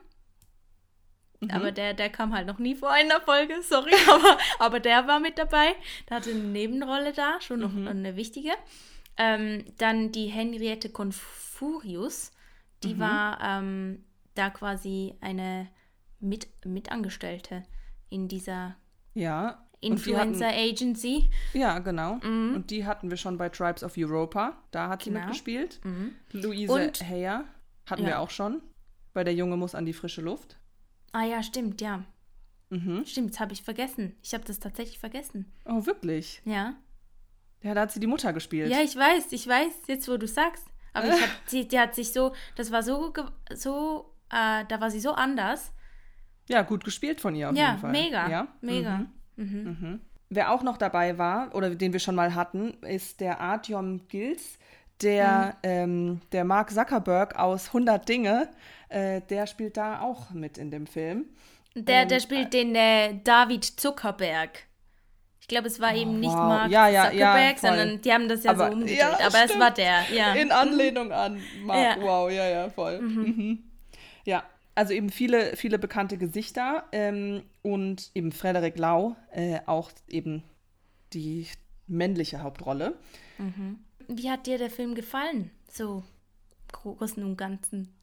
Mhm. 1.41 1.51
Aber 1.51 1.71
der, 1.71 1.93
der 1.93 2.09
kam 2.09 2.33
halt 2.33 2.47
noch 2.47 2.59
nie 2.59 2.75
vor 2.75 2.95
in 2.97 3.09
der 3.09 3.21
Folge, 3.21 3.61
sorry, 3.61 3.93
aber, 4.09 4.37
aber 4.59 4.79
der 4.79 5.07
war 5.07 5.19
mit 5.19 5.37
dabei. 5.37 5.75
Der 6.09 6.17
hatte 6.17 6.31
eine 6.31 6.39
Nebenrolle 6.39 7.13
da, 7.13 7.39
schon 7.41 7.59
noch 7.59 7.71
mhm. 7.71 7.87
eine 7.87 8.15
wichtige. 8.15 8.51
Ähm, 9.17 9.63
dann 9.77 10.11
die 10.11 10.27
Henriette 10.27 10.89
Confurius, 10.89 12.31
die 12.83 12.95
mhm. 12.95 12.99
war 12.99 13.39
ähm, 13.41 14.03
da 14.33 14.49
quasi 14.49 15.15
eine 15.21 15.69
mit, 16.19 16.47
Mitangestellte 16.65 17.63
in 18.09 18.27
dieser 18.27 18.75
ja, 19.13 19.65
Influencer 19.79 20.47
hatten, 20.47 20.57
Agency. 20.57 21.29
Ja, 21.53 21.79
genau. 21.79 22.15
Mhm. 22.15 22.55
Und 22.55 22.71
die 22.71 22.85
hatten 22.85 23.09
wir 23.09 23.17
schon 23.17 23.37
bei 23.37 23.49
Tribes 23.49 23.83
of 23.83 23.97
Europa. 23.97 24.57
Da 24.71 24.89
hat 24.89 25.03
genau. 25.03 25.19
sie 25.19 25.25
mitgespielt. 25.25 25.79
Mhm. 25.83 26.15
Luise 26.31 26.73
Und, 26.73 27.01
Heyer 27.01 27.45
hatten 27.85 28.03
ja. 28.03 28.09
wir 28.09 28.19
auch 28.19 28.29
schon. 28.29 28.61
Bei 29.13 29.23
Der 29.23 29.33
Junge 29.33 29.55
muss 29.57 29.75
an 29.75 29.85
die 29.85 29.93
frische 29.93 30.21
Luft. 30.21 30.57
Ah 31.13 31.23
ja, 31.23 31.41
stimmt, 31.41 31.79
ja. 31.79 32.03
Mhm. 32.69 33.05
Stimmt, 33.05 33.31
das 33.31 33.39
habe 33.39 33.53
ich 33.53 33.63
vergessen. 33.63 34.15
Ich 34.21 34.33
habe 34.33 34.43
das 34.43 34.59
tatsächlich 34.59 34.99
vergessen. 34.99 35.51
Oh, 35.65 35.85
wirklich? 35.85 36.41
Ja. 36.43 36.75
Ja, 37.65 37.73
da 37.73 37.81
hat 37.81 37.91
sie 37.91 37.99
die 37.99 38.05
Mutter 38.05 38.31
gespielt. 38.31 38.69
Ja, 38.69 38.81
ich 38.81 38.95
weiß, 38.95 39.31
ich 39.31 39.47
weiß, 39.47 39.73
jetzt 39.87 40.07
wo 40.07 40.17
du 40.17 40.27
sagst. 40.27 40.63
Aber 40.93 41.07
ich 41.07 41.19
hab, 41.19 41.29
sie, 41.47 41.67
die 41.67 41.79
hat 41.79 41.95
sich 41.95 42.13
so, 42.13 42.33
das 42.55 42.71
war 42.71 42.83
so, 42.83 43.11
so, 43.55 44.13
äh, 44.29 44.63
da 44.67 44.79
war 44.79 44.91
sie 44.91 44.99
so 44.99 45.13
anders. 45.13 45.71
Ja, 46.47 46.61
gut 46.61 46.83
gespielt 46.83 47.19
von 47.19 47.33
ihr 47.33 47.49
auf 47.49 47.55
ja, 47.55 47.69
jeden 47.69 47.79
Fall. 47.79 47.91
Mega, 47.91 48.29
ja, 48.29 48.47
mega. 48.61 48.97
Mhm. 48.97 49.09
Mhm. 49.35 49.77
Mhm. 49.81 50.01
Wer 50.29 50.51
auch 50.51 50.61
noch 50.61 50.77
dabei 50.77 51.17
war, 51.17 51.55
oder 51.55 51.71
den 51.73 51.91
wir 51.91 51.99
schon 51.99 52.13
mal 52.13 52.35
hatten, 52.35 52.75
ist 52.83 53.19
der 53.19 53.41
Artyom 53.41 54.07
Gils, 54.09 54.59
der, 55.01 55.55
mhm. 55.63 55.69
ähm, 55.69 56.21
der 56.33 56.45
Mark 56.45 56.69
Zuckerberg 56.69 57.35
aus 57.35 57.69
100 57.69 58.07
Dinge, 58.07 58.47
äh, 58.89 59.21
der 59.21 59.47
spielt 59.47 59.75
da 59.75 60.01
auch 60.01 60.29
mit 60.29 60.59
in 60.59 60.69
dem 60.69 60.85
Film. 60.85 61.25
Der, 61.73 62.03
ähm, 62.03 62.09
der 62.09 62.19
spielt 62.19 62.53
den 62.53 62.75
äh, 62.75 63.19
David 63.23 63.65
Zuckerberg. 63.65 64.67
Ich 65.45 65.49
glaube, 65.49 65.67
es 65.67 65.79
war 65.79 65.93
oh, 65.93 65.95
eben 65.95 66.19
nicht 66.19 66.31
wow. 66.31 66.39
Mark 66.39 66.71
ja, 66.71 66.87
ja, 66.87 67.03
Zuckerberg, 67.03 67.61
ja, 67.61 67.69
sondern 67.69 68.01
die 68.01 68.11
haben 68.11 68.27
das 68.27 68.43
ja 68.43 68.49
aber, 68.49 68.65
so 68.65 68.73
umgedreht. 68.73 68.97
Ja, 68.97 69.11
aber 69.13 69.29
stimmt. 69.29 69.51
es 69.51 69.59
war 69.59 69.69
der, 69.69 70.01
ja. 70.11 70.33
In 70.33 70.51
Anlehnung 70.51 71.11
an 71.11 71.39
Mark. 71.63 72.01
Wow, 72.01 72.31
ja, 72.31 72.49
ja, 72.49 72.69
voll. 72.71 72.99
Mhm. 72.99 73.21
Mhm. 73.21 73.63
Ja, 74.23 74.43
also 74.73 74.93
eben 74.93 75.11
viele, 75.11 75.55
viele 75.55 75.77
bekannte 75.77 76.17
Gesichter 76.17 76.85
ähm, 76.91 77.43
und 77.61 78.09
eben 78.15 78.31
Frederik 78.31 78.79
Lau, 78.79 79.17
äh, 79.33 79.59
auch 79.67 79.91
eben 80.07 80.41
die 81.13 81.45
männliche 81.85 82.41
Hauptrolle. 82.41 82.97
Mhm. 83.37 83.81
Wie 84.07 84.31
hat 84.31 84.47
dir 84.47 84.57
der 84.57 84.71
Film 84.71 84.95
gefallen? 84.95 85.51
So 85.71 86.03
Großen 86.71 87.23
und 87.23 87.37
Ganzen. 87.37 87.93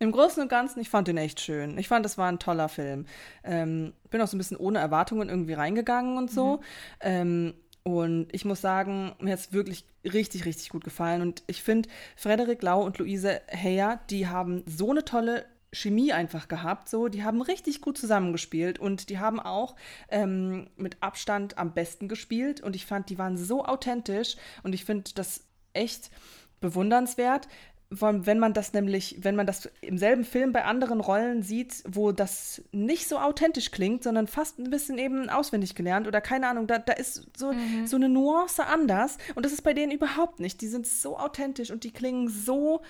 Im 0.00 0.12
Großen 0.12 0.42
und 0.42 0.48
Ganzen, 0.48 0.80
ich 0.80 0.88
fand 0.88 1.08
den 1.08 1.18
echt 1.18 1.40
schön. 1.40 1.76
Ich 1.76 1.86
fand, 1.86 2.06
das 2.06 2.16
war 2.16 2.26
ein 2.26 2.38
toller 2.38 2.70
Film. 2.70 3.04
Ähm, 3.44 3.92
bin 4.08 4.22
auch 4.22 4.26
so 4.26 4.34
ein 4.34 4.38
bisschen 4.38 4.56
ohne 4.56 4.78
Erwartungen 4.78 5.28
irgendwie 5.28 5.52
reingegangen 5.52 6.16
und 6.16 6.30
so. 6.30 6.56
Mhm. 6.56 6.62
Ähm, 7.02 7.54
und 7.82 8.28
ich 8.32 8.46
muss 8.46 8.62
sagen, 8.62 9.12
mir 9.20 9.32
hat 9.32 9.40
es 9.40 9.52
wirklich 9.52 9.84
richtig, 10.02 10.46
richtig 10.46 10.70
gut 10.70 10.84
gefallen. 10.84 11.20
Und 11.20 11.42
ich 11.48 11.62
finde, 11.62 11.90
Frederik 12.16 12.62
Lau 12.62 12.82
und 12.82 12.96
Luise 12.96 13.42
Heyer, 13.50 14.00
die 14.08 14.26
haben 14.26 14.64
so 14.66 14.90
eine 14.90 15.04
tolle 15.04 15.44
Chemie 15.70 16.14
einfach 16.14 16.48
gehabt. 16.48 16.88
So, 16.88 17.08
die 17.08 17.22
haben 17.22 17.42
richtig 17.42 17.82
gut 17.82 17.98
zusammengespielt 17.98 18.78
und 18.78 19.10
die 19.10 19.18
haben 19.18 19.38
auch 19.38 19.76
ähm, 20.08 20.68
mit 20.76 20.96
Abstand 21.02 21.58
am 21.58 21.74
besten 21.74 22.08
gespielt. 22.08 22.62
Und 22.62 22.74
ich 22.74 22.86
fand, 22.86 23.10
die 23.10 23.18
waren 23.18 23.36
so 23.36 23.66
authentisch 23.66 24.36
und 24.62 24.72
ich 24.72 24.86
finde 24.86 25.10
das 25.14 25.44
echt 25.74 26.10
bewundernswert. 26.60 27.48
Wenn 27.92 28.38
man 28.38 28.52
das 28.52 28.72
nämlich, 28.72 29.18
wenn 29.20 29.34
man 29.34 29.48
das 29.48 29.68
im 29.80 29.98
selben 29.98 30.24
Film 30.24 30.52
bei 30.52 30.64
anderen 30.64 31.00
Rollen 31.00 31.42
sieht, 31.42 31.82
wo 31.88 32.12
das 32.12 32.62
nicht 32.70 33.08
so 33.08 33.18
authentisch 33.18 33.72
klingt, 33.72 34.04
sondern 34.04 34.28
fast 34.28 34.60
ein 34.60 34.70
bisschen 34.70 34.96
eben 34.96 35.28
auswendig 35.28 35.74
gelernt 35.74 36.06
oder 36.06 36.20
keine 36.20 36.46
Ahnung, 36.46 36.68
da, 36.68 36.78
da 36.78 36.92
ist 36.92 37.26
so, 37.36 37.52
mhm. 37.52 37.88
so 37.88 37.96
eine 37.96 38.08
Nuance 38.08 38.64
anders 38.64 39.18
und 39.34 39.44
das 39.44 39.52
ist 39.52 39.62
bei 39.62 39.74
denen 39.74 39.90
überhaupt 39.90 40.38
nicht. 40.38 40.60
Die 40.60 40.68
sind 40.68 40.86
so 40.86 41.18
authentisch 41.18 41.72
und 41.72 41.82
die 41.82 41.90
klingen 41.90 42.28
so, 42.28 42.82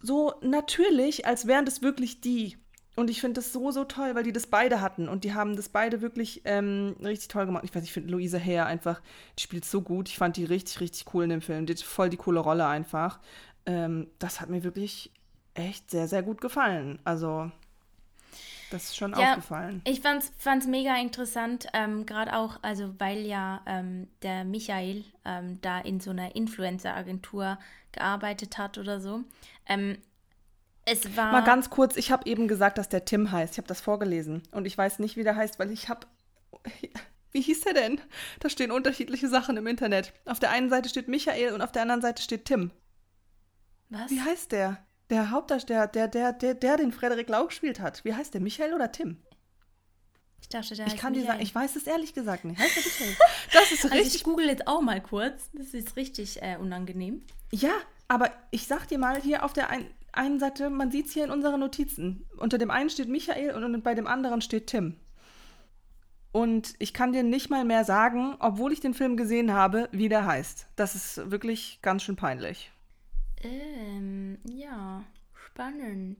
so 0.00 0.34
natürlich, 0.42 1.24
als 1.26 1.46
wären 1.46 1.64
das 1.64 1.82
wirklich 1.82 2.20
die. 2.20 2.56
Und 2.98 3.10
ich 3.10 3.20
finde 3.20 3.34
das 3.34 3.52
so, 3.52 3.70
so 3.70 3.84
toll, 3.84 4.16
weil 4.16 4.24
die 4.24 4.32
das 4.32 4.48
beide 4.48 4.80
hatten. 4.80 5.08
Und 5.08 5.22
die 5.22 5.32
haben 5.32 5.54
das 5.54 5.68
beide 5.68 6.00
wirklich 6.00 6.42
ähm, 6.44 6.96
richtig 7.00 7.28
toll 7.28 7.46
gemacht. 7.46 7.62
Ich 7.62 7.72
weiß, 7.72 7.84
ich 7.84 7.92
finde 7.92 8.10
Luise 8.10 8.44
Hare 8.44 8.66
einfach, 8.66 9.00
die 9.38 9.44
spielt 9.44 9.64
so 9.64 9.82
gut. 9.82 10.08
Ich 10.08 10.18
fand 10.18 10.36
die 10.36 10.44
richtig, 10.44 10.80
richtig 10.80 11.14
cool 11.14 11.22
in 11.22 11.30
dem 11.30 11.40
Film. 11.40 11.64
Die 11.64 11.74
hat 11.74 11.80
voll 11.80 12.10
die 12.10 12.16
coole 12.16 12.40
Rolle 12.40 12.66
einfach. 12.66 13.20
Ähm, 13.68 14.06
das 14.18 14.40
hat 14.40 14.48
mir 14.48 14.64
wirklich 14.64 15.12
echt 15.52 15.90
sehr, 15.90 16.08
sehr 16.08 16.22
gut 16.22 16.40
gefallen. 16.40 16.98
Also, 17.04 17.52
das 18.70 18.84
ist 18.84 18.96
schon 18.96 19.12
ja, 19.12 19.30
aufgefallen. 19.30 19.82
Ich 19.84 20.00
fand 20.00 20.22
es 20.62 20.66
mega 20.66 20.96
interessant, 20.96 21.66
ähm, 21.74 22.06
gerade 22.06 22.34
auch, 22.34 22.58
also 22.62 22.94
weil 22.98 23.26
ja 23.26 23.60
ähm, 23.66 24.08
der 24.22 24.44
Michael 24.44 25.04
ähm, 25.26 25.60
da 25.60 25.80
in 25.80 26.00
so 26.00 26.10
einer 26.10 26.34
Influencer-Agentur 26.34 27.58
gearbeitet 27.92 28.56
hat 28.56 28.78
oder 28.78 29.00
so. 29.00 29.20
Ähm, 29.66 29.98
Es 30.86 31.14
war. 31.14 31.32
Mal 31.32 31.44
ganz 31.44 31.68
kurz, 31.68 31.96
ich 31.96 32.10
habe 32.10 32.26
eben 32.26 32.48
gesagt, 32.48 32.78
dass 32.78 32.88
der 32.88 33.04
Tim 33.04 33.30
heißt. 33.30 33.52
Ich 33.52 33.58
habe 33.58 33.68
das 33.68 33.82
vorgelesen. 33.82 34.42
Und 34.50 34.66
ich 34.66 34.78
weiß 34.78 34.98
nicht, 34.98 35.16
wie 35.16 35.24
der 35.24 35.36
heißt, 35.36 35.58
weil 35.58 35.70
ich 35.70 35.88
habe. 35.90 36.06
Wie 37.30 37.42
hieß 37.42 37.60
der 37.60 37.74
denn? 37.74 38.00
Da 38.40 38.48
stehen 38.48 38.70
unterschiedliche 38.70 39.28
Sachen 39.28 39.58
im 39.58 39.66
Internet. 39.66 40.14
Auf 40.24 40.40
der 40.40 40.50
einen 40.50 40.70
Seite 40.70 40.88
steht 40.88 41.08
Michael 41.08 41.52
und 41.52 41.60
auf 41.60 41.72
der 41.72 41.82
anderen 41.82 42.00
Seite 42.00 42.22
steht 42.22 42.46
Tim. 42.46 42.70
Was? 43.90 44.10
Wie 44.10 44.20
heißt 44.20 44.52
der? 44.52 44.84
Der 45.10 45.30
Hauptdarsteller, 45.30 45.86
der, 45.86 46.08
der, 46.08 46.32
der, 46.32 46.54
der 46.54 46.76
den 46.76 46.92
Frederik 46.92 47.28
Lau 47.28 47.46
gespielt 47.46 47.80
hat. 47.80 48.04
Wie 48.04 48.14
heißt 48.14 48.34
der? 48.34 48.40
Michael 48.40 48.74
oder 48.74 48.92
Tim? 48.92 49.16
Ich 50.40 50.48
dachte, 50.50 50.74
der 50.76 50.86
ich 50.86 50.92
heißt 50.92 51.00
kann 51.02 51.14
dir 51.14 51.20
Michael. 51.20 51.34
sagen, 51.36 51.42
ich 51.44 51.54
weiß 51.54 51.76
es 51.76 51.86
ehrlich 51.86 52.14
gesagt 52.14 52.44
nicht. 52.44 52.60
Heißt 52.60 52.76
der 52.76 52.82
Michael? 52.84 53.16
Das 53.52 53.72
ist 53.72 53.84
Also 53.84 53.96
richtig. 53.96 54.14
ich 54.16 54.24
google 54.24 54.46
jetzt 54.46 54.66
auch 54.68 54.82
mal 54.82 55.00
kurz. 55.00 55.50
Das 55.54 55.68
ist 55.74 55.96
richtig 55.96 56.42
äh, 56.42 56.56
unangenehm. 56.58 57.22
Ja, 57.50 57.72
aber 58.08 58.30
ich 58.50 58.66
sag 58.66 58.86
dir 58.88 58.98
mal, 58.98 59.20
hier 59.20 59.44
auf 59.44 59.52
der 59.54 59.70
ein, 59.70 59.86
einen 60.12 60.38
Seite, 60.38 60.68
man 60.70 60.90
sieht 60.90 61.06
es 61.06 61.12
hier 61.12 61.24
in 61.24 61.30
unseren 61.30 61.60
Notizen. 61.60 62.26
Unter 62.36 62.58
dem 62.58 62.70
einen 62.70 62.90
steht 62.90 63.08
Michael 63.08 63.52
und 63.54 63.82
bei 63.82 63.94
dem 63.94 64.06
anderen 64.06 64.42
steht 64.42 64.66
Tim. 64.66 64.96
Und 66.30 66.74
ich 66.78 66.92
kann 66.92 67.12
dir 67.12 67.22
nicht 67.22 67.48
mal 67.48 67.64
mehr 67.64 67.84
sagen, 67.84 68.36
obwohl 68.38 68.72
ich 68.72 68.80
den 68.80 68.92
Film 68.94 69.16
gesehen 69.16 69.52
habe, 69.54 69.88
wie 69.92 70.10
der 70.10 70.26
heißt. 70.26 70.66
Das 70.76 70.94
ist 70.94 71.30
wirklich 71.30 71.78
ganz 71.80 72.02
schön 72.02 72.16
peinlich. 72.16 72.70
Ähm, 73.42 74.38
ja, 74.44 75.04
spannend. 75.46 76.18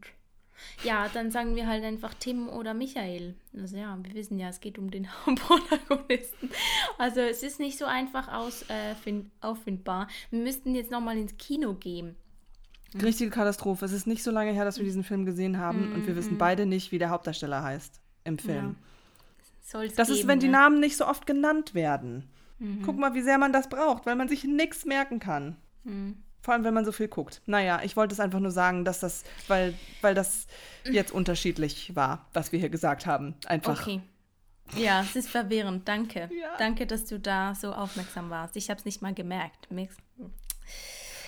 Ja, 0.83 1.09
dann 1.13 1.31
sagen 1.31 1.55
wir 1.55 1.67
halt 1.67 1.85
einfach 1.85 2.15
Tim 2.15 2.49
oder 2.49 2.75
Michael. 2.75 3.37
Also 3.57 3.77
ja, 3.77 3.97
wir 4.03 4.15
wissen 4.15 4.39
ja, 4.39 4.49
es 4.49 4.61
geht 4.61 4.79
um 4.79 4.91
den 4.91 5.09
Hauptprotagonisten. 5.27 6.51
Also 6.99 7.21
es 7.21 7.43
ist 7.43 7.61
nicht 7.61 7.79
so 7.79 7.85
einfach 7.85 8.33
aus, 8.33 8.69
äh, 8.69 8.95
find, 8.97 9.31
auffindbar. 9.41 10.09
Wir 10.31 10.43
müssten 10.43 10.75
jetzt 10.75 10.91
nochmal 10.91 11.17
ins 11.17 11.37
Kino 11.37 11.75
gehen. 11.75 12.17
Richtige 13.01 13.31
Katastrophe. 13.31 13.85
Es 13.85 13.93
ist 13.93 14.07
nicht 14.07 14.23
so 14.23 14.31
lange 14.31 14.53
her, 14.53 14.65
dass 14.65 14.79
wir 14.79 14.85
diesen 14.85 15.05
Film 15.05 15.27
gesehen 15.27 15.59
haben 15.59 15.93
und 15.93 16.07
wir 16.07 16.17
wissen 16.17 16.39
beide 16.39 16.65
nicht, 16.65 16.91
wie 16.91 16.99
der 16.99 17.11
Hauptdarsteller 17.11 17.63
heißt 17.63 18.01
im 18.25 18.39
Film. 18.39 18.77
Soll's 19.63 19.95
Das 19.95 20.09
ist, 20.09 20.19
geben, 20.19 20.29
wenn 20.29 20.41
die 20.41 20.47
ne? 20.47 20.53
Namen 20.53 20.81
nicht 20.81 20.97
so 20.97 21.07
oft 21.07 21.27
genannt 21.27 21.75
werden. 21.75 22.25
Guck 22.83 22.99
mal, 22.99 23.15
wie 23.15 23.21
sehr 23.21 23.39
man 23.39 23.53
das 23.53 23.69
braucht, 23.69 24.05
weil 24.05 24.17
man 24.17 24.27
sich 24.27 24.43
nichts 24.43 24.85
merken 24.85 25.21
kann. 25.21 25.57
Vor 26.41 26.55
allem, 26.55 26.65
wenn 26.65 26.75
man 26.75 26.85
so 26.85 26.93
viel 26.93 27.09
guckt. 27.09 27.43
Naja, 27.47 27.81
ich 27.83 27.97
wollte 27.97 28.13
es 28.15 28.21
einfach 28.21 28.41
nur 28.41 28.51
sagen, 28.51 28.85
dass 28.85 29.01
das, 29.01 29.25
weil, 29.49 29.75
weil 30.01 30.15
das 30.15 30.47
jetzt 30.85 31.13
unterschiedlich 31.13 31.95
war, 31.97 32.27
was 32.33 32.53
wir 32.53 32.59
hier 32.59 32.71
gesagt 32.71 33.07
haben. 33.07 33.35
Einfach. 33.47 33.81
Okay. 33.81 34.01
Ja, 34.77 35.01
es 35.01 35.17
ist 35.17 35.31
verwirrend. 35.31 35.89
Danke. 35.89 36.29
Ja. 36.39 36.57
Danke, 36.59 36.87
dass 36.87 37.07
du 37.07 37.19
da 37.19 37.55
so 37.55 37.73
aufmerksam 37.73 38.31
warst. 38.31 38.57
Ich 38.57 38.71
habe 38.71 38.79
es 38.79 38.85
nicht 38.85 39.03
mal 39.03 39.15
gemerkt. 39.15 39.71
Mix. 39.71 39.97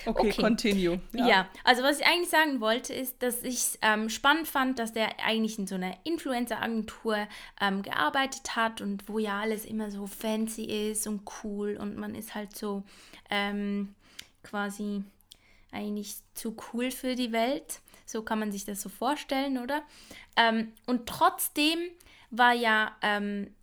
Okay, 0.05 0.29
Okay. 0.29 0.41
continue. 0.41 0.99
Ja. 1.13 1.47
also 1.63 1.83
was 1.83 1.99
ich 1.99 2.05
eigentlich 2.07 2.29
sagen 2.29 2.59
wollte, 2.59 2.93
ist, 2.93 3.21
dass 3.21 3.43
ich 3.43 3.55
es 3.55 3.79
ähm, 3.83 4.09
spannend 4.09 4.47
fand, 4.47 4.79
dass 4.79 4.93
der 4.93 5.19
eigentlich 5.23 5.59
in 5.59 5.67
so 5.67 5.75
einer 5.75 5.93
Influencer-Agentur 6.05 7.27
ähm, 7.59 7.83
gearbeitet 7.83 8.55
hat 8.55 8.81
und 8.81 9.07
wo 9.07 9.19
ja 9.19 9.39
alles 9.39 9.65
immer 9.65 9.91
so 9.91 10.07
fancy 10.07 10.63
ist 10.63 11.05
und 11.07 11.21
cool 11.43 11.77
und 11.79 11.97
man 11.97 12.15
ist 12.15 12.33
halt 12.33 12.55
so 12.57 12.83
ähm, 13.29 13.93
quasi 14.43 15.03
eigentlich 15.71 16.17
zu 16.33 16.55
cool 16.73 16.91
für 16.91 17.15
die 17.15 17.31
Welt. 17.31 17.81
So 18.05 18.23
kann 18.23 18.39
man 18.39 18.51
sich 18.51 18.65
das 18.65 18.81
so 18.81 18.89
vorstellen, 18.89 19.57
oder? 19.57 19.83
Ähm, 20.35 20.73
und 20.85 21.07
trotzdem 21.07 21.79
war 22.29 22.53
ja 22.53 22.95
ähm, 23.01 23.53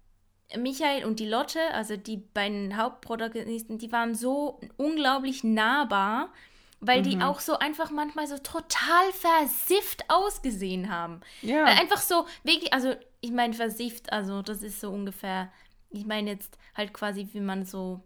Michael 0.57 1.05
und 1.05 1.21
die 1.21 1.29
Lotte, 1.29 1.61
also 1.75 1.97
die 1.97 2.17
beiden 2.17 2.77
Hauptprotagonisten, 2.77 3.79
die 3.79 3.93
waren 3.93 4.15
so 4.15 4.61
unglaublich 4.77 5.45
nahbar, 5.45 6.33
weil 6.81 7.03
die 7.03 7.21
auch 7.21 7.41
so 7.41 7.59
einfach 7.59 7.91
manchmal 7.91 8.29
so 8.29 8.39
total 8.39 9.13
versifft 9.13 10.05
ausgesehen 10.09 10.91
haben. 10.91 11.21
Ja. 11.43 11.65
Weil 11.65 11.77
einfach 11.77 12.01
so, 12.01 12.25
wirklich, 12.45 12.73
also 12.73 12.95
ich 13.21 13.33
meine 13.33 13.53
versifft, 13.53 14.13
also 14.13 14.43
das 14.43 14.63
ist 14.63 14.81
so 14.81 14.91
ungefähr, 14.91 15.53
ich 15.91 16.07
meine 16.07 16.31
jetzt 16.31 16.57
halt 16.77 16.95
quasi, 16.95 17.29
wie 17.33 17.41
man 17.41 17.65
so 17.65 18.01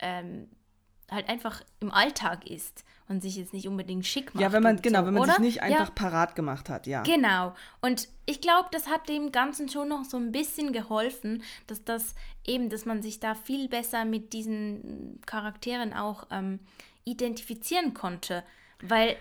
ähm, 0.00 0.48
halt 1.10 1.28
einfach 1.28 1.62
im 1.80 1.90
Alltag 1.90 2.46
ist 2.48 2.84
und 3.08 3.22
sich 3.22 3.36
jetzt 3.36 3.52
nicht 3.54 3.66
unbedingt 3.66 4.06
schick 4.06 4.34
macht. 4.34 4.42
Ja, 4.42 4.52
wenn 4.52 4.62
man, 4.62 4.80
genau, 4.82 5.00
so, 5.00 5.06
wenn 5.06 5.14
man 5.14 5.22
oder? 5.22 5.32
sich 5.32 5.40
nicht 5.40 5.62
einfach 5.62 5.88
ja. 5.88 5.94
parat 5.94 6.36
gemacht 6.36 6.68
hat, 6.68 6.86
ja. 6.86 7.02
Genau. 7.02 7.54
Und 7.80 8.08
ich 8.26 8.40
glaube, 8.40 8.68
das 8.72 8.88
hat 8.88 9.08
dem 9.08 9.32
Ganzen 9.32 9.68
schon 9.68 9.88
noch 9.88 10.04
so 10.04 10.18
ein 10.18 10.32
bisschen 10.32 10.72
geholfen, 10.72 11.42
dass 11.66 11.84
das 11.84 12.14
eben, 12.46 12.68
dass 12.68 12.84
man 12.84 13.02
sich 13.02 13.20
da 13.20 13.34
viel 13.34 13.68
besser 13.68 14.04
mit 14.04 14.32
diesen 14.32 15.20
Charakteren 15.24 15.94
auch 15.94 16.26
ähm, 16.30 16.60
identifizieren 17.04 17.94
konnte. 17.94 18.44
Weil, 18.82 19.16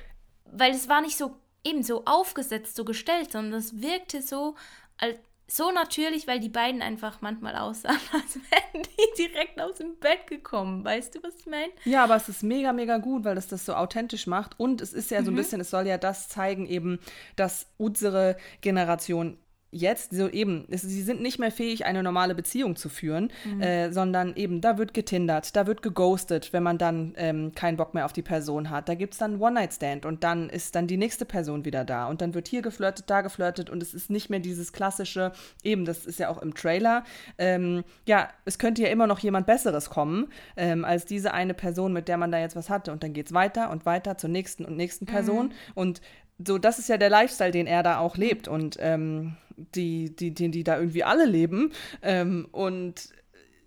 weil 0.51 0.71
es 0.71 0.89
war 0.89 1.01
nicht 1.01 1.17
so 1.17 1.38
eben 1.63 1.83
so 1.83 2.05
aufgesetzt, 2.05 2.75
so 2.75 2.85
gestellt, 2.85 3.31
sondern 3.31 3.59
es 3.59 3.81
wirkte 3.81 4.21
so, 4.21 4.55
als, 4.97 5.17
so 5.49 5.71
natürlich, 5.71 6.27
weil 6.27 6.39
die 6.39 6.49
beiden 6.49 6.81
einfach 6.81 7.21
manchmal 7.21 7.55
aussahen, 7.55 7.97
als 8.13 8.35
wären 8.35 8.83
die 8.83 9.23
direkt 9.27 9.59
aus 9.61 9.75
dem 9.77 9.95
Bett 9.97 10.27
gekommen. 10.27 10.83
Weißt 10.83 11.15
du, 11.15 11.23
was 11.23 11.35
ich 11.39 11.45
meine? 11.45 11.71
Ja, 11.85 12.03
aber 12.03 12.15
es 12.17 12.27
ist 12.29 12.43
mega, 12.43 12.73
mega 12.73 12.97
gut, 12.97 13.23
weil 13.23 13.37
es 13.37 13.47
das 13.47 13.65
so 13.65 13.73
authentisch 13.73 14.27
macht. 14.27 14.59
Und 14.59 14.81
es 14.81 14.93
ist 14.93 15.09
ja 15.11 15.21
Mhm. 15.21 15.25
so 15.25 15.31
ein 15.31 15.35
bisschen, 15.35 15.61
es 15.61 15.69
soll 15.69 15.87
ja 15.87 15.97
das 15.97 16.27
zeigen, 16.29 16.65
eben, 16.65 16.99
dass 17.37 17.67
unsere 17.77 18.35
Generation 18.61 19.37
jetzt 19.72 20.11
so 20.15 20.30
eben, 20.30 20.65
es, 20.70 20.82
sie 20.82 21.01
sind 21.01 21.22
nicht 21.22 21.39
mehr 21.39 21.51
fähig, 21.51 21.86
eine 21.86 22.01
normale 22.01 22.36
Beziehung 22.36 22.76
zu 22.76 22.89
führen, 22.89 23.32
Mhm. 23.45 23.61
äh, 23.61 23.91
sondern 23.91 24.36
eben, 24.36 24.61
da 24.61 24.78
wird 24.78 24.93
getindert, 24.93 25.55
da 25.55 25.68
wird 25.68 25.82
geghostet, 25.82 26.53
wenn 26.53 26.63
man 26.63 26.78
dann 26.78 27.13
ähm, 27.18 27.53
keinen 27.53 27.76
Bock 27.78 27.93
mehr 27.93 28.05
auf 28.05 28.13
die 28.13 28.22
Person 28.22 28.70
hat. 28.70 28.88
Da 28.88 28.95
gibt 28.95 29.13
es 29.13 29.20
dann 29.20 29.41
One-Night-Stand 29.41 30.05
und 30.05 30.24
dann 30.24 30.49
ist 30.49 30.76
dann 30.76 30.88
die 30.88 30.97
nächste 30.97 31.26
Person 31.26 31.65
wieder 31.65 31.84
da 31.84 32.07
und 32.07 32.22
dann 32.22 32.34
wird 32.34 32.47
hier 32.47 32.61
geflirtet, 32.61 33.09
da 33.09 33.22
geflirtet 33.22 33.70
und 33.70 33.84
es 33.84 33.93
ist 33.93 34.09
nicht 34.09 34.30
mehr 34.30 34.39
dieses 34.39 34.72
klassische, 34.72 35.34
eben, 35.63 35.86
das 35.86 36.05
ist 36.05 36.20
ja 36.20 36.30
auch 36.30 36.41
im 36.41 36.53
Trailer, 36.53 37.03
ähm, 37.38 37.84
ja, 38.05 38.30
es 38.45 38.57
könnte 38.59 38.82
ja 38.84 38.88
immer 38.88 39.07
noch 39.07 39.20
jemand 39.20 39.47
Besseres 39.47 39.89
kommen, 39.89 40.28
ähm, 40.55 40.86
als 40.86 41.05
diese 41.05 41.34
eine 41.34 41.53
Person, 41.53 41.93
mit 41.93 42.07
der 42.07 42.18
man 42.18 42.32
da 42.32 42.39
jetzt 42.39 42.55
was 42.55 42.70
hatte 42.70 42.91
und 42.91 43.03
dann 43.03 43.13
geht 43.13 43.28
es 43.28 43.34
weiter 43.34 43.70
und 43.70 43.86
weiter 43.86 44.18
zur 44.18 44.30
nächsten 44.30 44.63
und 44.65 44.78
nächsten 44.78 45.05
Person 45.05 45.51
und 45.76 46.01
so, 46.45 46.59
das 46.59 46.78
ist 46.78 46.88
ja 46.88 46.97
der 46.97 47.09
Lifestyle, 47.09 47.51
den 47.51 47.65
er 47.65 47.82
da 47.82 47.97
auch 47.97 48.15
lebt 48.15 48.47
und 48.47 48.78
ähm, 48.80 49.36
die, 49.58 50.16
die, 50.16 50.34
den 50.34 50.51
die 50.51 50.64
da 50.64 50.78
irgendwie 50.78 51.03
alle 51.03 51.26
leben. 51.26 51.72
Ähm, 52.01 52.47
und 52.51 53.10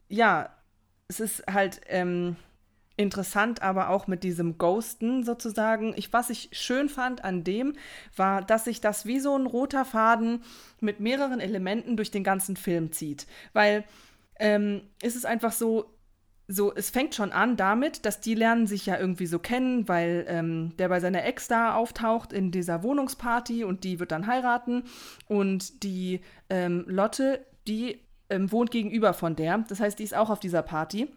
ja, 0.09 0.55
es 1.09 1.21
ist 1.21 1.45
halt 1.51 1.81
ähm, 1.89 2.37
interessant, 2.97 3.63
aber 3.63 3.89
auch 3.89 4.07
mit 4.07 4.23
diesem 4.23 4.59
Ghosten 4.59 5.25
sozusagen. 5.25 5.95
Ich, 5.97 6.13
was 6.13 6.31
ich 6.31 6.51
schön 6.53 6.89
fand 6.89 7.25
an 7.25 7.45
dem, 7.45 7.75
war, 8.15 8.43
dass 8.43 8.65
sich 8.65 8.81
das 8.81 9.07
wie 9.07 9.21
so 9.21 9.37
ein 9.37 9.47
roter 9.47 9.85
Faden 9.85 10.43
mit 10.81 11.01
mehreren 11.01 11.41
Elementen 11.41 11.97
durch 11.97 12.11
den 12.11 12.25
ganzen 12.25 12.57
Film 12.57 12.93
zieht. 12.93 13.27
Weil 13.53 13.85
ähm, 14.39 14.83
es 15.03 15.17
ist 15.17 15.27
einfach 15.27 15.53
so, 15.53 15.91
so, 16.53 16.75
es 16.75 16.91
fängt 16.91 17.15
schon 17.15 17.31
an 17.31 17.57
damit, 17.57 18.05
dass 18.05 18.21
die 18.21 18.35
lernen 18.35 18.67
sich 18.67 18.85
ja 18.87 18.99
irgendwie 18.99 19.27
so 19.27 19.39
kennen, 19.39 19.89
weil 19.89 20.25
ähm, 20.29 20.77
der 20.79 20.89
bei 20.89 20.99
seiner 20.99 21.25
Ex 21.25 21.47
da 21.47 21.75
auftaucht 21.75 22.33
in 22.33 22.51
dieser 22.51 22.83
Wohnungsparty 22.83 23.63
und 23.63 23.85
die 23.85 24.01
wird 24.01 24.11
dann 24.11 24.27
heiraten 24.27 24.83
und 25.29 25.85
die 25.85 26.21
ähm, 26.49 26.85
Lotte, 26.89 27.47
die 27.69 28.01
ähm, 28.31 28.51
wohnt 28.51 28.73
gegenüber 28.73 29.15
von 29.15 29.37
der, 29.37 29.59
das 29.69 29.79
heißt, 29.79 29.99
die 30.01 30.05
ist 30.05 30.15
auch 30.15 30.29
auf 30.29 30.41
dieser 30.41 30.63
Party. 30.63 31.09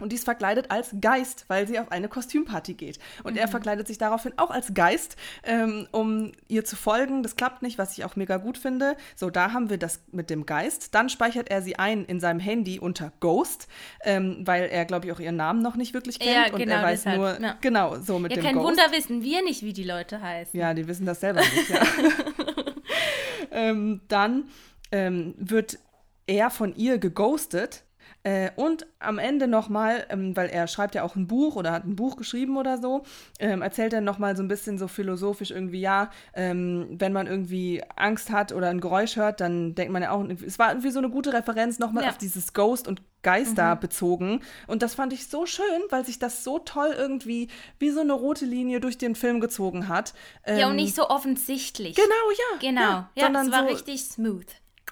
Und 0.00 0.10
die 0.10 0.16
ist 0.16 0.24
verkleidet 0.24 0.70
als 0.70 0.94
Geist, 1.00 1.44
weil 1.48 1.66
sie 1.66 1.78
auf 1.78 1.92
eine 1.92 2.08
Kostümparty 2.08 2.74
geht. 2.74 2.98
Und 3.22 3.36
er 3.36 3.48
verkleidet 3.48 3.86
sich 3.86 3.98
daraufhin 3.98 4.32
auch 4.36 4.50
als 4.50 4.74
Geist, 4.74 5.16
ähm, 5.44 5.86
um 5.92 6.32
ihr 6.48 6.64
zu 6.64 6.76
folgen. 6.76 7.22
Das 7.22 7.36
klappt 7.36 7.62
nicht, 7.62 7.78
was 7.78 7.96
ich 7.96 8.04
auch 8.04 8.16
mega 8.16 8.36
gut 8.36 8.58
finde. 8.58 8.96
So, 9.16 9.30
da 9.30 9.52
haben 9.52 9.70
wir 9.70 9.78
das 9.78 10.00
mit 10.12 10.30
dem 10.30 10.46
Geist. 10.46 10.94
Dann 10.94 11.08
speichert 11.08 11.50
er 11.50 11.62
sie 11.62 11.78
ein 11.78 12.04
in 12.04 12.20
seinem 12.20 12.40
Handy 12.40 12.78
unter 12.78 13.12
Ghost, 13.20 13.68
ähm, 14.04 14.42
weil 14.44 14.64
er, 14.64 14.84
glaube 14.84 15.06
ich, 15.06 15.12
auch 15.12 15.20
ihren 15.20 15.36
Namen 15.36 15.62
noch 15.62 15.76
nicht 15.76 15.94
wirklich 15.94 16.18
kennt. 16.18 16.48
Ja, 16.48 16.52
und 16.52 16.58
genau, 16.58 16.76
er 16.76 16.82
weiß 16.82 17.02
deshalb, 17.02 17.18
nur, 17.18 17.40
ja. 17.40 17.56
genau, 17.60 17.96
so 18.00 18.18
mit 18.18 18.32
Ja, 18.32 18.36
dem 18.36 18.44
kein 18.44 18.54
Ghost. 18.54 18.66
Wunder 18.66 18.92
wissen 18.92 19.22
wir 19.22 19.42
nicht, 19.42 19.62
wie 19.62 19.72
die 19.72 19.84
Leute 19.84 20.20
heißen. 20.20 20.58
Ja, 20.58 20.74
die 20.74 20.86
wissen 20.86 21.06
das 21.06 21.20
selber 21.20 21.40
nicht. 21.40 21.70
Ja. 21.70 21.82
ähm, 23.52 24.00
dann 24.08 24.44
ähm, 24.92 25.34
wird 25.38 25.78
er 26.26 26.50
von 26.50 26.74
ihr 26.76 26.98
geghostet. 26.98 27.84
Äh, 28.22 28.50
und 28.56 28.86
am 28.98 29.18
Ende 29.18 29.48
nochmal, 29.48 30.06
ähm, 30.10 30.36
weil 30.36 30.48
er 30.50 30.66
schreibt 30.66 30.94
ja 30.94 31.02
auch 31.04 31.16
ein 31.16 31.26
Buch 31.26 31.56
oder 31.56 31.72
hat 31.72 31.86
ein 31.86 31.96
Buch 31.96 32.16
geschrieben 32.16 32.58
oder 32.58 32.76
so, 32.76 33.02
ähm, 33.38 33.62
erzählt 33.62 33.94
er 33.94 34.02
nochmal 34.02 34.36
so 34.36 34.42
ein 34.42 34.48
bisschen 34.48 34.76
so 34.76 34.88
philosophisch 34.88 35.50
irgendwie, 35.50 35.80
ja, 35.80 36.10
ähm, 36.34 36.88
wenn 36.98 37.14
man 37.14 37.26
irgendwie 37.26 37.82
Angst 37.96 38.30
hat 38.30 38.52
oder 38.52 38.68
ein 38.68 38.80
Geräusch 38.82 39.16
hört, 39.16 39.40
dann 39.40 39.74
denkt 39.74 39.90
man 39.92 40.02
ja 40.02 40.10
auch, 40.10 40.22
es 40.46 40.58
war 40.58 40.68
irgendwie 40.70 40.90
so 40.90 40.98
eine 40.98 41.08
gute 41.08 41.32
Referenz 41.32 41.78
nochmal 41.78 42.04
Ja. 42.04 42.10
auf 42.10 42.18
dieses 42.18 42.52
Ghost 42.52 42.86
und 42.88 43.00
Geister 43.22 43.76
bezogen. 43.76 44.40
Und 44.66 44.82
das 44.82 44.94
fand 44.94 45.12
ich 45.14 45.26
so 45.28 45.44
schön, 45.46 45.64
weil 45.90 46.04
sich 46.04 46.18
das 46.18 46.44
so 46.44 46.58
toll 46.58 46.94
irgendwie 46.96 47.48
wie 47.78 47.90
so 47.90 48.00
eine 48.00 48.12
rote 48.14 48.44
Linie 48.44 48.80
durch 48.80 48.98
den 48.98 49.14
Film 49.14 49.40
gezogen 49.40 49.88
hat. 49.88 50.14
Ja, 50.46 50.66
und 50.66 50.70
Ähm, 50.72 50.76
nicht 50.76 50.94
so 50.94 51.08
offensichtlich. 51.08 51.96
Genau, 51.96 52.08
ja. 52.08 52.58
Genau. 52.60 52.80
Ja, 52.80 53.10
Ja, 53.14 53.24
sondern 53.24 53.46
es 53.46 53.52
war 53.52 53.62
so, 53.62 53.74
richtig 53.74 54.02
smooth. 54.04 54.46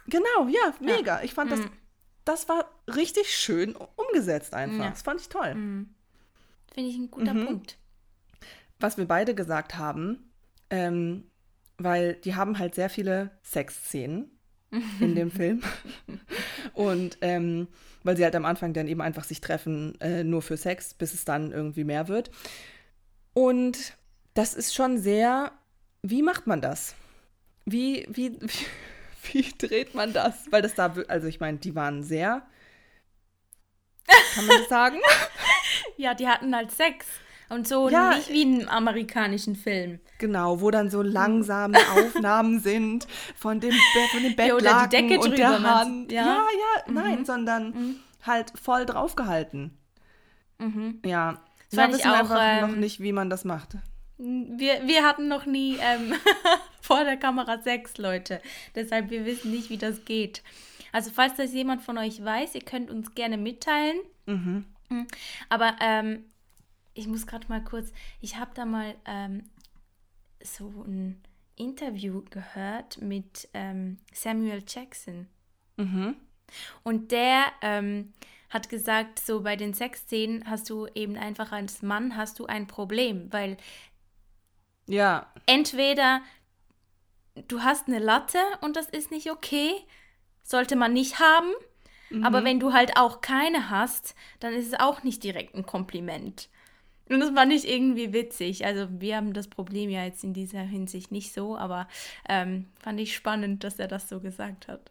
Genau, 0.07 0.49
ja, 0.49 0.73
mega. 0.81 1.21
Ich 1.23 1.35
fand 1.35 1.53
das, 1.53 1.61
Mhm. 1.61 1.71
Das 2.29 2.49
war 2.49 2.67
richtig 2.87 3.35
schön 3.37 3.75
umgesetzt 3.97 4.55
einfach. 4.55 4.85
Ja. 4.85 4.91
Das 4.91 5.03
fand 5.03 5.21
ich 5.21 5.29
toll. 5.29 5.53
Finde 5.53 6.91
ich 6.91 6.97
ein 6.97 7.11
guter 7.11 7.35
Mhm. 7.35 7.47
Punkt. 7.47 7.79
Was 8.79 8.97
wir 8.99 9.07
beide 9.07 9.35
gesagt 9.35 9.77
haben, 9.77 10.31
ähm, 10.71 11.25
weil 11.79 12.15
die 12.15 12.35
haben 12.35 12.59
halt 12.59 12.75
sehr 12.75 12.91
viele 12.91 13.31
Sexszenen 13.43 14.31
in 15.01 15.15
dem 15.15 15.31
Film. 15.31 15.63
Und 16.75 17.19
ähm, 17.23 17.69
weil 18.05 18.17
sie 18.17 18.25
halt 18.25 18.37
am 18.37 18.45
Anfang 18.45 18.73
dann 18.75 18.87
eben 18.89 19.01
einfach 19.01 19.25
sich 19.25 19.41
treffen, 19.41 19.99
äh, 20.01 20.23
nur 20.23 20.43
für 20.43 20.57
Sex, 20.57 20.95
bis 20.95 21.15
es 21.15 21.25
dann 21.25 21.51
irgendwie 21.53 21.85
mehr 21.85 22.09
wird. 22.09 22.31
Und 23.35 23.95
das 24.35 24.55
ist 24.55 24.75
schon 24.75 24.99
sehr, 24.99 25.53
wie 26.03 26.23
macht 26.23 26.47
man 26.47 26.61
das? 26.61 26.95
Wie, 27.65 28.07
wie, 28.11 28.33
wie, 28.41 28.67
wie 29.33 29.53
dreht 29.57 29.95
man 29.95 30.13
das? 30.13 30.51
Weil 30.51 30.63
das 30.63 30.75
da, 30.75 30.95
also 31.09 31.27
ich 31.27 31.41
meine, 31.41 31.59
die 31.59 31.75
waren 31.75 32.03
sehr, 32.03 32.43
kann 34.35 34.47
man 34.47 34.59
das 34.59 34.69
sagen? 34.69 34.99
ja, 35.97 36.15
die 36.15 36.29
hatten 36.29 36.55
halt 36.55 36.71
Sex. 36.71 37.07
Und 37.51 37.67
so 37.67 37.89
ja, 37.89 38.15
nicht 38.15 38.29
wie 38.29 38.43
in 38.43 38.61
einem 38.61 38.69
amerikanischen 38.69 39.57
Film. 39.57 40.01
Genau, 40.19 40.61
wo 40.61 40.71
dann 40.71 40.91
so 40.91 41.01
langsame 41.01 41.79
Aufnahmen 41.97 42.61
sind 42.61 43.07
von 43.37 43.59
dem, 43.59 43.73
von 44.11 44.23
dem 44.23 44.37
Bettlaken 44.37 44.65
ja, 44.65 44.73
oder 44.75 44.87
die 44.87 44.97
Decke 44.97 45.21
und 45.21 45.39
der 45.39 45.63
Hand. 45.63 46.13
Ja, 46.13 46.23
ja, 46.23 46.35
ja 46.37 46.89
mhm. 46.89 46.95
nein, 46.95 47.25
sondern 47.25 47.71
mhm. 47.71 47.97
halt 48.23 48.53
voll 48.61 48.85
draufgehalten. 48.85 49.79
Mhm. 50.59 51.01
Ja, 51.07 51.41
das 51.71 51.79
wir 51.79 51.95
wissen 51.95 52.11
auch, 52.11 52.15
einfach 52.15 52.39
ähm, 52.39 52.71
noch 52.71 52.77
nicht, 52.77 53.01
wie 53.01 53.13
man 53.13 53.31
das 53.31 53.45
macht. 53.45 53.77
Wir, 54.19 54.87
wir 54.87 55.05
hatten 55.05 55.29
noch 55.29 55.47
nie 55.47 55.79
ähm, 55.81 56.15
vor 56.81 57.05
der 57.05 57.17
Kamera 57.17 57.63
Sex, 57.63 57.99
Leute. 57.99 58.43
Deshalb, 58.75 59.11
wir 59.11 59.25
wissen 59.25 59.53
nicht, 59.53 59.71
wie 59.71 59.79
das 59.79 60.05
geht. 60.05 60.43
Also, 60.91 61.11
falls 61.11 61.37
das 61.37 61.53
jemand 61.53 61.83
von 61.83 61.99
euch 61.99 62.25
weiß, 62.25 62.55
ihr 62.55 62.63
könnt 62.63 62.91
uns 62.91 63.15
gerne 63.15 63.37
mitteilen. 63.37 63.99
Mhm. 64.27 64.65
mhm. 64.89 65.07
Aber 65.49 65.77
ähm, 65.81 66.25
ich 66.95 67.07
muss 67.07 67.27
gerade 67.27 67.47
mal 67.49 67.63
kurz, 67.63 67.93
ich 68.21 68.37
habe 68.37 68.51
da 68.55 68.65
mal 68.65 68.97
ähm, 69.05 69.45
so 70.43 70.67
ein 70.87 71.23
Interview 71.55 72.23
gehört 72.31 73.01
mit 73.01 73.49
ähm, 73.55 73.99
Samuel 74.13 74.65
Jackson. 74.67 75.29
Mhm. 75.77 76.17
Und 76.83 77.13
der 77.13 77.45
ähm, 77.63 78.13
hat 78.49 78.69
gesagt, 78.69 79.19
so 79.19 79.43
bei 79.43 79.57
den 79.57 79.75
Sexszenen 79.75 80.49
hast 80.49 80.71
du 80.71 80.87
eben 80.95 81.17
einfach 81.17 81.53
als 81.53 81.83
Mann 81.83 82.17
hast 82.17 82.39
du 82.39 82.47
ein 82.47 82.67
Problem, 82.67 83.33
weil 83.33 83.59
ja. 84.89 85.27
entweder 85.47 86.21
du 87.47 87.63
hast 87.63 87.87
eine 87.87 87.99
Latte 87.99 88.39
und 88.61 88.77
das 88.77 88.89
ist 88.89 89.11
nicht 89.11 89.31
okay, 89.31 89.73
sollte 90.43 90.77
man 90.77 90.93
nicht 90.93 91.21
haben, 91.21 91.53
mhm. 92.11 92.25
aber 92.25 92.43
wenn 92.45 92.59
du 92.59 92.73
halt 92.73 92.97
auch 92.97 93.21
keine 93.21 93.71
hast, 93.71 94.15
dann 94.41 94.53
ist 94.53 94.67
es 94.67 94.81
auch 94.81 95.03
nicht 95.03 95.23
direkt 95.23 95.55
ein 95.55 95.67
Kompliment. 95.67 96.49
Und 97.11 97.21
das 97.21 97.31
fand 97.31 97.53
ich 97.53 97.67
irgendwie 97.67 98.13
witzig. 98.13 98.67
Also 98.67 98.87
wir 98.91 99.17
haben 99.17 99.33
das 99.33 99.49
Problem 99.49 99.89
ja 99.89 100.05
jetzt 100.05 100.25
in 100.25 100.35
dieser 100.35 100.61
Hinsicht 100.61 101.11
nicht 101.11 101.33
so, 101.33 101.57
aber 101.57 101.89
ähm, 102.29 102.67
fand 102.81 103.01
ich 103.01 103.15
spannend, 103.15 103.65
dass 103.65 103.79
er 103.79 103.89
das 103.89 104.09
so 104.09 104.21
gesagt 104.21 104.69
hat. 104.69 104.91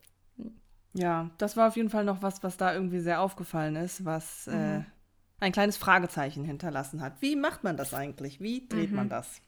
Ja, 0.93 1.29
das 1.37 1.57
war 1.57 1.67
auf 1.67 1.75
jeden 1.75 1.91
Fall 1.91 2.05
noch 2.05 2.23
was, 2.23 2.41
was 2.41 2.57
da 2.57 2.73
irgendwie 2.73 3.01
sehr 3.01 3.21
aufgefallen 3.21 3.75
ist, 3.75 4.03
was 4.03 4.47
äh, 4.47 4.55
mhm. 4.55 4.79
äh, 4.79 4.83
ein 5.39 5.51
kleines 5.51 5.77
Fragezeichen 5.77 6.43
hinterlassen 6.43 7.01
hat. 7.01 7.21
Wie 7.21 7.35
macht 7.35 7.63
man 7.63 7.77
das 7.77 7.93
eigentlich? 7.93 8.41
Wie 8.41 8.67
dreht 8.67 8.89
mhm. 8.89 8.95
man 8.95 9.09
das? 9.09 9.41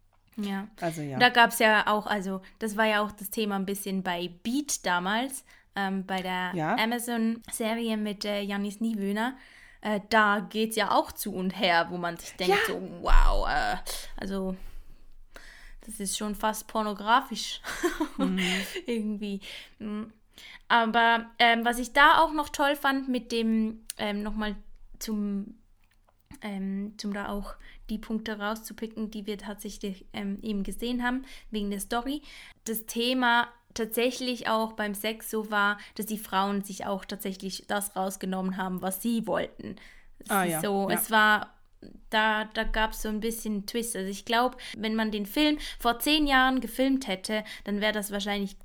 Ja. 0.44 0.68
Also 0.82 1.02
ja. 1.02 1.18
Da 1.18 1.30
gab 1.30 1.52
es 1.52 1.60
ja 1.60 1.88
auch, 1.88 2.08
also 2.08 2.42
das 2.60 2.78
war 2.78 2.86
ja 2.86 3.02
auch 3.02 3.12
das 3.12 3.30
Thema 3.30 3.56
ein 3.56 3.66
bisschen 3.66 4.04
bei 4.04 4.30
Beat 4.44 4.86
damals, 4.86 5.44
ähm, 5.76 6.06
bei 6.06 6.22
der 6.22 6.52
ja. 6.54 6.76
Amazon-Serie 6.78 7.98
mit 7.98 8.26
äh, 8.26 8.42
Janis 8.42 8.82
Niewöhner 8.82 9.36
äh, 9.82 10.02
da 10.10 10.46
geht 10.50 10.72
es 10.72 10.76
ja 10.76 10.92
auch 10.92 11.12
zu 11.12 11.34
und 11.34 11.58
her, 11.58 11.88
wo 11.90 11.98
man 11.98 12.18
sich 12.18 12.36
denkt, 12.36 12.56
ja. 12.68 12.74
so, 12.74 12.82
wow, 13.02 13.48
äh, 13.48 13.78
also 14.18 14.56
das 15.86 16.00
ist 16.00 16.18
schon 16.18 16.36
fast 16.36 16.68
pornografisch 16.68 17.62
mhm. 18.18 18.40
irgendwie. 18.86 19.40
Mhm. 19.80 20.12
Aber 20.68 21.30
ähm, 21.40 21.66
was 21.66 21.80
ich 21.80 21.94
da 21.94 22.20
auch 22.20 22.34
noch 22.34 22.50
toll 22.50 22.76
fand 22.76 23.10
mit 23.10 23.32
dem, 23.32 23.86
ähm, 23.98 24.22
nochmal 24.22 24.56
zum, 25.00 25.59
ähm, 26.42 26.94
zum 26.98 27.14
da 27.14 27.30
auch 27.30 27.56
die 27.90 27.98
Punkte 27.98 28.40
rauszupicken, 28.40 29.12
die 29.12 29.26
wir 29.26 29.38
tatsächlich 29.38 30.06
ähm, 30.14 30.40
eben 30.42 30.64
gesehen 30.64 31.04
haben, 31.04 31.26
wegen 31.52 31.70
der 31.70 31.80
Story. 31.80 32.22
Das 32.66 32.86
Thema 32.86 33.48
tatsächlich 33.74 34.48
auch 34.48 34.74
beim 34.74 34.94
Sex 34.94 35.30
so 35.30 35.52
war, 35.52 35.78
dass 35.96 36.06
die 36.06 36.18
Frauen 36.18 36.64
sich 36.64 36.86
auch 36.86 37.06
tatsächlich 37.06 37.66
das 37.68 37.96
rausgenommen 37.96 38.58
haben, 38.58 38.82
was 38.82 39.02
sie 39.02 39.28
wollten. 39.28 39.76
Es 40.20 40.30
ah, 40.30 40.44
ja. 40.44 40.62
So, 40.62 40.90
ja. 40.90 40.96
es 40.96 41.12
war 41.12 41.54
da, 42.10 42.46
da 42.46 42.64
gab 42.64 42.92
es 42.92 43.02
so 43.02 43.10
ein 43.10 43.20
bisschen 43.20 43.66
Twist. 43.66 43.96
Also 43.96 44.10
ich 44.10 44.26
glaube, 44.26 44.58
wenn 44.78 44.96
man 44.96 45.12
den 45.12 45.26
Film 45.26 45.58
vor 45.80 46.00
zehn 46.00 46.28
Jahren 46.28 46.60
gefilmt 46.60 47.08
hätte, 47.08 47.44
dann 47.64 47.82
wäre 47.82 47.94
das 47.94 48.12
wahrscheinlich, 48.12 48.58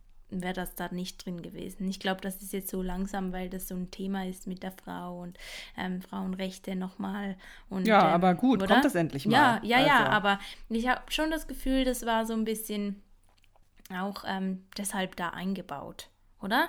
wäre 0.43 0.55
das 0.55 0.75
da 0.75 0.89
nicht 0.91 1.25
drin 1.25 1.43
gewesen. 1.43 1.89
Ich 1.89 2.01
glaube, 2.01 2.21
das 2.21 2.43
ist 2.43 2.53
jetzt 2.53 2.71
so 2.71 2.83
langsam, 2.83 3.33
weil 3.33 3.49
das 3.49 3.69
so 3.69 3.75
ein 3.75 3.91
Thema 3.91 4.27
ist 4.27 4.47
mit 4.47 4.63
der 4.63 4.73
Frau 4.73 5.21
und 5.21 5.39
ähm, 5.77 6.03
Frauenrechte 6.03 6.77
nochmal. 6.77 7.37
Und, 7.69 7.87
ja, 7.87 8.09
ähm, 8.09 8.15
aber 8.15 8.35
gut, 8.35 8.63
oder? 8.63 8.75
kommt 8.75 8.85
das 8.85 8.95
endlich 8.95 9.27
mal. 9.27 9.33
Ja, 9.33 9.61
ja, 9.63 9.77
also. 9.77 9.89
ja, 9.89 10.09
aber 10.11 10.39
ich 10.69 10.89
habe 10.89 11.03
schon 11.11 11.31
das 11.31 11.47
Gefühl, 11.47 11.85
das 11.85 12.07
war 12.07 12.27
so 12.27 12.33
ein 12.33 12.45
bisschen 12.45 13.03
auch 13.91 14.25
ähm, 14.27 14.65
deshalb 14.77 15.17
da 15.17 15.31
eingebaut, 15.31 16.09
oder? 16.41 16.69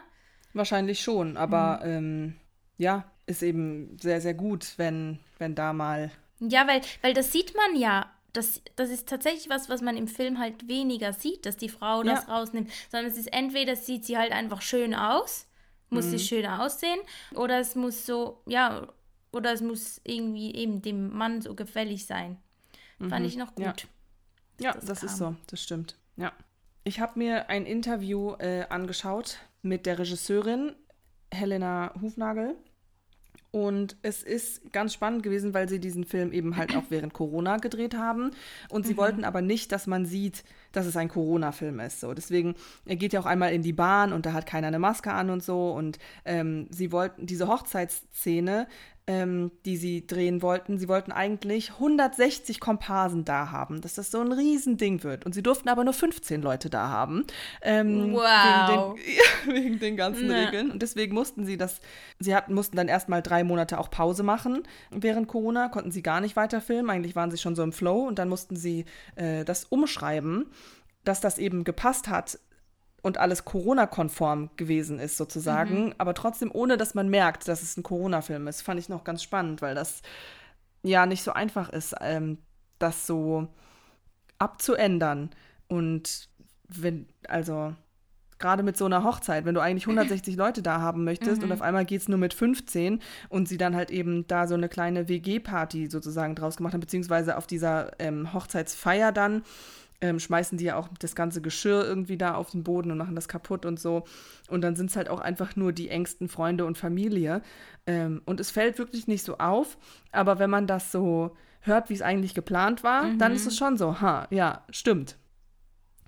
Wahrscheinlich 0.54 1.02
schon, 1.02 1.38
aber 1.38 1.82
mhm. 1.84 1.92
ähm, 1.92 2.36
ja, 2.78 3.06
ist 3.26 3.44
eben 3.44 3.98
sehr, 4.00 4.22
sehr 4.22 4.34
gut, 4.34 4.74
wenn, 4.78 5.20
wenn 5.38 5.56
da 5.56 5.74
mal. 5.74 6.12
Ja, 6.40 6.68
weil, 6.68 6.82
weil 7.02 7.14
das 7.14 7.32
sieht 7.32 7.56
man 7.56 7.80
ja. 7.80 8.12
Das, 8.36 8.62
das 8.76 8.90
ist 8.90 9.08
tatsächlich 9.08 9.50
was, 9.50 9.70
was 9.70 9.82
man 9.82 9.98
im 9.98 10.08
Film 10.08 10.40
halt 10.40 10.68
weniger 10.68 11.14
sieht, 11.14 11.46
dass 11.46 11.58
die 11.58 11.70
Frau 11.70 12.04
das 12.04 12.26
ja. 12.28 12.36
rausnimmt. 12.36 12.72
Sondern 12.90 13.12
es 13.12 13.18
ist 13.18 13.32
entweder 13.34 13.76
sieht 13.76 14.06
sie 14.06 14.18
halt 14.18 14.32
einfach 14.32 14.62
schön 14.62 14.94
aus, 14.94 15.48
muss 15.90 16.06
mhm. 16.06 16.10
sie 16.12 16.20
schön 16.20 16.46
aussehen, 16.46 17.00
oder 17.34 17.60
es 17.60 17.76
muss 17.76 18.06
so, 18.06 18.42
ja, 18.46 18.88
oder 19.32 19.54
es 19.54 19.62
muss 19.62 20.02
irgendwie 20.04 20.56
eben 20.56 20.82
dem 20.82 21.16
Mann 21.16 21.42
so 21.42 21.56
gefällig 21.56 22.06
sein. 22.06 22.38
Mhm. 23.00 23.10
Fand 23.10 23.26
ich 23.26 23.38
noch 23.38 23.56
gut. 23.56 23.88
Ja, 24.60 24.72
ja 24.72 24.74
das, 24.74 24.86
das 24.86 25.04
ist 25.04 25.18
so, 25.18 25.36
das 25.48 25.62
stimmt. 25.62 25.98
Ja. 26.18 26.32
Ich 26.84 27.00
habe 27.00 27.18
mir 27.18 27.50
ein 27.50 27.66
Interview 27.66 28.36
äh, 28.36 28.66
angeschaut 28.70 29.40
mit 29.62 29.86
der 29.86 29.98
Regisseurin 29.98 30.76
Helena 31.32 31.94
Hufnagel. 32.00 32.56
Und 33.56 33.96
es 34.02 34.22
ist 34.22 34.74
ganz 34.74 34.94
spannend 34.94 35.24
gewesen, 35.24 35.54
weil 35.54 35.70
sie 35.70 35.80
diesen 35.80 36.04
Film 36.04 36.34
eben 36.34 36.58
halt 36.58 36.76
auch 36.76 36.84
während 36.90 37.14
Corona 37.14 37.56
gedreht 37.56 37.96
haben. 37.96 38.32
Und 38.68 38.86
sie 38.86 38.96
mhm. 38.96 38.98
wollten 38.98 39.24
aber 39.24 39.42
nicht, 39.42 39.72
dass 39.72 39.88
man 39.88 40.06
sieht, 40.06 40.44
dass 40.74 40.86
es 40.86 40.98
ein 40.98 41.08
Corona-Film 41.08 41.80
ist. 41.80 42.02
So, 42.02 42.14
deswegen, 42.14 42.56
er 42.84 42.98
geht 42.98 43.14
ja 43.14 43.22
auch 43.22 43.26
einmal 43.26 43.54
in 43.54 43.62
die 43.62 43.72
Bahn 43.72 44.12
und 44.12 44.26
da 44.26 44.34
hat 44.34 44.46
keiner 44.46 44.68
eine 44.68 44.78
Maske 44.78 45.14
an 45.14 45.30
und 45.30 45.42
so. 45.42 45.72
Und 45.72 46.00
ähm, 46.26 46.68
sie 46.70 46.92
wollten 46.92 47.28
diese 47.28 47.48
Hochzeitsszene 47.48 48.68
ähm, 49.08 49.52
die 49.66 49.78
sie 49.78 50.08
drehen 50.08 50.42
wollten. 50.42 50.80
Sie 50.80 50.88
wollten 50.88 51.12
eigentlich 51.12 51.74
160 51.74 52.60
Komparsen 52.60 53.24
da 53.24 53.52
haben, 53.52 53.82
dass 53.82 53.96
das 53.96 54.10
so 54.10 54.20
ein 54.20 54.32
Riesending 54.32 55.04
wird. 55.04 55.26
Und 55.26 55.34
sie 55.34 55.44
durften 55.44 55.70
aber 55.70 55.84
nur 55.84 55.94
15 55.94 56.42
Leute 56.42 56.70
da 56.70 56.90
haben. 56.90 57.26
Ähm, 57.62 58.14
wow. 58.14 58.96
Wegen 58.98 59.46
den, 59.46 59.56
wegen 59.64 59.80
den 59.80 59.98
ganzen 59.98 60.28
ne. 60.28 60.48
Regeln. 60.48 60.72
Und 60.72 60.82
deswegen 60.82 61.14
mussten 61.14 61.46
sie 61.46 61.58
das, 61.58 61.82
sie 62.20 62.36
hatten, 62.36 62.54
mussten 62.54 62.78
dann 62.78 62.88
erstmal 62.88 63.22
drei 63.22 63.44
Monate 63.44 63.80
auch 63.80 63.92
Pause 63.92 64.24
machen. 64.24 64.64
Während 64.90 65.28
Corona 65.28 65.70
konnten 65.70 65.92
sie 65.92 66.02
gar 66.02 66.22
nicht 66.22 66.36
weiter 66.36 66.60
filmen. 66.60 66.90
Eigentlich 66.90 67.16
waren 67.16 67.30
sie 67.30 67.38
schon 67.38 67.56
so 67.56 67.62
im 67.62 67.74
Flow 67.74 68.08
und 68.08 68.18
dann 68.18 68.30
mussten 68.30 68.56
sie 68.56 68.86
äh, 69.16 69.46
das 69.46 69.66
umschreiben 69.66 70.48
dass 71.04 71.22
das 71.22 71.38
eben 71.38 71.64
gepasst 71.64 72.08
hat 72.08 72.40
und 73.06 73.20
alles 73.20 73.46
Corona-konform 73.46 74.50
gewesen 74.58 74.98
ist, 74.98 75.16
sozusagen, 75.16 75.86
mhm. 75.86 75.96
aber 76.00 76.16
trotzdem 76.16 76.50
ohne, 76.52 76.76
dass 76.76 76.96
man 76.96 77.08
merkt, 77.08 77.48
dass 77.48 77.62
es 77.62 77.78
ein 77.78 77.84
Corona-Film 77.84 78.48
ist, 78.48 78.64
fand 78.64 78.80
ich 78.80 78.90
noch 78.90 79.04
ganz 79.04 79.22
spannend, 79.22 79.62
weil 79.62 79.76
das 79.76 80.02
ja 80.82 81.06
nicht 81.06 81.22
so 81.22 81.32
einfach 81.32 81.70
ist, 81.70 81.94
ähm, 82.02 82.40
das 82.80 83.06
so 83.06 83.48
abzuändern. 84.40 85.30
Und 85.68 86.30
wenn, 86.68 87.06
also 87.28 87.76
gerade 88.40 88.64
mit 88.64 88.76
so 88.76 88.86
einer 88.86 89.04
Hochzeit, 89.04 89.46
wenn 89.46 89.54
du 89.54 89.62
eigentlich 89.62 89.86
160 89.86 90.36
Leute 90.38 90.64
da 90.64 90.82
haben 90.82 91.04
möchtest 91.04 91.42
mhm. 91.42 91.44
und 91.44 91.52
auf 91.52 91.62
einmal 91.62 91.86
geht 91.86 92.02
es 92.02 92.08
nur 92.08 92.18
mit 92.18 92.34
15 92.34 93.02
und 93.30 93.48
sie 93.48 93.58
dann 93.58 93.76
halt 93.76 93.92
eben 93.92 94.26
da 94.26 94.48
so 94.48 94.56
eine 94.56 94.68
kleine 94.68 95.08
WG-Party 95.08 95.92
sozusagen 95.92 96.34
draus 96.34 96.58
gemacht 96.58 96.74
haben, 96.74 96.82
beziehungsweise 96.82 97.38
auf 97.38 97.46
dieser 97.46 97.92
ähm, 98.00 98.34
Hochzeitsfeier 98.34 99.12
dann 99.12 99.44
ähm, 100.06 100.20
schmeißen 100.20 100.58
die 100.58 100.66
ja 100.66 100.76
auch 100.76 100.88
das 101.00 101.16
ganze 101.16 101.42
Geschirr 101.42 101.84
irgendwie 101.84 102.18
da 102.18 102.36
auf 102.36 102.52
den 102.52 102.64
Boden 102.64 102.92
und 102.92 102.98
machen 102.98 103.16
das 103.16 103.28
kaputt 103.28 103.66
und 103.66 103.80
so. 103.80 104.04
Und 104.50 104.62
dann 104.62 104.76
sind 104.76 104.92
es 104.92 104.96
halt 104.96 105.10
auch 105.10 105.20
einfach 105.20 105.56
nur 105.56 105.74
die 105.74 105.90
engsten 105.90 106.30
Freunde 106.30 106.66
und 106.66 106.78
Familie. 106.78 107.42
Ähm, 107.88 108.22
und 108.26 108.40
es 108.40 108.52
fällt 108.52 108.78
wirklich 108.78 109.08
nicht 109.08 109.26
so 109.26 109.40
auf, 109.40 109.78
aber 110.12 110.38
wenn 110.38 110.50
man 110.50 110.68
das 110.68 110.92
so 110.92 111.36
hört, 111.62 111.90
wie 111.90 111.96
es 111.96 112.04
eigentlich 112.04 112.36
geplant 112.36 112.84
war, 112.84 113.04
mhm. 113.04 113.18
dann 113.18 113.34
ist 113.34 113.48
es 113.48 113.58
schon 113.58 113.78
so, 113.78 114.00
ha, 114.00 114.28
ja, 114.30 114.64
stimmt. 114.70 115.18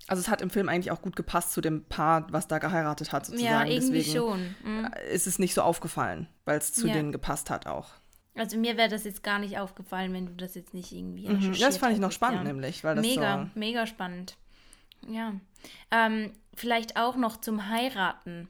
Also 0.06 0.20
es 0.20 0.28
hat 0.28 0.40
im 0.40 0.48
Film 0.48 0.68
eigentlich 0.68 0.92
auch 0.92 1.02
gut 1.02 1.16
gepasst 1.16 1.52
zu 1.52 1.60
dem 1.60 1.84
Paar, 1.84 2.26
was 2.30 2.46
da 2.46 2.58
geheiratet 2.58 3.12
hat, 3.12 3.26
sozusagen. 3.26 3.52
Ja, 3.52 3.64
irgendwie 3.64 3.98
Deswegen 3.98 4.16
schon. 4.16 4.54
Mhm. 4.64 4.88
ist 5.10 5.26
es 5.26 5.38
nicht 5.38 5.54
so 5.54 5.62
aufgefallen, 5.62 6.28
weil 6.44 6.58
es 6.58 6.72
zu 6.72 6.86
ja. 6.86 6.94
denen 6.94 7.10
gepasst 7.10 7.50
hat 7.50 7.66
auch. 7.66 7.90
Also 8.38 8.56
mir 8.56 8.76
wäre 8.76 8.88
das 8.88 9.04
jetzt 9.04 9.22
gar 9.22 9.38
nicht 9.38 9.58
aufgefallen, 9.58 10.12
wenn 10.12 10.26
du 10.26 10.32
das 10.32 10.54
jetzt 10.54 10.74
nicht 10.74 10.92
irgendwie 10.92 11.28
mhm, 11.28 11.58
Das 11.58 11.78
fand 11.78 11.94
ich 11.94 12.00
noch 12.00 12.12
spannend, 12.12 12.42
ja. 12.42 12.44
nämlich. 12.44 12.84
Weil 12.84 12.96
das 12.96 13.06
mega, 13.06 13.44
so 13.44 13.58
mega 13.58 13.86
spannend. 13.86 14.36
Ja. 15.08 15.34
Ähm, 15.90 16.32
vielleicht 16.54 16.96
auch 16.96 17.16
noch 17.16 17.38
zum 17.40 17.68
Heiraten. 17.68 18.48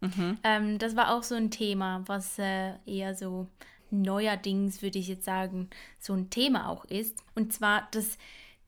Mhm. 0.00 0.38
Ähm, 0.42 0.78
das 0.78 0.96
war 0.96 1.14
auch 1.14 1.22
so 1.22 1.34
ein 1.34 1.50
Thema, 1.50 2.02
was 2.06 2.38
äh, 2.38 2.74
eher 2.86 3.14
so 3.14 3.48
neuerdings, 3.90 4.82
würde 4.82 4.98
ich 4.98 5.08
jetzt 5.08 5.24
sagen, 5.24 5.68
so 5.98 6.14
ein 6.14 6.30
Thema 6.30 6.68
auch 6.68 6.84
ist. 6.84 7.22
Und 7.34 7.52
zwar, 7.52 7.88
dass 7.90 8.18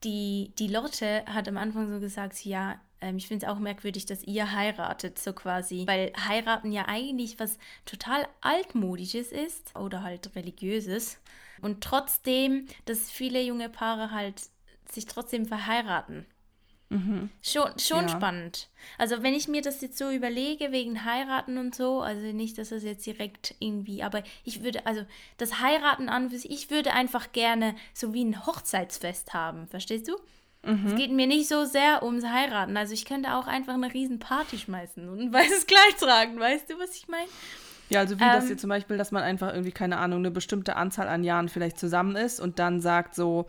die, 0.03 0.51
die 0.59 0.67
Lotte 0.67 1.25
hat 1.25 1.47
am 1.47 1.57
Anfang 1.57 1.91
so 1.91 1.99
gesagt, 1.99 2.45
ja, 2.45 2.79
ähm, 3.05 3.17
ich 3.17 3.27
finde 3.27 3.45
es 3.45 3.51
auch 3.51 3.59
merkwürdig, 3.59 4.05
dass 4.05 4.23
ihr 4.23 4.51
heiratet, 4.51 5.19
so 5.19 5.33
quasi. 5.33 5.83
Weil 5.87 6.11
heiraten 6.17 6.71
ja 6.71 6.87
eigentlich 6.87 7.39
was 7.39 7.57
total 7.85 8.27
altmodisches 8.41 9.31
ist 9.31 9.75
oder 9.75 10.01
halt 10.03 10.35
religiöses. 10.35 11.19
Und 11.61 11.83
trotzdem, 11.83 12.67
dass 12.85 13.11
viele 13.11 13.41
junge 13.41 13.69
Paare 13.69 14.11
halt 14.11 14.41
sich 14.91 15.05
trotzdem 15.05 15.45
verheiraten. 15.45 16.25
Mhm. 16.89 17.29
Schon, 17.41 17.79
schon 17.79 18.07
ja. 18.07 18.09
spannend. 18.09 18.69
Also 18.97 19.23
wenn 19.23 19.33
ich 19.33 19.47
mir 19.47 19.61
das 19.61 19.81
jetzt 19.81 19.97
so 19.97 20.11
überlege, 20.11 20.71
wegen 20.71 21.03
Heiraten 21.03 21.57
und 21.57 21.73
so, 21.73 22.01
also 22.01 22.27
nicht, 22.27 22.57
dass 22.57 22.69
das 22.69 22.83
jetzt 22.83 23.05
direkt 23.05 23.55
irgendwie, 23.59 24.03
aber 24.03 24.23
ich 24.43 24.63
würde, 24.63 24.85
also 24.85 25.03
das 25.37 25.59
Heiraten 25.59 26.09
an 26.09 26.31
ich 26.31 26.69
würde 26.69 26.93
einfach 26.93 27.31
gerne 27.31 27.75
so 27.93 28.13
wie 28.13 28.23
ein 28.23 28.45
Hochzeitsfest 28.45 29.33
haben, 29.33 29.67
verstehst 29.67 30.07
du? 30.07 30.15
Mhm. 30.65 30.87
Es 30.87 30.95
geht 30.95 31.11
mir 31.11 31.27
nicht 31.27 31.47
so 31.47 31.65
sehr 31.65 32.03
ums 32.03 32.25
Heiraten. 32.25 32.75
Also 32.77 32.93
ich 32.93 33.05
könnte 33.05 33.35
auch 33.35 33.47
einfach 33.47 33.75
eine 33.75 33.93
riesen 33.93 34.19
Party 34.19 34.57
schmeißen 34.57 35.07
und 35.07 35.19
ein 35.19 35.33
weißes 35.33 35.65
Kleid 35.67 35.99
tragen, 35.99 36.39
weißt 36.39 36.69
du, 36.69 36.79
was 36.79 36.95
ich 36.95 37.07
meine? 37.07 37.27
Ja, 37.89 37.99
also 37.99 38.19
wie 38.19 38.23
ähm, 38.23 38.29
das 38.33 38.47
hier 38.47 38.57
zum 38.57 38.69
Beispiel, 38.69 38.97
dass 38.97 39.11
man 39.11 39.23
einfach 39.23 39.51
irgendwie, 39.51 39.71
keine 39.71 39.97
Ahnung, 39.97 40.19
eine 40.19 40.31
bestimmte 40.31 40.75
Anzahl 40.75 41.07
an 41.07 41.23
Jahren 41.23 41.49
vielleicht 41.49 41.79
zusammen 41.79 42.15
ist 42.15 42.39
und 42.39 42.59
dann 42.59 42.81
sagt 42.81 43.15
so, 43.15 43.47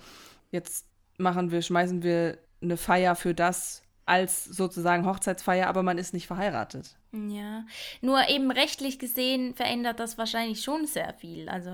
jetzt 0.50 0.86
machen 1.16 1.50
wir, 1.50 1.62
schmeißen 1.62 2.02
wir 2.02 2.38
eine 2.62 2.76
Feier 2.76 3.16
für 3.16 3.34
das 3.34 3.82
als 4.04 4.44
sozusagen 4.44 5.04
Hochzeitsfeier, 5.04 5.66
aber 5.66 5.82
man 5.82 5.98
ist 5.98 6.14
nicht 6.14 6.26
verheiratet. 6.26 6.96
Ja, 7.12 7.64
nur 8.00 8.28
eben 8.28 8.50
rechtlich 8.50 8.98
gesehen 8.98 9.54
verändert 9.54 9.98
das 9.98 10.16
wahrscheinlich 10.16 10.62
schon 10.62 10.86
sehr 10.86 11.12
viel. 11.14 11.48
Also 11.48 11.70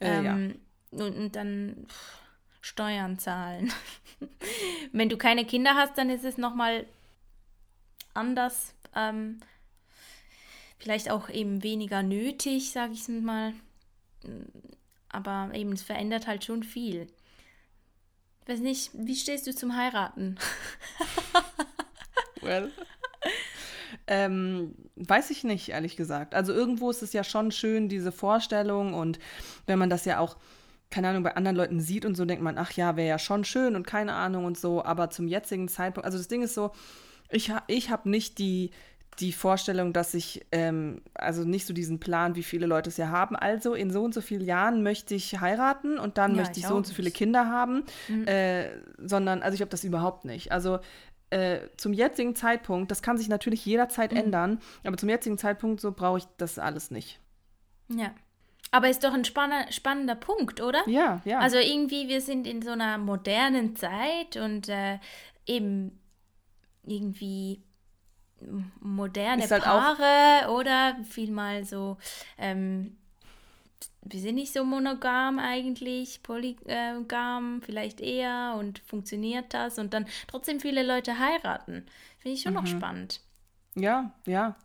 äh, 0.00 0.18
ähm, 0.18 0.60
ja. 0.90 1.04
und, 1.04 1.16
und, 1.16 1.36
dann 1.36 1.86
pff, 1.88 2.22
Steuern 2.60 3.18
zahlen. 3.18 3.72
Wenn 4.92 5.08
du 5.08 5.16
keine 5.16 5.44
Kinder 5.44 5.74
hast, 5.74 5.96
dann 5.96 6.10
ist 6.10 6.24
es 6.24 6.38
nochmal 6.38 6.86
anders. 8.14 8.74
Ähm, 8.94 9.40
vielleicht 10.78 11.10
auch 11.10 11.28
eben 11.28 11.62
weniger 11.62 12.02
nötig, 12.02 12.72
sage 12.72 12.92
ich 12.92 13.08
mal. 13.08 13.54
Aber 15.08 15.50
eben, 15.54 15.72
es 15.72 15.82
verändert 15.82 16.26
halt 16.26 16.44
schon 16.44 16.62
viel 16.62 17.08
weiß 18.50 18.60
nicht, 18.60 18.90
wie 18.94 19.16
stehst 19.16 19.46
du 19.46 19.54
zum 19.54 19.76
Heiraten? 19.76 20.36
well. 22.42 22.70
Ähm, 24.06 24.74
weiß 24.96 25.30
ich 25.30 25.44
nicht, 25.44 25.68
ehrlich 25.68 25.96
gesagt. 25.96 26.34
Also 26.34 26.52
irgendwo 26.52 26.90
ist 26.90 27.02
es 27.02 27.12
ja 27.12 27.22
schon 27.22 27.52
schön, 27.52 27.88
diese 27.88 28.10
Vorstellung 28.10 28.94
und 28.94 29.20
wenn 29.66 29.78
man 29.78 29.88
das 29.88 30.04
ja 30.04 30.18
auch, 30.18 30.36
keine 30.90 31.08
Ahnung, 31.08 31.22
bei 31.22 31.36
anderen 31.36 31.56
Leuten 31.56 31.80
sieht 31.80 32.04
und 32.04 32.16
so, 32.16 32.24
denkt 32.24 32.42
man, 32.42 32.58
ach 32.58 32.72
ja, 32.72 32.96
wäre 32.96 33.08
ja 33.08 33.18
schon 33.18 33.44
schön 33.44 33.76
und 33.76 33.86
keine 33.86 34.14
Ahnung 34.14 34.44
und 34.44 34.58
so, 34.58 34.84
aber 34.84 35.10
zum 35.10 35.28
jetzigen 35.28 35.68
Zeitpunkt, 35.68 36.04
also 36.04 36.18
das 36.18 36.28
Ding 36.28 36.42
ist 36.42 36.54
so, 36.54 36.72
ich, 37.30 37.52
ich 37.68 37.90
habe 37.90 38.10
nicht 38.10 38.38
die, 38.38 38.72
die 39.20 39.32
Vorstellung, 39.32 39.92
dass 39.92 40.14
ich, 40.14 40.46
ähm, 40.50 41.02
also 41.14 41.44
nicht 41.44 41.66
so 41.66 41.74
diesen 41.74 42.00
Plan, 42.00 42.34
wie 42.34 42.42
viele 42.42 42.66
Leute 42.66 42.88
es 42.90 42.96
ja 42.96 43.08
haben. 43.08 43.36
Also 43.36 43.74
in 43.74 43.90
so 43.90 44.02
und 44.02 44.14
so 44.14 44.20
vielen 44.20 44.44
Jahren 44.44 44.82
möchte 44.82 45.14
ich 45.14 45.40
heiraten 45.40 45.98
und 45.98 46.18
dann 46.18 46.32
ja, 46.32 46.38
möchte 46.38 46.58
ich, 46.58 46.64
ich 46.64 46.68
so 46.68 46.74
und 46.74 46.86
so 46.86 46.94
viele 46.94 47.10
Kinder 47.10 47.48
haben, 47.48 47.84
mhm. 48.08 48.26
äh, 48.26 48.70
sondern, 48.98 49.42
also 49.42 49.54
ich 49.54 49.60
habe 49.60 49.70
das 49.70 49.84
überhaupt 49.84 50.24
nicht. 50.24 50.52
Also 50.52 50.80
äh, 51.30 51.68
zum 51.76 51.92
jetzigen 51.92 52.34
Zeitpunkt, 52.34 52.90
das 52.90 53.02
kann 53.02 53.18
sich 53.18 53.28
natürlich 53.28 53.64
jederzeit 53.64 54.12
mhm. 54.12 54.18
ändern, 54.18 54.58
aber 54.84 54.96
zum 54.96 55.08
jetzigen 55.08 55.38
Zeitpunkt 55.38 55.80
so 55.80 55.92
brauche 55.92 56.18
ich 56.18 56.24
das 56.38 56.58
alles 56.58 56.90
nicht. 56.90 57.20
Ja. 57.88 58.12
Aber 58.72 58.88
ist 58.88 59.02
doch 59.02 59.12
ein 59.12 59.24
spanner, 59.24 59.70
spannender 59.72 60.14
Punkt, 60.14 60.60
oder? 60.60 60.82
Ja, 60.86 61.20
ja. 61.24 61.40
Also 61.40 61.58
irgendwie, 61.58 62.08
wir 62.08 62.20
sind 62.20 62.46
in 62.46 62.62
so 62.62 62.70
einer 62.70 62.98
modernen 62.98 63.74
Zeit 63.74 64.36
und 64.36 64.68
äh, 64.68 64.98
eben 65.46 65.98
irgendwie 66.84 67.62
moderne 68.80 69.48
halt 69.48 69.62
Paare 69.62 70.50
oder 70.50 70.96
vielmal 71.04 71.64
so, 71.64 71.98
ähm, 72.38 72.96
wir 74.02 74.20
sind 74.20 74.36
nicht 74.36 74.52
so 74.52 74.64
monogam 74.64 75.38
eigentlich, 75.38 76.22
polygam 76.22 77.60
vielleicht 77.62 78.00
eher 78.00 78.56
und 78.58 78.78
funktioniert 78.80 79.52
das 79.52 79.78
und 79.78 79.92
dann 79.92 80.06
trotzdem 80.26 80.60
viele 80.60 80.82
Leute 80.82 81.18
heiraten. 81.18 81.86
Finde 82.18 82.34
ich 82.34 82.42
schon 82.42 82.54
mhm. 82.54 82.60
noch 82.60 82.66
spannend. 82.66 83.20
Ja, 83.74 84.12
ja. 84.26 84.56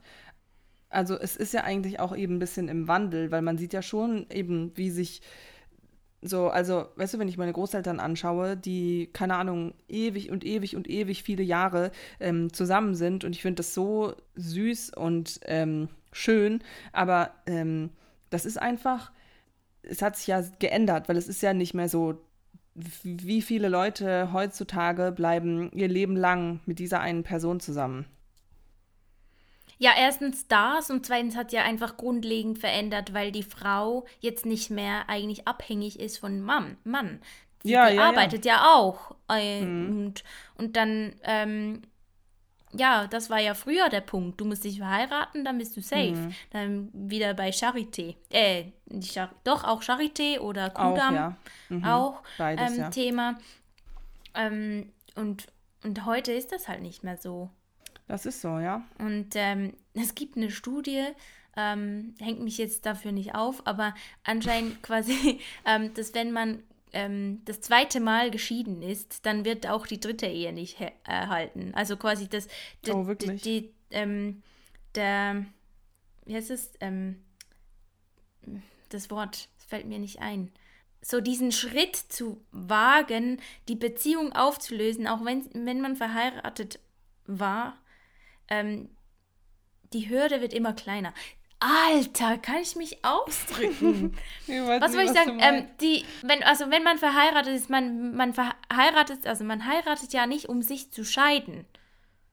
Also 0.96 1.20
es 1.20 1.36
ist 1.36 1.54
ja 1.54 1.64
eigentlich 1.66 2.00
auch 2.00 2.16
eben 2.16 2.36
ein 2.36 2.40
bisschen 2.40 2.70
im 2.70 2.88
Wandel, 2.88 3.30
weil 3.30 3.42
man 3.42 3.58
sieht 3.58 3.74
ja 3.74 3.82
schon 3.82 4.28
eben, 4.30 4.72
wie 4.76 4.90
sich 4.90 5.22
so, 6.22 6.48
also, 6.48 6.88
weißt 6.96 7.14
du, 7.14 7.20
wenn 7.20 7.28
ich 7.28 7.38
meine 7.38 7.54
Großeltern 7.54 8.00
anschaue, 8.00 8.58
die, 8.58 9.10
keine 9.14 9.36
Ahnung, 9.36 9.74
ewig 9.88 10.32
und 10.32 10.44
ewig 10.44 10.76
und 10.76 10.90
ewig 10.90 11.22
viele 11.22 11.44
Jahre 11.44 11.92
ähm, 12.20 12.52
zusammen 12.52 12.96
sind 12.96 13.24
und 13.26 13.36
ich 13.36 13.42
finde 13.42 13.58
das 13.58 13.74
so 13.74 14.16
süß 14.36 14.92
und 14.96 15.40
ähm, 15.44 15.90
schön, 16.14 16.64
aber 16.94 17.32
ähm, 17.46 17.90
das 18.30 18.46
ist 18.46 18.60
einfach, 18.60 19.12
es 19.84 20.02
hat 20.02 20.16
sich 20.16 20.28
ja 20.28 20.44
geändert, 20.60 21.10
weil 21.10 21.18
es 21.18 21.28
ist 21.28 21.42
ja 21.42 21.54
nicht 21.54 21.74
mehr 21.74 21.90
so, 21.90 22.22
wie 22.74 23.42
viele 23.42 23.70
Leute 23.70 24.34
heutzutage 24.34 25.12
bleiben 25.12 25.72
ihr 25.74 25.90
Leben 25.90 26.16
lang 26.16 26.62
mit 26.66 26.80
dieser 26.80 27.02
einen 27.02 27.24
Person 27.24 27.60
zusammen. 27.60 28.06
Ja, 29.78 29.92
erstens 29.98 30.48
das 30.48 30.90
und 30.90 31.06
zweitens 31.06 31.36
hat 31.36 31.52
ja 31.52 31.64
einfach 31.64 31.98
grundlegend 31.98 32.60
verändert, 32.60 33.14
weil 33.14 33.32
die 33.32 33.44
Frau 33.44 34.06
jetzt 34.20 34.46
nicht 34.46 34.70
mehr 34.70 35.10
eigentlich 35.10 35.48
abhängig 35.48 36.00
ist 36.00 36.18
von 36.18 36.42
Mann. 36.42 36.78
Mann. 36.84 37.20
Die, 37.64 37.72
ja, 37.72 37.90
ja, 37.90 38.10
arbeitet 38.10 38.46
ja, 38.46 38.56
ja 38.56 38.76
auch. 38.76 39.16
Äh, 39.30 39.62
mhm. 39.62 40.06
und, 40.06 40.24
und 40.56 40.76
dann, 40.78 41.16
ähm, 41.24 41.82
ja, 42.74 43.08
das 43.08 43.30
war 43.30 43.40
ja 43.40 43.54
früher 43.54 43.90
der 43.90 44.02
Punkt. 44.02 44.40
Du 44.40 44.46
musst 44.46 44.64
dich 44.64 44.78
verheiraten, 44.78 45.44
dann 45.44 45.58
bist 45.58 45.76
du 45.76 45.82
safe. 45.82 46.12
Mhm. 46.12 46.36
Dann 46.52 46.90
wieder 46.94 47.34
bei 47.34 47.50
Charité. 47.50 48.16
Äh, 48.30 48.66
Char 49.02 49.32
doch 49.44 49.64
auch 49.64 49.82
Charité 49.82 50.40
oder 50.40 50.70
Kudam. 50.70 51.16
Auch, 51.16 51.20
ja. 51.20 51.38
mhm. 51.70 51.86
auch 51.86 52.22
Beides, 52.38 52.78
ähm. 52.78 52.92
Thema. 52.92 53.38
Ähm, 54.36 54.92
und, 55.16 55.48
und 55.84 56.06
heute 56.06 56.34
ist 56.34 56.52
das 56.52 56.68
halt 56.68 56.82
nicht 56.82 57.04
mehr 57.04 57.18
so. 57.18 57.50
Das 58.08 58.26
ist 58.26 58.42
so, 58.42 58.60
ja. 58.60 58.86
Und 59.00 59.30
ähm, 59.36 59.74
es 59.94 60.16
gibt 60.16 60.38
eine 60.38 60.52
Studie, 60.52 61.06
ähm, 61.58 62.14
hängt 62.20 62.42
mich 62.42 62.58
jetzt 62.58 62.86
dafür 62.86 63.12
nicht 63.12 63.34
auf, 63.36 63.66
aber 63.66 63.96
anscheinend 64.24 64.82
quasi, 64.84 65.40
ähm, 65.66 65.94
dass 65.94 66.14
wenn 66.14 66.32
man 66.32 66.64
ähm, 66.94 67.42
das 67.46 67.62
zweite 67.62 68.00
Mal 68.00 68.32
geschieden 68.32 68.82
ist, 68.82 69.26
dann 69.26 69.44
wird 69.44 69.68
auch 69.68 69.88
die 69.88 70.00
dritte 70.00 70.28
Ehe 70.28 70.54
nicht 70.54 70.78
erhalten. 71.04 71.74
Also 71.74 71.98
quasi 71.98 72.28
das, 72.28 72.48
die, 72.86 72.92
oh, 72.92 73.08
wirklich? 73.08 73.42
Die, 73.42 73.62
die, 73.62 73.74
ähm, 73.92 74.44
der, 74.94 75.46
wie 76.26 76.36
heißt 76.36 76.52
es, 76.52 76.72
ähm, 76.80 77.22
das 78.90 79.10
Wort, 79.10 79.50
das 79.58 79.66
fällt 79.66 79.88
mir 79.88 80.00
nicht 80.00 80.22
ein 80.22 80.52
so 81.06 81.22
diesen 81.22 81.52
Schritt 81.52 81.96
zu 81.96 82.42
wagen, 82.52 83.40
die 83.68 83.76
Beziehung 83.76 84.34
aufzulösen, 84.34 85.06
auch 85.06 85.24
wenn, 85.24 85.48
wenn 85.54 85.80
man 85.80 85.96
verheiratet 85.96 86.80
war, 87.28 87.78
ähm, 88.50 88.90
die 89.94 90.10
Hürde 90.10 90.42
wird 90.42 90.54
immer 90.54 90.74
kleiner. 90.74 91.14
Alter, 91.60 92.38
kann 92.38 92.58
ich 92.62 92.76
mich 92.76 93.04
ausdrücken? 93.04 94.16
was 94.48 94.92
soll 94.92 95.04
ich 95.04 95.12
sagen? 95.12 95.40
Ähm, 95.40 95.68
die, 95.82 96.06
wenn, 96.22 96.44
also 96.44 96.70
wenn 96.70 96.84
man 96.84 96.98
verheiratet 96.98 97.56
ist, 97.56 97.70
man, 97.70 98.16
man 98.16 98.34
verheiratet, 98.34 99.26
also 99.26 99.44
man 99.44 99.66
heiratet 99.66 100.14
ja 100.14 100.28
nicht, 100.28 100.50
um 100.50 100.62
sich 100.62 100.92
zu 100.92 101.06
scheiden. 101.06 101.66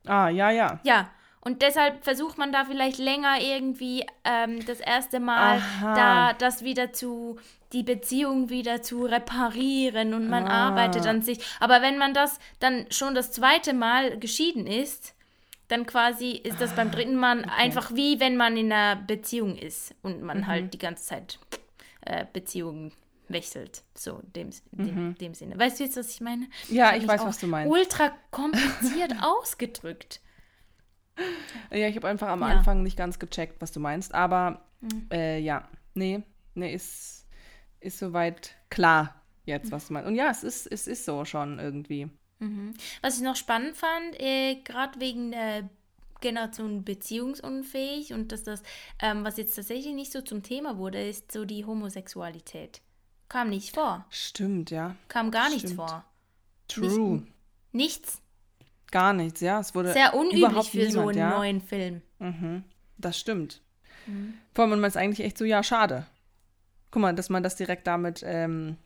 Ah, 0.06 0.28
ja, 0.28 0.50
ja. 0.50 0.80
Ja. 0.82 1.10
Und 1.44 1.62
deshalb 1.62 2.04
versucht 2.04 2.38
man 2.38 2.52
da 2.52 2.64
vielleicht 2.64 2.98
länger 2.98 3.40
irgendwie 3.40 4.06
ähm, 4.24 4.64
das 4.64 4.78
erste 4.78 5.18
Mal 5.18 5.56
Aha. 5.56 5.94
da 5.94 6.32
das 6.34 6.62
wieder 6.62 6.92
zu, 6.92 7.38
die 7.72 7.82
Beziehung 7.82 8.48
wieder 8.48 8.82
zu 8.82 9.06
reparieren 9.06 10.14
und 10.14 10.28
man 10.28 10.46
ah. 10.46 10.68
arbeitet 10.68 11.06
an 11.06 11.22
sich. 11.22 11.38
Aber 11.58 11.82
wenn 11.82 11.98
man 11.98 12.14
das 12.14 12.38
dann 12.60 12.86
schon 12.90 13.14
das 13.14 13.32
zweite 13.32 13.72
Mal 13.72 14.18
geschieden 14.18 14.68
ist, 14.68 15.14
dann 15.68 15.86
quasi 15.86 16.32
ist 16.32 16.60
das 16.60 16.74
beim 16.74 16.90
dritten 16.90 17.16
Mal 17.16 17.40
okay. 17.40 17.50
einfach 17.56 17.94
wie 17.94 18.20
wenn 18.20 18.36
man 18.36 18.56
in 18.56 18.72
einer 18.72 19.00
Beziehung 19.00 19.56
ist 19.56 19.94
und 20.02 20.22
man 20.22 20.38
mhm. 20.38 20.46
halt 20.46 20.74
die 20.74 20.78
ganze 20.78 21.04
Zeit 21.04 21.38
äh, 22.02 22.26
Beziehungen 22.32 22.92
wechselt. 23.28 23.82
So 23.94 24.18
in 24.18 24.32
dem, 24.32 24.50
dem, 24.72 25.08
mhm. 25.08 25.14
dem 25.16 25.34
Sinne. 25.34 25.58
Weißt 25.58 25.80
du 25.80 25.84
jetzt, 25.84 25.96
was 25.96 26.10
ich 26.10 26.20
meine? 26.20 26.48
Ja, 26.68 26.94
ich 26.94 27.06
weiß, 27.06 27.24
was 27.24 27.38
du 27.38 27.46
meinst. 27.46 27.72
Ultra 27.72 28.12
kompliziert 28.30 29.14
ausgedrückt. 29.22 30.20
Ja, 31.70 31.88
ich 31.88 31.96
habe 31.96 32.08
einfach 32.08 32.28
am 32.28 32.40
ja. 32.40 32.46
Anfang 32.48 32.82
nicht 32.82 32.96
ganz 32.96 33.18
gecheckt, 33.18 33.60
was 33.60 33.72
du 33.72 33.80
meinst. 33.80 34.14
Aber 34.14 34.64
mhm. 34.80 35.08
äh, 35.10 35.38
ja, 35.38 35.68
nee, 35.94 36.22
nee, 36.54 36.74
ist, 36.74 37.26
ist 37.80 37.98
soweit 37.98 38.56
klar 38.70 39.22
jetzt, 39.44 39.70
was 39.72 39.88
du 39.88 39.94
meinst. 39.94 40.08
Und 40.08 40.14
ja, 40.14 40.30
es 40.30 40.42
ist, 40.42 40.66
es 40.66 40.86
ist 40.86 41.04
so 41.04 41.24
schon 41.24 41.58
irgendwie. 41.58 42.08
Mhm. 42.42 42.74
Was 43.00 43.16
ich 43.16 43.22
noch 43.22 43.36
spannend 43.36 43.76
fand, 43.76 44.20
äh, 44.20 44.56
gerade 44.64 44.98
wegen 45.00 45.30
der 45.30 45.68
Generation 46.20 46.84
beziehungsunfähig 46.84 48.12
und 48.12 48.32
dass 48.32 48.42
das, 48.42 48.62
ähm, 49.00 49.24
was 49.24 49.36
jetzt 49.36 49.54
tatsächlich 49.54 49.94
nicht 49.94 50.12
so 50.12 50.20
zum 50.22 50.42
Thema 50.42 50.78
wurde, 50.78 51.06
ist 51.06 51.30
so 51.30 51.44
die 51.44 51.64
Homosexualität. 51.64 52.80
Kam 53.28 53.50
nicht 53.50 53.74
vor. 53.74 54.04
Stimmt, 54.10 54.70
ja. 54.70 54.96
Kam 55.08 55.30
gar 55.30 55.46
Stimmt. 55.46 55.62
nichts 55.62 55.76
vor. 55.76 56.04
True. 56.68 57.10
Nicht, 57.10 57.26
nichts. 57.72 58.22
Gar 58.90 59.12
nichts, 59.14 59.40
ja. 59.40 59.60
Es 59.60 59.74
wurde 59.74 59.92
Sehr 59.92 60.14
unüblich 60.14 60.70
für 60.70 60.78
niemand, 60.78 60.92
so 60.92 61.08
einen 61.08 61.18
ja. 61.18 61.30
neuen 61.30 61.60
Film. 61.60 62.02
Mhm. 62.18 62.64
Das 62.98 63.18
stimmt. 63.18 63.62
Mhm. 64.06 64.34
Vor 64.54 64.64
allem, 64.64 64.80
man 64.80 64.88
ist 64.88 64.96
eigentlich 64.96 65.24
echt 65.26 65.38
so, 65.38 65.44
ja, 65.44 65.62
schade. 65.62 66.06
Guck 66.90 67.02
mal, 67.02 67.14
dass 67.14 67.30
man 67.30 67.42
das 67.42 67.56
direkt 67.56 67.86
damit, 67.86 68.22
ähm, 68.24 68.76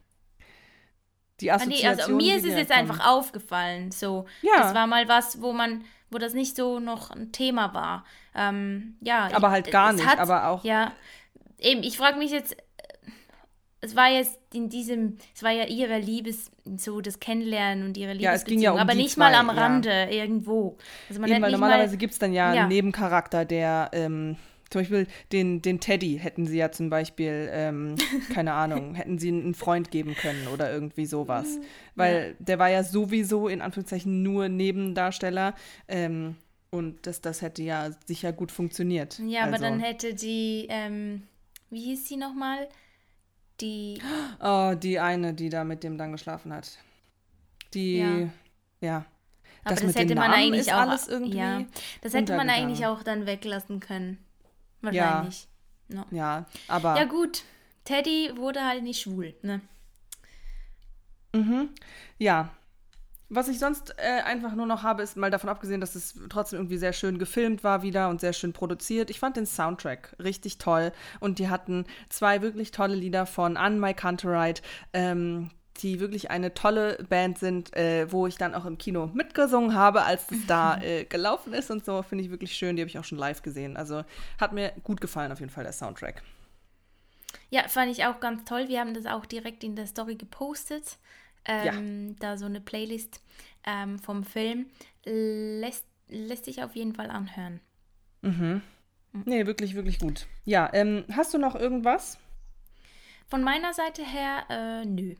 die 1.41 1.51
Ah, 1.51 1.57
nee, 1.59 1.63
Assoziation. 1.75 1.99
also 2.01 2.17
mir 2.17 2.33
ist 2.37 2.37
es 2.39 2.43
direkt 2.51 2.59
jetzt 2.71 2.77
kommen. 2.77 2.91
einfach 2.91 3.07
aufgefallen. 3.07 3.91
So, 3.93 4.27
Ja. 4.43 4.63
das 4.63 4.75
war 4.75 4.87
mal 4.87 5.07
was, 5.09 5.41
wo 5.43 5.53
man, 5.53 5.85
wo 6.11 6.19
das 6.19 6.33
nicht 6.35 6.57
so 6.57 6.79
noch 6.81 7.11
ein 7.11 7.33
Thema 7.33 7.75
war. 7.75 8.05
Ähm, 8.35 8.97
ja. 9.01 9.29
Aber 9.33 9.49
ich- 9.49 9.53
halt 9.53 9.71
gar 9.71 9.93
nicht, 9.93 10.07
Hat, 10.07 10.19
aber 10.19 10.49
auch- 10.49 10.65
Ja, 10.65 10.93
eben. 11.59 11.83
Ich 11.83 11.97
frage 11.97 12.19
mich 12.19 12.31
jetzt. 12.31 12.53
äh, 12.55 12.63
Es 13.83 13.95
war 13.95 14.09
jetzt 14.09 14.39
in 14.53 14.69
diesem, 14.71 15.19
es 15.35 15.43
war 15.43 15.51
ja 15.53 15.65
ihre 15.67 15.99
Liebes, 15.99 16.51
so 16.77 17.01
das 17.03 17.21
Kennenlernen 17.21 17.85
und 17.87 17.97
ihre 17.97 18.15
Ja, 18.15 18.33
es 18.33 18.45
ging 18.45 18.59
Liebesbeziehung, 18.59 18.63
ja 18.63 18.73
um 18.73 18.79
aber 18.79 18.95
nicht 18.95 19.17
mal 19.17 19.31
zwei, 19.33 19.39
am 19.39 19.47
ja. 19.49 19.53
Rande 19.53 20.09
irgendwo. 20.11 20.79
Also 21.09 21.21
man 21.21 21.31
Eben, 21.31 21.43
weil 21.43 21.53
normalerweise 21.53 21.93
mal, 21.93 21.99
gibt 21.99 22.13
es 22.15 22.19
dann 22.19 22.33
ja, 22.33 22.53
Ja. 22.55 22.61
einen 22.63 22.69
Nebencharakter, 22.71 23.45
der, 23.45 23.91
ähm, 23.93 24.37
zum 24.71 24.81
Beispiel 24.81 25.07
den, 25.33 25.63
den 25.63 25.81
Teddy 25.81 26.19
hätten 26.19 26.47
sie 26.47 26.59
ja 26.59 26.73
zum 26.73 26.91
Beispiel, 26.91 27.49
ähm, 27.53 27.95
keine 28.35 28.53
Ahnung, 28.55 28.95
hätten 28.95 29.19
sie 29.19 29.29
einen 29.29 29.55
Freund 29.55 29.91
geben 29.91 30.15
können 30.15 30.49
oder 30.49 30.73
irgendwie 30.73 31.07
sowas. 31.07 31.59
Weil 31.95 32.37
der 32.39 32.59
war 32.59 32.69
ja 32.69 32.83
sowieso 32.83 33.49
in 33.49 33.63
Anführungszeichen 33.63 34.23
nur 34.23 34.49
Nebendarsteller. 34.49 35.55
Ähm, 35.89 36.37
und 36.71 37.07
das, 37.07 37.21
das 37.21 37.43
hätte 37.43 37.63
ja 37.63 37.91
sicher 38.07 38.33
gut 38.33 38.51
funktioniert. 38.51 39.19
ja, 39.21 39.43
aber 39.43 39.55
also. 39.55 39.65
dann 39.65 39.81
hätte 39.81 40.15
die, 40.15 40.67
ähm, 40.69 41.23
wie 41.71 41.81
hieß 41.81 42.09
sie 42.09 42.17
nochmal? 42.17 42.69
Die, 43.61 44.01
Oh, 44.43 44.75
die 44.75 44.99
eine, 44.99 45.33
die 45.33 45.49
da 45.49 45.65
mit 45.65 45.85
dem 45.85 45.97
dann 45.97 46.13
geschlafen 46.13 46.53
hat. 46.53 46.79
Die, 47.73 47.99
Ja. 47.99 48.29
ja. 48.81 49.05
aber 49.65 49.77
das, 49.77 49.81
den 49.81 49.93
hätte 49.93 50.15
man 50.17 50.33
eigentlich 50.33 50.73
auch, 50.73 50.79
alles 50.79 51.09
irgendwie 51.09 51.39
ja, 51.39 51.65
das 52.03 52.15
hätte 52.15 52.37
man 52.37 52.51
eigentlich 52.51 52.85
auch 52.85 53.03
dann 53.03 53.27
weglassen 53.27 53.81
können. 53.81 54.19
Ja. 54.83 54.93
Wahrscheinlich. 55.05 55.49
Ja. 55.89 56.07
Ja, 56.11 56.47
aber 56.69 56.97
Ja 56.97 57.05
gut, 57.05 57.45
Teddy 57.85 58.33
wurde 58.37 58.65
halt 58.65 58.83
nicht 58.83 59.01
schwul, 59.01 59.35
ne? 59.43 59.61
Mhm. 61.33 61.71
Ja. 62.19 62.51
Was 63.29 63.49
ich 63.49 63.59
sonst 63.59 63.93
äh, 63.99 64.23
einfach 64.23 64.55
nur 64.55 64.67
noch 64.67 64.85
habe, 64.85 65.03
ist 65.03 65.17
mal 65.17 65.33
davon 65.33 65.51
abgesehen, 65.51 65.81
dass 65.81 65.97
es 65.97 66.15
trotzdem 66.29 66.61
irgendwie 66.61 66.79
sehr 66.79 66.93
schön 66.93 67.19
gefilmt 67.19 67.65
war 67.65 67.83
wieder 67.83 68.09
und 68.09 68.21
sehr 68.21 68.33
schön 68.33 68.53
produziert. 68.53 69.11
Ich 69.11 69.19
fand 69.19 69.37
den 69.37 69.47
Soundtrack 69.47 70.15
richtig 70.23 70.59
toll 70.59 70.93
und 71.19 71.41
die 71.41 71.49
hatten 71.49 71.87
zwei 72.09 72.41
wirklich 72.41 72.71
tolle 72.71 72.95
Lieder 72.95 73.27
von 73.27 73.57
Anne 73.57 73.81
My 73.81 73.95
Canterite, 73.95 74.63
ähm, 74.93 75.51
die 75.83 76.01
wirklich 76.01 76.31
eine 76.31 76.55
tolle 76.55 76.99
Band 77.09 77.39
sind, 77.39 77.75
äh, 77.77 78.11
wo 78.11 78.27
ich 78.27 78.37
dann 78.37 78.55
auch 78.55 78.65
im 78.65 78.79
Kino 78.79 79.11
mitgesungen 79.13 79.75
habe, 79.75 80.03
als 80.03 80.31
es 80.31 80.47
da 80.47 80.79
äh, 80.83 81.05
gelaufen 81.05 81.53
ist 81.53 81.71
und 81.71 81.85
so. 81.85 82.03
Finde 82.03 82.25
ich 82.25 82.31
wirklich 82.31 82.55
schön. 82.55 82.77
Die 82.77 82.83
habe 82.83 82.89
ich 82.89 82.99
auch 82.99 83.05
schon 83.05 83.19
live 83.19 83.43
gesehen. 83.43 83.77
Also 83.77 84.05
hat 84.39 84.53
mir 84.53 84.73
gut 84.83 85.01
gefallen 85.01 85.33
auf 85.33 85.41
jeden 85.41 85.51
Fall 85.53 85.65
der 85.65 85.73
Soundtrack. 85.73 86.23
Ja, 87.51 87.69
fand 87.69 87.93
ich 87.93 88.05
auch 88.05 88.21
ganz 88.21 88.45
toll. 88.45 88.69
Wir 88.69 88.81
haben 88.81 88.95
das 88.95 89.07
auch 89.07 89.27
direkt 89.27 89.63
in 89.65 89.77
der 89.77 89.87
Story 89.87 90.17
gepostet. 90.17 90.99
Ähm, 91.45 92.17
Da 92.19 92.37
so 92.37 92.47
eine 92.47 92.61
Playlist 92.61 93.21
ähm, 93.65 93.99
vom 93.99 94.25
Film. 94.25 94.67
Lässt, 95.05 95.85
lässt 96.09 96.47
sich 96.47 96.63
auf 96.63 96.75
jeden 96.75 96.95
Fall 96.95 97.11
anhören. 97.11 97.61
Mhm. 98.23 98.63
Nee, 99.25 99.47
wirklich, 99.47 99.75
wirklich 99.75 99.99
gut. 99.99 100.27
Ja, 100.45 100.69
ähm, 100.73 101.05
hast 101.13 101.33
du 101.33 101.39
noch 101.39 101.55
irgendwas? 101.55 102.19
Von 103.29 103.43
meiner 103.43 103.73
Seite 103.73 104.05
her, 104.05 104.45
äh, 104.51 104.85
nö. 104.85 105.15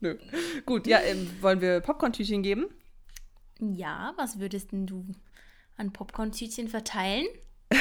Nö. 0.00 0.18
Gut, 0.66 0.86
ja, 0.86 0.98
ähm, 1.00 1.30
wollen 1.40 1.60
wir 1.60 1.80
Popcorn-Tütchen 1.80 2.42
geben? 2.42 2.66
Ja, 3.60 4.14
was 4.16 4.38
würdest 4.38 4.72
denn 4.72 4.86
du 4.86 5.06
an 5.76 5.92
Popcorn-Tütchen 5.92 6.68
verteilen? 6.68 7.26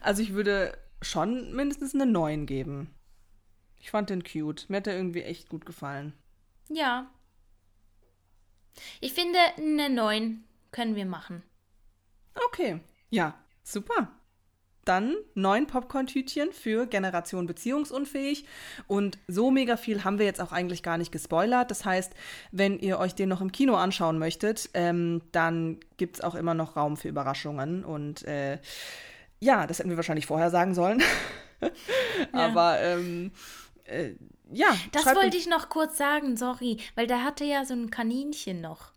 Also 0.00 0.22
ich 0.22 0.32
würde 0.32 0.76
schon 1.02 1.54
mindestens 1.54 1.94
eine 1.94 2.06
9 2.06 2.46
geben. 2.46 2.94
Ich 3.80 3.90
fand 3.90 4.10
den 4.10 4.24
cute. 4.24 4.68
Mir 4.68 4.78
hat 4.78 4.86
er 4.86 4.96
irgendwie 4.96 5.22
echt 5.22 5.48
gut 5.48 5.66
gefallen. 5.66 6.12
Ja. 6.68 7.10
Ich 9.00 9.12
finde, 9.12 9.38
eine 9.56 9.90
9 9.90 10.44
können 10.70 10.94
wir 10.94 11.06
machen. 11.06 11.42
Okay. 12.46 12.80
Ja, 13.10 13.38
super. 13.62 14.08
Dann 14.88 15.16
neun 15.34 15.66
Popcorn-Tütchen 15.66 16.52
für 16.52 16.86
Generation 16.86 17.46
Beziehungsunfähig. 17.46 18.46
Und 18.86 19.18
so 19.28 19.50
mega 19.50 19.76
viel 19.76 20.02
haben 20.02 20.18
wir 20.18 20.24
jetzt 20.24 20.40
auch 20.40 20.50
eigentlich 20.50 20.82
gar 20.82 20.96
nicht 20.96 21.12
gespoilert. 21.12 21.70
Das 21.70 21.84
heißt, 21.84 22.14
wenn 22.52 22.78
ihr 22.78 22.98
euch 22.98 23.14
den 23.14 23.28
noch 23.28 23.42
im 23.42 23.52
Kino 23.52 23.74
anschauen 23.74 24.18
möchtet, 24.18 24.70
ähm, 24.72 25.20
dann 25.30 25.78
gibt 25.98 26.16
es 26.16 26.20
auch 26.22 26.34
immer 26.34 26.54
noch 26.54 26.76
Raum 26.76 26.96
für 26.96 27.08
Überraschungen. 27.08 27.84
Und 27.84 28.24
äh, 28.24 28.58
ja, 29.40 29.66
das 29.66 29.78
hätten 29.78 29.90
wir 29.90 29.96
wahrscheinlich 29.96 30.26
vorher 30.26 30.48
sagen 30.48 30.74
sollen. 30.74 31.02
Aber 32.32 32.80
ähm, 32.80 33.32
äh, 33.84 34.12
ja. 34.50 34.68
Das 34.92 35.04
wollte 35.04 35.36
ich 35.36 35.48
noch 35.48 35.68
kurz 35.68 35.98
sagen, 35.98 36.38
sorry, 36.38 36.78
weil 36.94 37.06
der 37.06 37.24
hatte 37.24 37.44
ja 37.44 37.66
so 37.66 37.74
ein 37.74 37.90
Kaninchen 37.90 38.62
noch. 38.62 38.92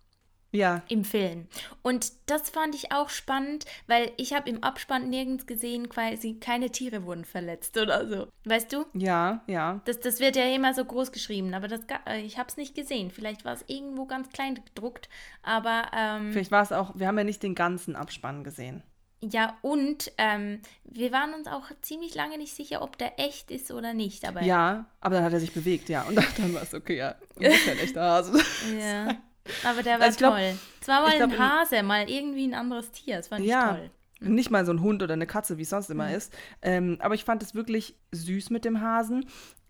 Ja, 0.54 0.82
im 0.90 1.06
Film. 1.06 1.48
Und 1.82 2.12
das 2.26 2.50
fand 2.50 2.76
ich 2.76 2.92
auch 2.92 3.10
spannend, 3.10 3.66
weil 3.88 4.12
ich 4.18 4.34
habe 4.34 4.50
im 4.50 4.64
Abspann 4.64 5.10
nirgends 5.10 5.46
gesehen, 5.46 5.88
quasi 5.88 6.36
keine 6.40 6.70
Tiere 6.70 7.06
wurden 7.06 7.24
verletzt 7.24 7.78
oder 7.78 8.08
so. 8.08 8.28
Weißt 8.46 8.72
du? 8.74 8.86
ja, 8.94 9.44
ja. 9.48 9.82
Das, 9.86 10.00
das 10.02 10.20
wird 10.20 10.36
ja 10.36 10.44
immer 10.54 10.74
so 10.74 10.84
groß 10.84 11.12
geschrieben, 11.12 11.54
aber 11.54 11.68
das, 11.68 11.82
äh, 12.08 12.22
ich 12.22 12.38
habe 12.38 12.50
es 12.50 12.58
nicht 12.58 12.76
gesehen. 12.76 13.12
Vielleicht 13.12 13.46
war 13.46 13.54
es 13.54 13.64
irgendwo 13.68 14.06
ganz 14.06 14.30
klein 14.30 14.56
gedruckt, 14.56 15.08
aber 15.42 15.84
ähm, 15.96 16.34
Vielleicht 16.34 16.52
war 16.52 16.64
es 16.64 16.72
auch, 16.72 16.92
wir 16.96 17.08
haben 17.08 17.18
ja 17.18 17.24
nicht 17.24 17.44
den 17.44 17.56
ganzen 17.56 17.96
Abspann 17.96 18.44
gesehen. 18.44 18.84
ja, 19.24 19.58
und 19.62 20.12
ähm, 20.18 20.60
wir 20.84 21.12
waren 21.12 21.34
uns 21.34 21.48
auch 21.48 21.66
ziemlich 21.82 22.14
lange 22.16 22.38
nicht 22.38 22.54
sicher, 22.56 22.82
ob 22.82 22.98
der 22.98 23.20
echt 23.20 23.52
ist 23.52 23.72
oder 23.72 23.94
nicht. 23.94 24.26
Aber 24.28 24.42
Ja, 24.44 24.86
aber 25.00 25.16
dann 25.16 25.24
hat 25.24 25.34
er 25.34 25.40
sich 25.40 25.54
bewegt, 25.54 25.88
ja. 25.90 26.04
Und 26.04 26.16
dann 26.38 26.54
war 26.54 26.64
es 26.64 26.74
okay, 26.74 26.98
ja. 26.98 27.16
Du 27.36 27.42
bist 27.42 27.66
ja 27.66 27.72
ein 27.74 27.80
echter 27.80 28.02
Hase. 28.02 28.40
Ja. 28.78 29.16
Aber 29.64 29.84
der 29.84 30.00
war 30.00 30.06
Also 30.06 30.12
ich 30.14 30.18
glaub- 30.18 30.34
toll. 30.34 30.54
Es 30.82 30.88
war 30.88 31.02
mal 31.02 31.10
ich 31.10 31.16
glaub, 31.16 31.32
ein 31.32 31.40
Hase, 31.40 31.84
mal 31.84 32.10
irgendwie 32.10 32.46
ein 32.48 32.54
anderes 32.54 32.92
Tier. 32.92 33.18
Das 33.18 33.28
fand 33.28 33.42
ich 33.44 33.50
Ja. 33.50 33.74
toll. 33.76 33.90
Nicht 34.24 34.52
mal 34.52 34.66
so 34.66 34.72
ein 34.72 34.82
Hund 34.82 35.02
oder 35.02 35.14
eine 35.14 35.26
Katze, 35.26 35.58
wie 35.58 35.64
es 35.64 35.70
sonst 35.72 35.90
immer 35.90 36.14
ist. 36.14 36.32
Ähm, 36.62 36.98
aber 37.02 37.16
ich 37.16 37.24
fand 37.26 37.42
es 37.42 37.56
wirklich 37.56 37.96
süß 38.12 38.52
mit 38.52 38.66
dem 38.66 38.80
Hasen. 38.82 39.26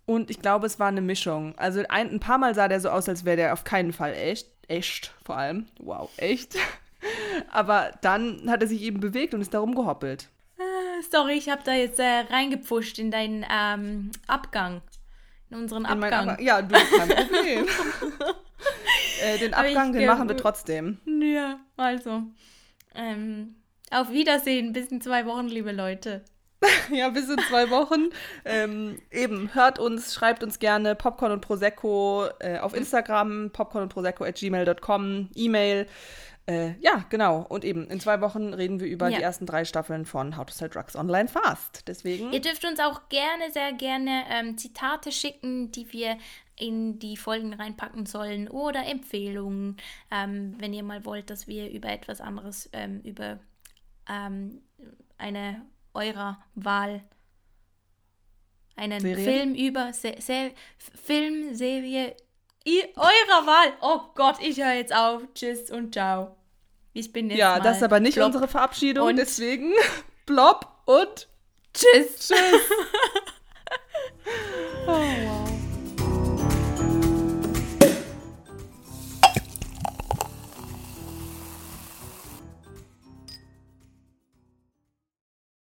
Und 0.05 0.29
ich 0.29 0.41
glaube, 0.41 0.65
es 0.67 0.77
war 0.79 0.87
eine 0.89 0.99
Mischung. 0.99 1.57
Also 1.57 1.83
ein, 1.87 2.09
ein 2.11 2.19
paar 2.19 2.37
Mal 2.37 2.53
sah 2.53 2.67
der 2.67 2.81
so 2.81 2.89
aus, 2.89 3.07
als 3.07 3.23
wäre 3.23 3.37
der 3.37 3.53
auf 3.53 3.63
keinen 3.63 3.93
Fall 3.93 4.13
echt. 4.13 4.47
Echt, 4.67 5.13
vor 5.25 5.37
allem. 5.37 5.67
Wow, 5.79 6.09
echt. 6.17 6.55
Aber 7.49 7.91
dann 8.01 8.49
hat 8.49 8.61
er 8.61 8.67
sich 8.67 8.81
eben 8.81 8.99
bewegt 8.99 9.33
und 9.33 9.41
ist 9.41 9.53
da 9.53 9.59
rumgehoppelt. 9.59 10.27
Sorry, 11.09 11.33
ich 11.33 11.49
habe 11.49 11.61
da 11.63 11.73
jetzt 11.73 11.99
äh, 11.99 12.03
reingepfuscht 12.29 12.99
in 12.99 13.09
deinen 13.09 13.45
ähm, 13.49 14.11
Abgang. 14.27 14.81
In 15.49 15.57
unseren 15.57 15.83
In 15.85 15.91
Abgang. 16.03 16.29
Abgang. 16.29 16.45
Ja, 16.45 16.61
du, 16.61 16.75
kein 16.75 17.09
Problem. 17.27 17.65
Äh, 19.21 19.37
den 19.37 19.53
Abgang, 19.53 19.93
den 19.93 20.05
machen 20.05 20.27
wir 20.27 20.37
trotzdem. 20.37 20.99
Ja, 21.05 21.59
also. 21.77 22.23
Ähm, 22.95 23.55
auf 23.89 24.11
Wiedersehen 24.11 24.73
bis 24.73 24.87
in 24.87 25.01
zwei 25.01 25.25
Wochen, 25.25 25.47
liebe 25.47 25.71
Leute. 25.71 26.23
Ja, 26.91 27.09
bis 27.09 27.27
in 27.29 27.39
zwei 27.49 27.69
Wochen. 27.69 28.09
ähm, 28.45 29.01
eben, 29.11 29.53
hört 29.55 29.79
uns, 29.79 30.13
schreibt 30.13 30.43
uns 30.43 30.59
gerne 30.59 30.93
Popcorn 30.95 31.31
und 31.31 31.41
Prosecco 31.41 32.25
äh, 32.39 32.59
auf 32.59 32.75
Instagram, 32.75 33.49
popcorn 33.51 33.83
und 33.83 33.89
Prosecco 33.89 34.25
at 34.25 34.35
gmail.com, 34.35 35.29
E-Mail. 35.33 35.87
Äh, 36.47 36.73
ja, 36.79 37.05
genau. 37.09 37.45
Und 37.47 37.63
eben, 37.63 37.87
in 37.89 37.99
zwei 37.99 38.19
Wochen 38.21 38.53
reden 38.53 38.79
wir 38.79 38.87
über 38.87 39.09
Ja. 39.09 39.17
die 39.17 39.23
ersten 39.23 39.45
drei 39.45 39.63
Staffeln 39.63 40.05
von 40.05 40.37
How 40.37 40.45
to 40.45 40.53
Sell 40.53 40.69
Drugs 40.69 40.95
Online 40.95 41.29
Fast. 41.29 41.87
Deswegen, 41.87 42.31
Ihr 42.33 42.41
dürft 42.41 42.65
uns 42.65 42.79
auch 42.79 43.09
gerne, 43.09 43.51
sehr 43.53 43.73
gerne 43.73 44.23
ähm, 44.29 44.57
Zitate 44.57 45.11
schicken, 45.11 45.71
die 45.71 45.91
wir 45.93 46.17
in 46.61 46.99
die 46.99 47.17
Folgen 47.17 47.53
reinpacken 47.53 48.05
sollen 48.05 48.47
oder 48.47 48.85
Empfehlungen, 48.85 49.77
ähm, 50.11 50.55
wenn 50.59 50.73
ihr 50.73 50.83
mal 50.83 51.03
wollt, 51.05 51.29
dass 51.29 51.47
wir 51.47 51.69
über 51.71 51.89
etwas 51.89 52.21
anderes, 52.21 52.69
ähm, 52.73 53.01
über 53.01 53.39
ähm, 54.07 54.61
eine 55.17 55.65
eurer 55.93 56.41
Wahl, 56.55 57.03
einen 58.75 58.99
Serie? 59.01 59.23
Film 59.23 59.55
über, 59.55 59.91
se 59.93 60.15
se 60.19 60.51
Filmserie 60.77 62.15
eurer 62.95 63.47
Wahl. 63.47 63.73
Oh 63.81 64.01
Gott, 64.15 64.37
ich 64.39 64.57
höre 64.63 64.73
jetzt 64.73 64.93
auf. 64.95 65.23
Tschüss 65.33 65.71
und 65.71 65.93
ciao. 65.93 66.35
Ich 66.93 67.11
bin 67.11 67.29
jetzt 67.29 67.39
ja, 67.39 67.59
das 67.59 67.77
ist 67.77 67.83
aber 67.83 67.99
nicht 67.99 68.19
unsere 68.19 68.47
Verabschiedung. 68.47 69.07
und- 69.07 69.15
deswegen, 69.17 69.73
blob 70.25 70.67
und 70.85 71.27
Tschüss. 71.73 72.27
tschüss. 72.27 72.61